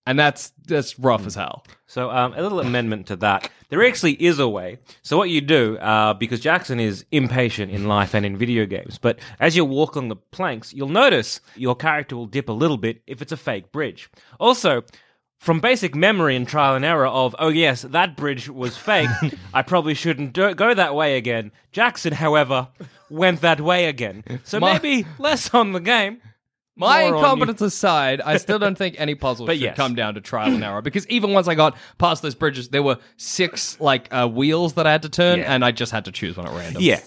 and 0.07 0.17
that's 0.17 0.51
that's 0.65 0.97
rough 0.97 1.25
as 1.27 1.35
hell. 1.35 1.63
So, 1.85 2.09
um, 2.09 2.33
a 2.33 2.41
little 2.41 2.59
amendment 2.59 3.07
to 3.07 3.15
that. 3.17 3.49
There 3.69 3.85
actually 3.85 4.13
is 4.13 4.39
a 4.39 4.47
way. 4.47 4.79
So, 5.03 5.17
what 5.17 5.29
you 5.29 5.41
do, 5.41 5.77
uh, 5.77 6.13
because 6.15 6.39
Jackson 6.39 6.79
is 6.79 7.05
impatient 7.11 7.71
in 7.71 7.87
life 7.87 8.13
and 8.15 8.25
in 8.25 8.37
video 8.37 8.65
games, 8.65 8.97
but 8.97 9.19
as 9.39 9.55
you 9.55 9.63
walk 9.65 9.95
on 9.95 10.07
the 10.07 10.15
planks, 10.15 10.73
you'll 10.73 10.89
notice 10.89 11.39
your 11.55 11.75
character 11.75 12.15
will 12.15 12.25
dip 12.25 12.49
a 12.49 12.53
little 12.53 12.77
bit 12.77 13.01
if 13.05 13.21
it's 13.21 13.31
a 13.31 13.37
fake 13.37 13.71
bridge. 13.71 14.09
Also, 14.39 14.83
from 15.37 15.59
basic 15.59 15.93
memory 15.93 16.35
and 16.35 16.47
trial 16.47 16.75
and 16.75 16.83
error 16.83 17.05
of, 17.07 17.35
oh 17.39 17.49
yes, 17.49 17.83
that 17.83 18.17
bridge 18.17 18.49
was 18.49 18.75
fake, 18.75 19.09
I 19.53 19.61
probably 19.61 19.93
shouldn't 19.93 20.33
do- 20.33 20.55
go 20.55 20.73
that 20.73 20.95
way 20.95 21.15
again. 21.17 21.51
Jackson, 21.71 22.13
however, 22.13 22.69
went 23.09 23.41
that 23.41 23.61
way 23.61 23.85
again. 23.85 24.23
So 24.43 24.59
My- 24.59 24.73
maybe 24.73 25.05
less 25.19 25.53
on 25.53 25.73
the 25.73 25.79
game. 25.79 26.21
My 26.77 27.01
incompetence 27.01 27.61
aside, 27.61 28.21
I 28.21 28.37
still 28.37 28.59
don't 28.59 28.77
think 28.83 28.95
any 28.97 29.15
puzzle 29.15 29.47
should 29.47 29.57
yes. 29.57 29.75
come 29.75 29.95
down 29.95 30.13
to 30.15 30.21
trial 30.21 30.53
and 30.53 30.63
error 30.63 30.81
because 30.81 31.07
even 31.07 31.33
once 31.33 31.47
I 31.47 31.55
got 31.55 31.75
past 31.97 32.21
those 32.21 32.35
bridges, 32.35 32.69
there 32.69 32.83
were 32.83 32.97
six 33.17 33.79
like 33.79 34.07
uh, 34.13 34.27
wheels 34.27 34.73
that 34.73 34.87
I 34.87 34.91
had 34.91 35.01
to 35.03 35.09
turn, 35.09 35.39
Yeah. 35.39 35.53
and 35.53 35.65
I 35.65 35.71
just 35.71 35.91
had 35.91 36.05
to 36.05 36.11
choose 36.11 36.37
one 36.37 36.47
at 36.47 36.53
random. 36.53 36.81
Yeah. 36.81 37.01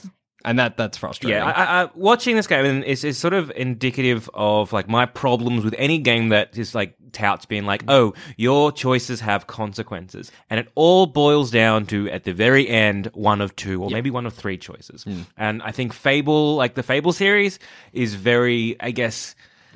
and 0.45 0.59
that 0.59 0.77
that's 0.77 0.97
frustrating. 0.97 1.37
Yeah, 1.39 1.45
I, 1.47 1.83
I, 1.83 1.91
watching 1.95 2.35
this 2.37 2.47
game 2.47 2.83
is, 2.83 3.05
is 3.05 3.18
sort 3.18 3.35
of 3.35 3.53
indicative 3.55 4.29
of 4.35 4.73
like 4.73 4.89
my 4.89 5.05
problems 5.07 5.64
with 5.64 5.75
any 5.77 5.99
game 5.99 6.31
that 6.31 6.57
is 6.57 6.75
like 6.75 6.95
touts 7.12 7.45
being 7.45 7.66
like, 7.66 7.83
oh, 7.89 8.14
your 8.37 8.73
choices 8.73 9.21
have 9.21 9.47
consequences, 9.47 10.33
and 10.49 10.59
it 10.59 10.68
all 10.75 11.07
boils 11.07 11.51
down 11.51 11.85
to 11.87 12.09
at 12.11 12.25
the 12.25 12.33
very 12.33 12.68
end 12.68 13.11
one 13.14 13.41
of 13.41 13.55
two 13.57 13.83
or 13.83 13.91
maybe 13.91 14.11
one 14.11 14.25
of 14.27 14.33
three 14.33 14.57
choices. 14.57 15.05
And 15.37 15.62
I 15.62 15.73
think 15.73 15.93
Fable, 15.93 16.57
like 16.57 16.75
the 16.75 16.83
Fable 16.83 17.12
series, 17.12 17.59
is 17.93 18.14
very, 18.14 18.77
I 18.81 18.91
guess. 18.93 19.35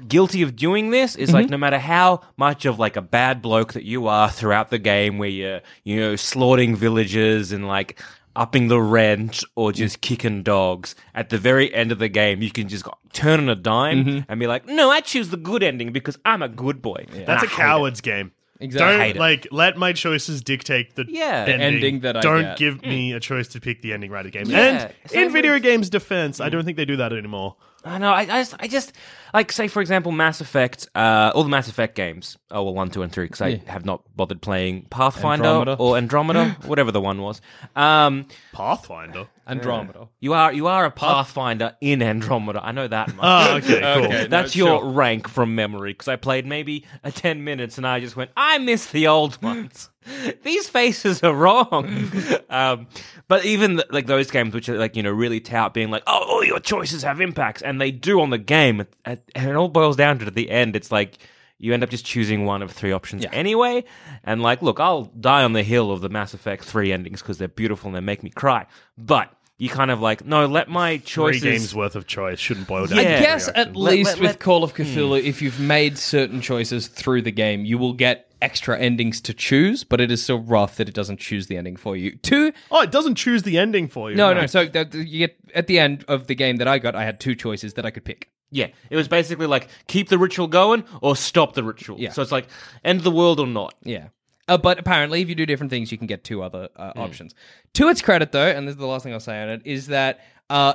Guilty 0.08 0.42
of 0.42 0.56
doing 0.56 0.90
this 0.90 1.16
is 1.16 1.32
like 1.32 1.46
mm-hmm. 1.46 1.52
no 1.52 1.58
matter 1.58 1.78
how 1.78 2.22
much 2.36 2.64
of 2.64 2.78
like 2.78 2.96
a 2.96 3.02
bad 3.02 3.40
bloke 3.42 3.74
that 3.74 3.84
you 3.84 4.08
are 4.08 4.30
throughout 4.30 4.70
the 4.70 4.78
game, 4.78 5.18
where 5.18 5.28
you're 5.28 5.60
you 5.84 6.00
know 6.00 6.16
slaughtering 6.16 6.74
villagers 6.76 7.52
and 7.52 7.68
like 7.68 8.00
upping 8.36 8.68
the 8.68 8.80
rent 8.80 9.44
or 9.54 9.70
mm. 9.70 9.74
just 9.74 10.00
kicking 10.00 10.42
dogs. 10.42 10.94
At 11.14 11.30
the 11.30 11.38
very 11.38 11.72
end 11.72 11.92
of 11.92 11.98
the 11.98 12.08
game, 12.08 12.42
you 12.42 12.50
can 12.50 12.68
just 12.68 12.86
turn 13.12 13.40
on 13.40 13.48
a 13.48 13.54
dime 13.54 14.04
mm-hmm. 14.04 14.30
and 14.30 14.40
be 14.40 14.46
like, 14.46 14.66
"No, 14.66 14.90
I 14.90 15.00
choose 15.00 15.28
the 15.30 15.36
good 15.36 15.62
ending 15.62 15.92
because 15.92 16.18
I'm 16.24 16.42
a 16.42 16.48
good 16.48 16.82
boy." 16.82 17.06
And 17.12 17.26
That's 17.26 17.44
a 17.44 17.46
hate 17.46 17.56
coward's 17.56 18.00
game. 18.00 18.32
Exactly. 18.60 19.12
Don't 19.12 19.20
like 19.20 19.48
let 19.50 19.76
my 19.76 19.92
choices 19.92 20.42
dictate 20.42 20.94
the 20.94 21.04
Yeah. 21.08 21.44
The 21.44 21.52
ending. 21.52 21.74
ending 21.74 22.00
that 22.00 22.16
I 22.16 22.20
Don't 22.20 22.42
get. 22.42 22.56
give 22.56 22.82
me 22.82 23.10
mm. 23.10 23.16
a 23.16 23.20
choice 23.20 23.48
to 23.48 23.60
pick 23.60 23.82
the 23.82 23.92
ending 23.92 24.10
right 24.10 24.24
of 24.24 24.32
the 24.32 24.38
game. 24.38 24.48
Yeah. 24.48 24.90
And 25.04 25.10
Same 25.10 25.26
in 25.26 25.32
video 25.32 25.54
with- 25.54 25.62
games 25.62 25.90
defense, 25.90 26.40
I 26.40 26.48
mm. 26.48 26.52
don't 26.52 26.64
think 26.64 26.76
they 26.76 26.84
do 26.84 26.96
that 26.96 27.12
anymore. 27.12 27.56
I 27.84 27.98
know. 27.98 28.10
I, 28.10 28.20
I 28.20 28.26
just, 28.26 28.54
I 28.60 28.68
just 28.68 28.92
like 29.34 29.52
say 29.52 29.68
for 29.68 29.80
example, 29.80 30.12
Mass 30.12 30.40
Effect. 30.40 30.88
Uh, 30.94 31.32
all 31.34 31.42
the 31.42 31.48
Mass 31.48 31.68
Effect 31.68 31.94
games. 31.94 32.38
Oh 32.50 32.62
well, 32.62 32.74
one, 32.74 32.90
two, 32.90 33.02
and 33.02 33.12
three. 33.12 33.24
Because 33.26 33.42
I 33.42 33.62
have 33.66 33.84
not 33.84 34.02
bothered 34.16 34.40
playing 34.40 34.86
Pathfinder 34.90 35.44
Andromeda. 35.44 35.76
or 35.78 35.96
Andromeda, 35.96 36.50
whatever 36.66 36.90
the 36.92 37.00
one 37.00 37.20
was. 37.20 37.40
Um, 37.76 38.26
Pathfinder. 38.52 39.26
Andromeda. 39.46 40.08
you 40.20 40.32
are 40.32 40.52
you 40.54 40.66
are 40.68 40.86
a 40.86 40.90
Pathfinder 40.90 41.76
in 41.82 42.00
Andromeda. 42.02 42.60
I 42.64 42.72
know 42.72 42.88
that 42.88 43.14
much. 43.14 43.18
Oh, 43.22 43.56
okay, 43.56 43.80
cool. 43.94 44.04
Okay. 44.06 44.26
That's 44.26 44.56
no, 44.56 44.64
your 44.64 44.80
sure. 44.80 44.90
rank 44.90 45.28
from 45.28 45.54
memory 45.54 45.92
because 45.92 46.08
I 46.08 46.16
played 46.16 46.46
maybe 46.46 46.86
a 47.02 47.12
10 47.12 47.44
minutes 47.44 47.76
and 47.76 47.86
I 47.86 48.00
just 48.00 48.16
went, 48.16 48.30
I 48.38 48.56
miss 48.58 48.86
the 48.86 49.06
old 49.08 49.42
ones. 49.42 49.90
These 50.42 50.68
faces 50.68 51.22
are 51.22 51.34
wrong. 51.34 52.10
um, 52.50 52.86
but 53.28 53.44
even 53.44 53.76
th- 53.76 53.88
like 53.90 54.06
those 54.06 54.30
games, 54.30 54.54
which 54.54 54.68
are 54.68 54.76
like, 54.78 54.96
you 54.96 55.02
know, 55.02 55.10
really 55.12 55.40
tout 55.40 55.72
being 55.74 55.90
like, 55.90 56.02
oh, 56.06 56.24
all 56.28 56.44
your 56.44 56.60
choices 56.60 57.02
have 57.02 57.20
impacts, 57.20 57.62
and 57.62 57.80
they 57.80 57.90
do 57.90 58.20
on 58.20 58.30
the 58.30 58.38
game. 58.38 58.80
At, 58.80 58.88
at, 59.04 59.22
and 59.34 59.48
it 59.50 59.54
all 59.56 59.68
boils 59.68 59.96
down 59.96 60.18
to 60.18 60.26
at 60.26 60.34
the 60.34 60.50
end, 60.50 60.76
it's 60.76 60.92
like, 60.92 61.18
you 61.58 61.72
end 61.72 61.82
up 61.82 61.88
just 61.90 62.04
choosing 62.04 62.44
one 62.44 62.62
of 62.62 62.70
three 62.72 62.92
options 62.92 63.24
anyway. 63.32 63.84
And 64.24 64.42
like, 64.42 64.60
look, 64.60 64.80
I'll 64.80 65.04
die 65.04 65.44
on 65.44 65.52
the 65.52 65.62
hill 65.62 65.90
of 65.92 66.00
the 66.02 66.08
Mass 66.08 66.34
Effect 66.34 66.64
3 66.64 66.92
endings 66.92 67.22
because 67.22 67.38
they're 67.38 67.48
beautiful 67.48 67.88
and 67.88 67.96
they 67.96 68.00
make 68.00 68.22
me 68.22 68.28
cry. 68.30 68.66
But 68.98 69.32
you 69.56 69.68
kind 69.70 69.92
of 69.92 70.00
like, 70.00 70.26
no, 70.26 70.46
let 70.46 70.68
my 70.68 70.98
Three 70.98 71.04
choices. 71.06 71.42
games 71.42 71.74
worth 71.74 71.94
of 71.94 72.06
choice 72.08 72.40
shouldn't 72.40 72.66
boil 72.66 72.86
down. 72.86 72.98
I 72.98 73.02
Yeah. 73.02 73.16
three 73.18 73.24
guess 73.26 73.48
at 73.48 73.56
options. 73.68 73.76
least 73.76 74.06
let- 74.10 74.18
with 74.20 74.30
let- 74.32 74.40
Call 74.40 74.64
of 74.64 74.74
Cthulhu, 74.74 75.22
if 75.22 75.40
you've 75.40 75.60
made 75.60 75.96
certain 75.96 76.40
choices 76.40 76.88
through 76.88 77.22
the 77.22 77.30
game, 77.32 77.64
you 77.64 77.78
will 77.78 77.94
get 77.94 78.33
extra 78.44 78.78
endings 78.78 79.20
to 79.22 79.34
choose, 79.34 79.84
but 79.84 80.00
it 80.00 80.10
is 80.10 80.22
still 80.22 80.40
rough 80.40 80.76
that 80.76 80.88
it 80.88 80.94
doesn't 80.94 81.18
choose 81.18 81.46
the 81.46 81.56
ending 81.56 81.76
for 81.76 81.96
you. 81.96 82.16
Two, 82.16 82.52
Oh, 82.70 82.82
it 82.82 82.90
doesn't 82.92 83.16
choose 83.16 83.42
the 83.42 83.58
ending 83.58 83.88
for 83.88 84.10
you. 84.10 84.16
no, 84.16 84.32
no. 84.32 84.46
So 84.46 84.66
the, 84.66 84.84
the- 84.84 85.04
you 85.04 85.18
get 85.26 85.36
at 85.54 85.66
the 85.66 85.78
end 85.78 86.04
of 86.08 86.26
the 86.26 86.34
game 86.34 86.56
that 86.56 86.68
I 86.68 86.78
got, 86.78 86.94
I 86.94 87.04
had 87.04 87.18
two 87.20 87.34
choices 87.34 87.74
that 87.74 87.84
I 87.86 87.90
could 87.90 88.04
pick. 88.04 88.30
Yeah, 88.50 88.68
it 88.90 88.96
was 88.96 89.08
basically 89.08 89.46
like 89.48 89.68
keep 89.88 90.08
the 90.10 90.18
ritual 90.18 90.46
going 90.46 90.84
or 91.00 91.16
stop 91.16 91.54
the 91.54 91.64
ritual. 91.64 91.98
Yeah. 91.98 92.10
So 92.12 92.22
it's 92.22 92.30
like 92.30 92.46
end 92.84 93.00
the 93.00 93.10
world 93.10 93.40
or 93.40 93.46
not. 93.48 93.74
Yeah. 93.82 94.08
Uh, 94.46 94.58
but 94.58 94.78
apparently, 94.78 95.22
if 95.22 95.28
you 95.28 95.34
do 95.34 95.46
different 95.46 95.70
things, 95.70 95.90
you 95.90 95.96
can 95.98 96.06
get 96.06 96.22
two 96.22 96.42
other 96.42 96.68
uh, 96.76 96.92
options. 96.96 97.34
To 97.74 97.88
its 97.88 98.02
credit, 98.02 98.30
though, 98.30 98.46
and 98.46 98.68
this 98.68 98.74
is 98.74 98.78
the 98.78 98.86
last 98.86 99.02
thing 99.02 99.12
I'll 99.14 99.18
say 99.20 99.42
on 99.42 99.48
it, 99.48 99.62
is 99.64 99.86
that 99.86 100.20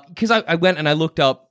because 0.09 0.31
I, 0.31 0.39
I 0.47 0.55
went 0.55 0.79
and 0.79 0.89
I 0.89 0.93
looked 0.93 1.19
up 1.19 1.48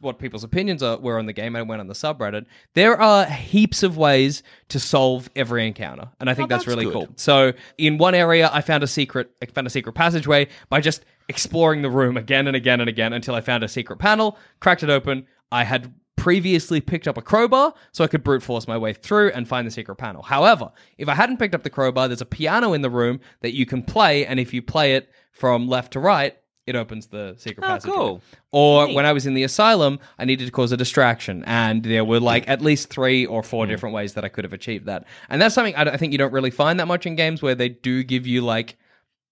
what 0.00 0.18
people's 0.18 0.44
opinions 0.44 0.82
are, 0.82 0.98
were 0.98 1.18
on 1.18 1.26
the 1.26 1.32
game, 1.32 1.56
I 1.56 1.62
went 1.62 1.80
on 1.80 1.88
the 1.88 1.94
subreddit. 1.94 2.46
There 2.74 3.00
are 3.00 3.24
heaps 3.26 3.82
of 3.82 3.96
ways 3.96 4.42
to 4.68 4.78
solve 4.78 5.28
every 5.34 5.66
encounter, 5.66 6.08
and 6.20 6.30
I 6.30 6.34
think 6.34 6.48
that's, 6.48 6.64
that's 6.64 6.68
really 6.68 6.84
good. 6.84 6.92
cool. 6.92 7.08
So, 7.16 7.52
in 7.78 7.98
one 7.98 8.14
area, 8.14 8.50
I 8.52 8.60
found 8.60 8.82
a 8.82 8.86
secret, 8.86 9.30
I 9.42 9.46
found 9.46 9.66
a 9.66 9.70
secret 9.70 9.94
passageway 9.94 10.48
by 10.68 10.80
just 10.80 11.04
exploring 11.28 11.82
the 11.82 11.90
room 11.90 12.16
again 12.16 12.46
and 12.46 12.56
again 12.56 12.80
and 12.80 12.88
again 12.88 13.12
until 13.12 13.34
I 13.34 13.40
found 13.40 13.64
a 13.64 13.68
secret 13.68 13.98
panel, 13.98 14.38
cracked 14.60 14.82
it 14.82 14.90
open. 14.90 15.26
I 15.52 15.64
had 15.64 15.92
previously 16.16 16.82
picked 16.82 17.08
up 17.08 17.16
a 17.16 17.22
crowbar 17.22 17.72
so 17.92 18.04
I 18.04 18.06
could 18.06 18.22
brute 18.22 18.42
force 18.42 18.68
my 18.68 18.76
way 18.76 18.92
through 18.92 19.30
and 19.30 19.48
find 19.48 19.66
the 19.66 19.70
secret 19.70 19.96
panel. 19.96 20.22
However, 20.22 20.70
if 20.98 21.08
I 21.08 21.14
hadn't 21.14 21.38
picked 21.38 21.54
up 21.54 21.62
the 21.62 21.70
crowbar, 21.70 22.08
there's 22.08 22.20
a 22.20 22.26
piano 22.26 22.74
in 22.74 22.82
the 22.82 22.90
room 22.90 23.20
that 23.40 23.54
you 23.54 23.64
can 23.64 23.82
play, 23.82 24.26
and 24.26 24.38
if 24.38 24.52
you 24.52 24.60
play 24.60 24.96
it 24.96 25.08
from 25.32 25.66
left 25.66 25.94
to 25.94 26.00
right, 26.00 26.36
it 26.70 26.76
opens 26.76 27.08
the 27.08 27.34
secret 27.36 27.64
Oh, 27.64 27.68
passage. 27.68 27.90
cool. 27.90 28.22
Or 28.52 28.88
when 28.94 29.04
I 29.04 29.12
was 29.12 29.26
in 29.26 29.34
the 29.34 29.42
asylum, 29.42 30.00
I 30.18 30.24
needed 30.24 30.46
to 30.46 30.50
cause 30.52 30.72
a 30.72 30.76
distraction, 30.76 31.44
and 31.46 31.82
there 31.82 32.04
were 32.04 32.18
like 32.20 32.48
at 32.48 32.62
least 32.62 32.88
three 32.88 33.26
or 33.26 33.42
four 33.42 33.64
Hmm. 33.66 33.70
different 33.70 33.94
ways 33.94 34.14
that 34.14 34.24
I 34.24 34.28
could 34.28 34.44
have 34.44 34.52
achieved 34.54 34.86
that. 34.86 35.04
And 35.28 35.40
that's 35.42 35.54
something 35.54 35.74
I, 35.76 35.82
I 35.82 35.96
think 35.98 36.12
you 36.12 36.18
don't 36.18 36.32
really 36.32 36.50
find 36.50 36.80
that 36.80 36.86
much 36.86 37.04
in 37.06 37.14
games 37.16 37.42
where 37.42 37.54
they 37.54 37.68
do 37.68 38.02
give 38.02 38.26
you 38.26 38.40
like 38.40 38.76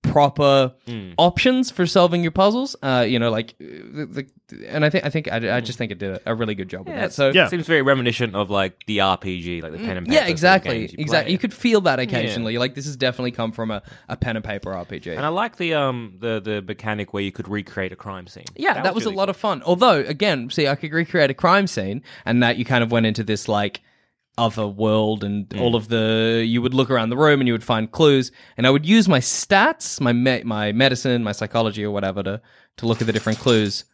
proper 0.03 0.73
Hmm. 0.87 1.11
options 1.19 1.71
for 1.71 1.87
solving 1.87 2.23
your 2.23 2.31
puzzles. 2.31 2.77
Uh, 2.83 3.05
you 3.07 3.19
know, 3.19 3.31
like 3.31 3.55
the, 3.59 4.27
the 4.49 4.67
and 4.69 4.85
I 4.85 4.91
think 4.91 5.05
I 5.05 5.11
think 5.11 5.31
I, 5.31 5.57
I 5.57 5.61
just 5.61 5.77
think 5.77 5.93
it 5.93 5.99
did 5.99 6.19
a 6.25 6.35
really 6.35 6.55
good 6.55 6.69
job 6.69 6.87
with 6.87 6.95
that. 6.95 7.13
So 7.13 7.31
Yeah. 7.31 7.47
It 7.47 7.51
seems 7.51 7.67
very 7.67 7.83
reminiscent 7.83 8.35
of 8.35 8.49
like 8.49 8.85
the 8.87 8.99
RPG, 8.99 9.63
like 9.63 9.73
the 9.73 9.79
pen 9.79 9.97
and 9.99 10.07
paper. 10.07 10.15
yeah, 10.15 10.21
sort 10.21 10.29
of 10.29 10.31
exactly, 10.31 10.79
games 10.81 10.93
you 10.93 10.99
exactly. 11.01 11.25
play. 11.27 11.33
You 11.33 11.39
could 11.39 11.53
feel 11.53 11.81
that 11.83 11.99
occasionally. 11.99 12.57
Like 12.59 12.75
this 12.75 12.87
has 12.87 12.97
definitely 12.97 13.33
come 13.33 13.53
from 13.53 13.71
a, 13.71 13.83
a 14.09 14.17
pen 14.17 14.37
and 14.37 14.45
paper 14.45 14.71
RPG. 14.73 15.15
And 15.17 15.27
I 15.27 15.29
like 15.29 15.57
the 15.57 15.75
um 15.75 16.15
the 16.21 16.41
the 16.41 16.63
mechanic 16.63 17.13
where 17.13 17.23
you 17.23 17.33
could 17.33 17.49
recreate 17.49 17.93
a 17.93 17.97
crime 17.97 18.27
scene. 18.29 18.45
Yeah, 18.57 18.81
that, 18.83 18.95
was, 18.95 19.05
a 19.05 19.11
lot 19.11 19.29
of 19.29 19.37
fun. 19.37 19.63
Although, 19.65 20.01
again, 20.01 20.49
see, 20.51 20.67
I 20.69 20.75
could 20.77 20.93
recreate 20.93 21.31
a 21.31 21.35
crime 21.35 21.67
scene, 21.67 22.03
and 22.25 22.43
that 22.43 22.57
you 22.57 22.65
kind 22.65 22.83
of 22.83 22.91
went 22.93 23.05
into 23.07 23.25
this 23.25 23.49
like 23.49 23.81
other 24.39 24.67
world, 24.67 25.23
and 25.25 25.49
mm. 25.49 25.61
all 25.61 25.75
of 25.77 25.89
the 25.89 26.45
you 26.47 26.63
would 26.63 26.73
look 26.75 26.91
around 26.91 27.11
the 27.11 27.17
room 27.17 27.41
and 27.41 27.47
you 27.49 27.53
would 27.55 27.65
find 27.65 27.91
clues, 27.91 28.33
and 28.57 28.67
I 28.67 28.71
would 28.71 28.87
use 28.87 29.09
my 29.09 29.21
stats, 29.21 30.01
my 30.01 30.13
me- 30.13 30.45
my 30.45 30.73
medicine, 30.73 31.23
my 31.23 31.33
psychology, 31.33 31.85
or 31.85 31.91
whatever 31.91 32.23
to 32.23 32.41
to 32.79 32.87
look 32.87 33.01
at 33.01 33.07
the 33.07 33.13
different 33.13 33.39
clues. 33.39 33.85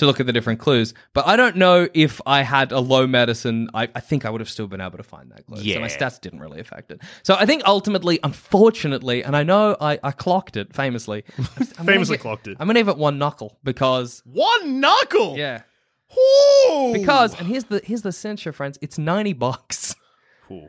To 0.00 0.04
look 0.04 0.20
at 0.20 0.26
the 0.26 0.32
different 0.34 0.60
clues, 0.60 0.92
but 1.14 1.26
I 1.26 1.36
don't 1.36 1.56
know 1.56 1.88
if 1.94 2.20
I 2.26 2.42
had 2.42 2.70
a 2.70 2.80
low 2.80 3.06
medicine. 3.06 3.70
I, 3.72 3.88
I 3.94 4.00
think 4.00 4.26
I 4.26 4.30
would 4.30 4.42
have 4.42 4.50
still 4.50 4.66
been 4.66 4.82
able 4.82 4.98
to 4.98 5.02
find 5.02 5.30
that 5.30 5.46
clue. 5.46 5.56
so 5.72 5.80
my 5.80 5.86
stats 5.88 6.20
didn't 6.20 6.40
really 6.40 6.60
affect 6.60 6.90
it. 6.90 7.00
So 7.22 7.34
I 7.34 7.46
think 7.46 7.62
ultimately, 7.64 8.18
unfortunately, 8.22 9.24
and 9.24 9.34
I 9.34 9.42
know 9.42 9.74
I, 9.80 9.98
I 10.02 10.10
clocked 10.10 10.58
it 10.58 10.74
famously. 10.74 11.24
I'm 11.78 11.86
Famously 11.86 12.18
get- 12.18 12.22
clocked 12.22 12.46
it. 12.46 12.58
I'm 12.60 12.66
gonna 12.66 12.80
give 12.80 12.88
it 12.88 12.98
one 12.98 13.16
knuckle 13.16 13.58
because 13.64 14.22
One 14.26 14.80
knuckle. 14.80 15.38
yeah. 15.38 15.62
Ooh. 16.18 16.92
Because 16.92 17.38
and 17.38 17.46
here's 17.46 17.64
the 17.64 17.80
here's 17.84 18.02
the 18.02 18.12
censure, 18.12 18.52
friends. 18.52 18.78
It's 18.80 18.98
ninety 18.98 19.32
bucks 19.32 19.94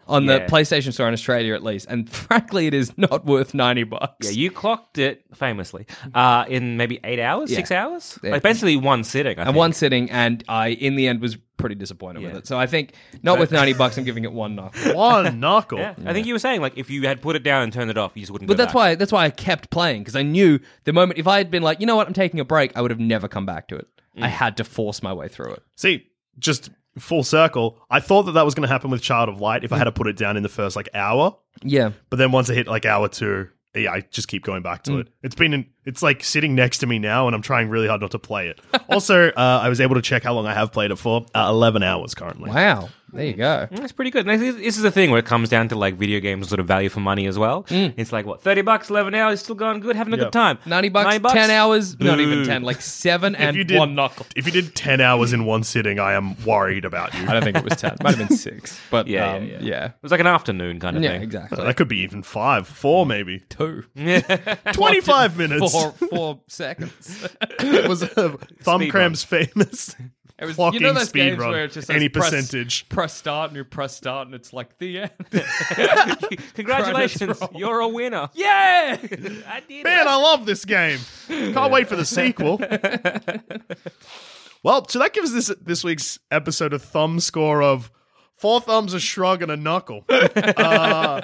on 0.07 0.25
the 0.25 0.39
PlayStation 0.49 0.93
Store 0.93 1.07
in 1.07 1.13
Australia, 1.13 1.53
at 1.53 1.63
least. 1.63 1.87
And 1.89 2.09
frankly, 2.27 2.67
it 2.67 2.73
is 2.73 2.97
not 2.97 3.25
worth 3.25 3.53
ninety 3.53 3.83
bucks. 3.83 4.25
Yeah, 4.27 4.31
you 4.31 4.51
clocked 4.51 4.97
it 4.97 5.23
famously 5.33 5.85
uh, 6.13 6.45
in 6.47 6.77
maybe 6.77 6.99
eight 7.03 7.19
hours, 7.19 7.51
Yeah. 7.51 7.57
six 7.57 7.71
hours, 7.71 8.19
Yeah. 8.23 8.31
like 8.31 8.43
basically 8.43 8.77
one 8.77 9.03
sitting. 9.03 9.37
I 9.37 9.41
and 9.41 9.47
think. 9.49 9.57
one 9.57 9.73
sitting, 9.73 10.09
and 10.11 10.43
I 10.47 10.69
in 10.69 10.95
the 10.95 11.07
end 11.07 11.21
was 11.21 11.37
pretty 11.57 11.73
disappointed 11.75 12.21
with 12.21 12.35
it. 12.35 12.47
So 12.47 12.57
I 12.59 12.67
think 12.67 12.93
not 13.23 13.39
with 13.39 13.51
ninety 13.51 13.73
bucks. 13.73 13.97
I'm 13.97 14.03
giving 14.03 14.23
it 14.23 14.31
one 14.31 14.55
knuckle. 14.55 14.93
one 14.95 15.39
knuckle. 15.39 15.79
Yeah, 15.79 15.95
I 16.05 16.13
think 16.13 16.27
you 16.27 16.33
were 16.33 16.39
saying 16.39 16.61
like 16.61 16.77
if 16.77 16.89
you 16.89 17.07
had 17.07 17.21
put 17.21 17.35
it 17.35 17.43
down 17.43 17.63
and 17.63 17.73
turned 17.73 17.89
it 17.89 17.97
off, 17.97 18.11
you 18.15 18.21
just 18.21 18.31
wouldn't. 18.31 18.47
But 18.47 18.55
go 18.55 18.63
that's 18.63 18.69
back. 18.69 18.75
why 18.75 18.95
that's 18.95 19.11
why 19.11 19.25
I 19.25 19.29
kept 19.29 19.69
playing 19.69 20.01
because 20.01 20.15
I 20.15 20.21
knew 20.23 20.59
the 20.83 20.93
moment 20.93 21.19
if 21.19 21.27
I 21.27 21.37
had 21.37 21.49
been 21.51 21.63
like, 21.63 21.79
you 21.79 21.85
know 21.85 21.95
what, 21.95 22.07
I'm 22.07 22.13
taking 22.13 22.39
a 22.39 22.45
break, 22.45 22.75
I 22.77 22.81
would 22.81 22.91
have 22.91 22.99
never 22.99 23.27
come 23.27 23.45
back 23.45 23.67
to 23.69 23.75
it. 23.75 23.87
Mm. 24.17 24.23
I 24.23 24.27
had 24.27 24.57
to 24.57 24.63
force 24.63 25.01
my 25.03 25.13
way 25.13 25.27
through 25.27 25.53
it. 25.53 25.63
See, 25.75 26.07
just 26.39 26.69
full 26.99 27.23
circle. 27.23 27.79
I 27.89 27.99
thought 27.99 28.23
that 28.23 28.33
that 28.33 28.45
was 28.45 28.53
going 28.55 28.67
to 28.67 28.71
happen 28.71 28.89
with 28.91 29.01
Child 29.01 29.29
of 29.29 29.39
Light 29.41 29.63
if 29.63 29.71
I 29.71 29.77
had 29.77 29.85
to 29.85 29.91
put 29.91 30.07
it 30.07 30.17
down 30.17 30.37
in 30.37 30.43
the 30.43 30.49
first 30.49 30.75
like 30.75 30.89
hour. 30.93 31.35
Yeah. 31.63 31.91
But 32.09 32.17
then 32.17 32.31
once 32.31 32.49
I 32.49 32.53
hit 32.53 32.67
like 32.67 32.85
hour 32.85 33.07
two, 33.07 33.49
yeah, 33.75 33.91
I 33.91 34.01
just 34.09 34.27
keep 34.27 34.43
going 34.43 34.63
back 34.63 34.83
to 34.83 34.91
Mm. 34.91 34.99
it. 35.01 35.07
It's 35.21 35.35
been, 35.35 35.53
in, 35.53 35.65
it's 35.85 36.01
like 36.01 36.23
sitting 36.23 36.55
next 36.55 36.79
to 36.79 36.87
me 36.87 36.97
now, 36.97 37.27
and 37.27 37.35
I'm 37.35 37.41
trying 37.43 37.69
really 37.69 37.87
hard 37.87 38.01
not 38.01 38.11
to 38.11 38.19
play 38.19 38.47
it. 38.47 38.59
also, 38.89 39.27
uh, 39.29 39.59
I 39.61 39.69
was 39.69 39.79
able 39.79 39.95
to 39.95 40.01
check 40.01 40.23
how 40.23 40.33
long 40.33 40.47
I 40.47 40.53
have 40.55 40.71
played 40.71 40.89
it 40.89 40.95
for. 40.95 41.25
Uh, 41.35 41.47
Eleven 41.49 41.83
hours 41.83 42.15
currently. 42.15 42.49
Wow. 42.49 42.89
There 43.13 43.25
you 43.25 43.33
go. 43.33 43.67
That's 43.71 43.93
pretty 43.93 44.11
good. 44.11 44.25
Now, 44.25 44.35
This 44.35 44.55
this 44.55 44.75
is 44.77 44.83
the 44.83 44.91
thing 44.91 45.11
where 45.11 45.19
it 45.19 45.25
comes 45.25 45.47
down 45.49 45.69
to 45.69 45.75
like 45.75 45.95
video 45.95 46.19
games 46.19 46.49
sort 46.49 46.59
of 46.59 46.67
value 46.67 46.89
for 46.89 46.99
money 46.99 47.25
as 47.25 47.39
well. 47.39 47.63
Mm. 47.63 47.93
It's 47.95 48.11
like 48.11 48.25
what 48.25 48.41
thirty 48.41 48.61
bucks, 48.61 48.89
eleven 48.89 49.15
hours, 49.15 49.39
still 49.39 49.55
going 49.55 49.79
good, 49.79 49.95
having 49.95 50.13
a 50.13 50.17
Yeah. 50.17 50.23
good 50.25 50.33
time. 50.33 50.59
90 50.65 50.89
bucks, 50.89 51.17
10 51.33 51.49
hours, 51.49 51.97
not 51.99 52.19
even 52.19 52.45
10, 52.45 52.63
like 52.63 52.81
7 52.81 53.33
If 53.35 53.39
and 53.41 53.55
you 53.55 53.63
did 53.63 53.79
one 53.79 53.95
knuckle. 53.95 54.25
if 54.35 54.45
you 54.45 54.51
did 54.51 54.75
ten 54.75 54.99
hours 54.99 55.31
in 55.31 55.45
one 55.45 55.63
sitting, 55.63 55.99
I 55.99 56.13
am 56.13 56.35
worried 56.45 56.83
about 56.83 57.13
you. 57.13 57.25
I 57.27 57.33
don't 57.33 57.43
think 57.43 57.55
it 57.57 57.63
was 57.63 57.77
10. 57.77 57.93
It 57.93 58.03
Might 58.03 58.15
have 58.15 58.27
been 58.27 58.37
6. 58.37 58.79
But 58.91 59.07
Yeah, 59.07 59.35
um, 59.35 59.43
yeah, 59.45 59.51
yeah. 59.51 59.59
yeah. 59.61 59.85
It 59.85 59.93
was 60.01 60.11
like 60.11 60.19
an 60.21 60.27
afternoon 60.27 60.79
kind 60.81 60.97
of 60.97 61.03
Yeah, 61.03 61.11
thing. 61.13 61.21
exactly. 61.23 61.63
that 61.63 61.77
could 61.77 61.87
be 61.87 61.99
even 61.99 62.23
five, 62.23 62.67
four, 62.67 63.05
maybe 63.05 63.41
Two. 63.49 63.83
twenty-five 64.73 65.37
minutes. 65.37 65.71
Four, 65.71 65.91
four 65.93 66.41
seconds. 66.47 67.27
It 67.59 67.87
was 67.87 68.03
uh, 68.03 68.35
Thumb 68.61 68.81
Speed 68.81 68.91
Cramp's 68.91 69.23
famous 69.23 69.95
It 70.39 70.45
was, 70.45 70.55
clocking 70.55 70.73
you 70.75 70.79
know 70.81 70.93
those 70.93 71.09
speed 71.09 71.21
games 71.21 71.39
run. 71.39 71.49
where 71.49 71.65
it 71.65 71.71
just 71.71 71.87
says 71.87 71.95
any 71.95 72.09
press, 72.09 72.29
percentage. 72.29 72.87
Press 72.89 73.15
start 73.15 73.49
and 73.49 73.57
you 73.57 73.63
press 73.63 73.95
start 73.95 74.27
and 74.27 74.35
it's 74.35 74.53
like 74.53 74.77
the 74.77 74.99
end. 74.99 75.11
Congratulations, 76.53 77.39
Credits 77.39 77.59
you're 77.59 77.79
a 77.79 77.87
winner. 77.87 78.29
yeah! 78.35 78.97
I 79.47 79.63
did 79.67 79.83
Man, 79.83 80.07
I 80.07 80.15
love 80.15 80.45
this 80.45 80.63
game. 80.63 80.99
Can't 81.27 81.71
wait 81.71 81.87
for 81.87 81.95
the 81.95 82.05
sequel. 82.05 82.57
well, 84.63 84.87
so 84.87 84.99
that 84.99 85.13
gives 85.13 85.33
this 85.33 85.51
this 85.59 85.83
week's 85.83 86.19
episode 86.29 86.71
a 86.71 86.79
thumb 86.79 87.19
score 87.19 87.63
of 87.63 87.89
four 88.35 88.61
thumbs, 88.61 88.93
a 88.93 88.99
shrug, 88.99 89.41
and 89.41 89.51
a 89.51 89.57
knuckle. 89.57 90.05
Uh, 90.07 91.19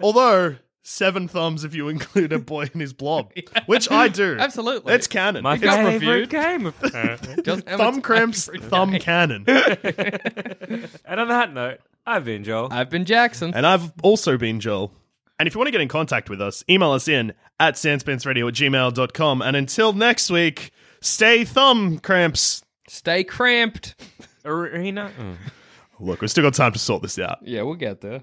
although 0.00 0.54
seven 0.86 1.26
thumbs 1.26 1.64
if 1.64 1.74
you 1.74 1.88
include 1.88 2.32
a 2.32 2.38
boy 2.38 2.68
in 2.72 2.78
his 2.78 2.92
blob, 2.92 3.32
which 3.66 3.90
I 3.90 4.08
do. 4.08 4.36
Absolutely. 4.38 4.94
it's 4.94 5.06
canon. 5.08 5.42
My 5.42 5.54
It's 5.54 5.62
favorite 5.64 5.94
reviewed. 5.94 6.30
game. 6.30 6.72
Just 7.44 7.66
thumb 7.66 8.00
cramps, 8.02 8.48
thumb 8.68 8.96
cannon. 8.98 9.44
and 9.48 11.20
on 11.20 11.28
that 11.28 11.52
note, 11.52 11.80
I've 12.06 12.24
been 12.24 12.44
Joel. 12.44 12.68
I've 12.70 12.90
been 12.90 13.04
Jackson. 13.04 13.52
And 13.54 13.66
I've 13.66 13.92
also 14.02 14.36
been 14.36 14.60
Joel. 14.60 14.92
And 15.38 15.46
if 15.48 15.54
you 15.54 15.58
want 15.58 15.68
to 15.68 15.72
get 15.72 15.80
in 15.80 15.88
contact 15.88 16.30
with 16.30 16.40
us, 16.40 16.62
email 16.70 16.92
us 16.92 17.08
in 17.08 17.32
at 17.58 17.74
sandspanceradio 17.74 18.46
at 18.48 18.54
gmail.com. 18.54 19.42
And 19.42 19.56
until 19.56 19.92
next 19.92 20.30
week, 20.30 20.70
stay 21.00 21.44
thumb 21.44 21.98
cramps. 21.98 22.62
Stay 22.88 23.24
cramped. 23.24 23.94
Arena. 24.44 25.10
Mm. 25.18 25.36
Look, 25.98 26.20
we've 26.20 26.30
still 26.30 26.44
got 26.44 26.54
time 26.54 26.72
to 26.72 26.78
sort 26.78 27.02
this 27.02 27.18
out. 27.18 27.38
Yeah, 27.42 27.62
we'll 27.62 27.74
get 27.74 28.00
there. 28.00 28.22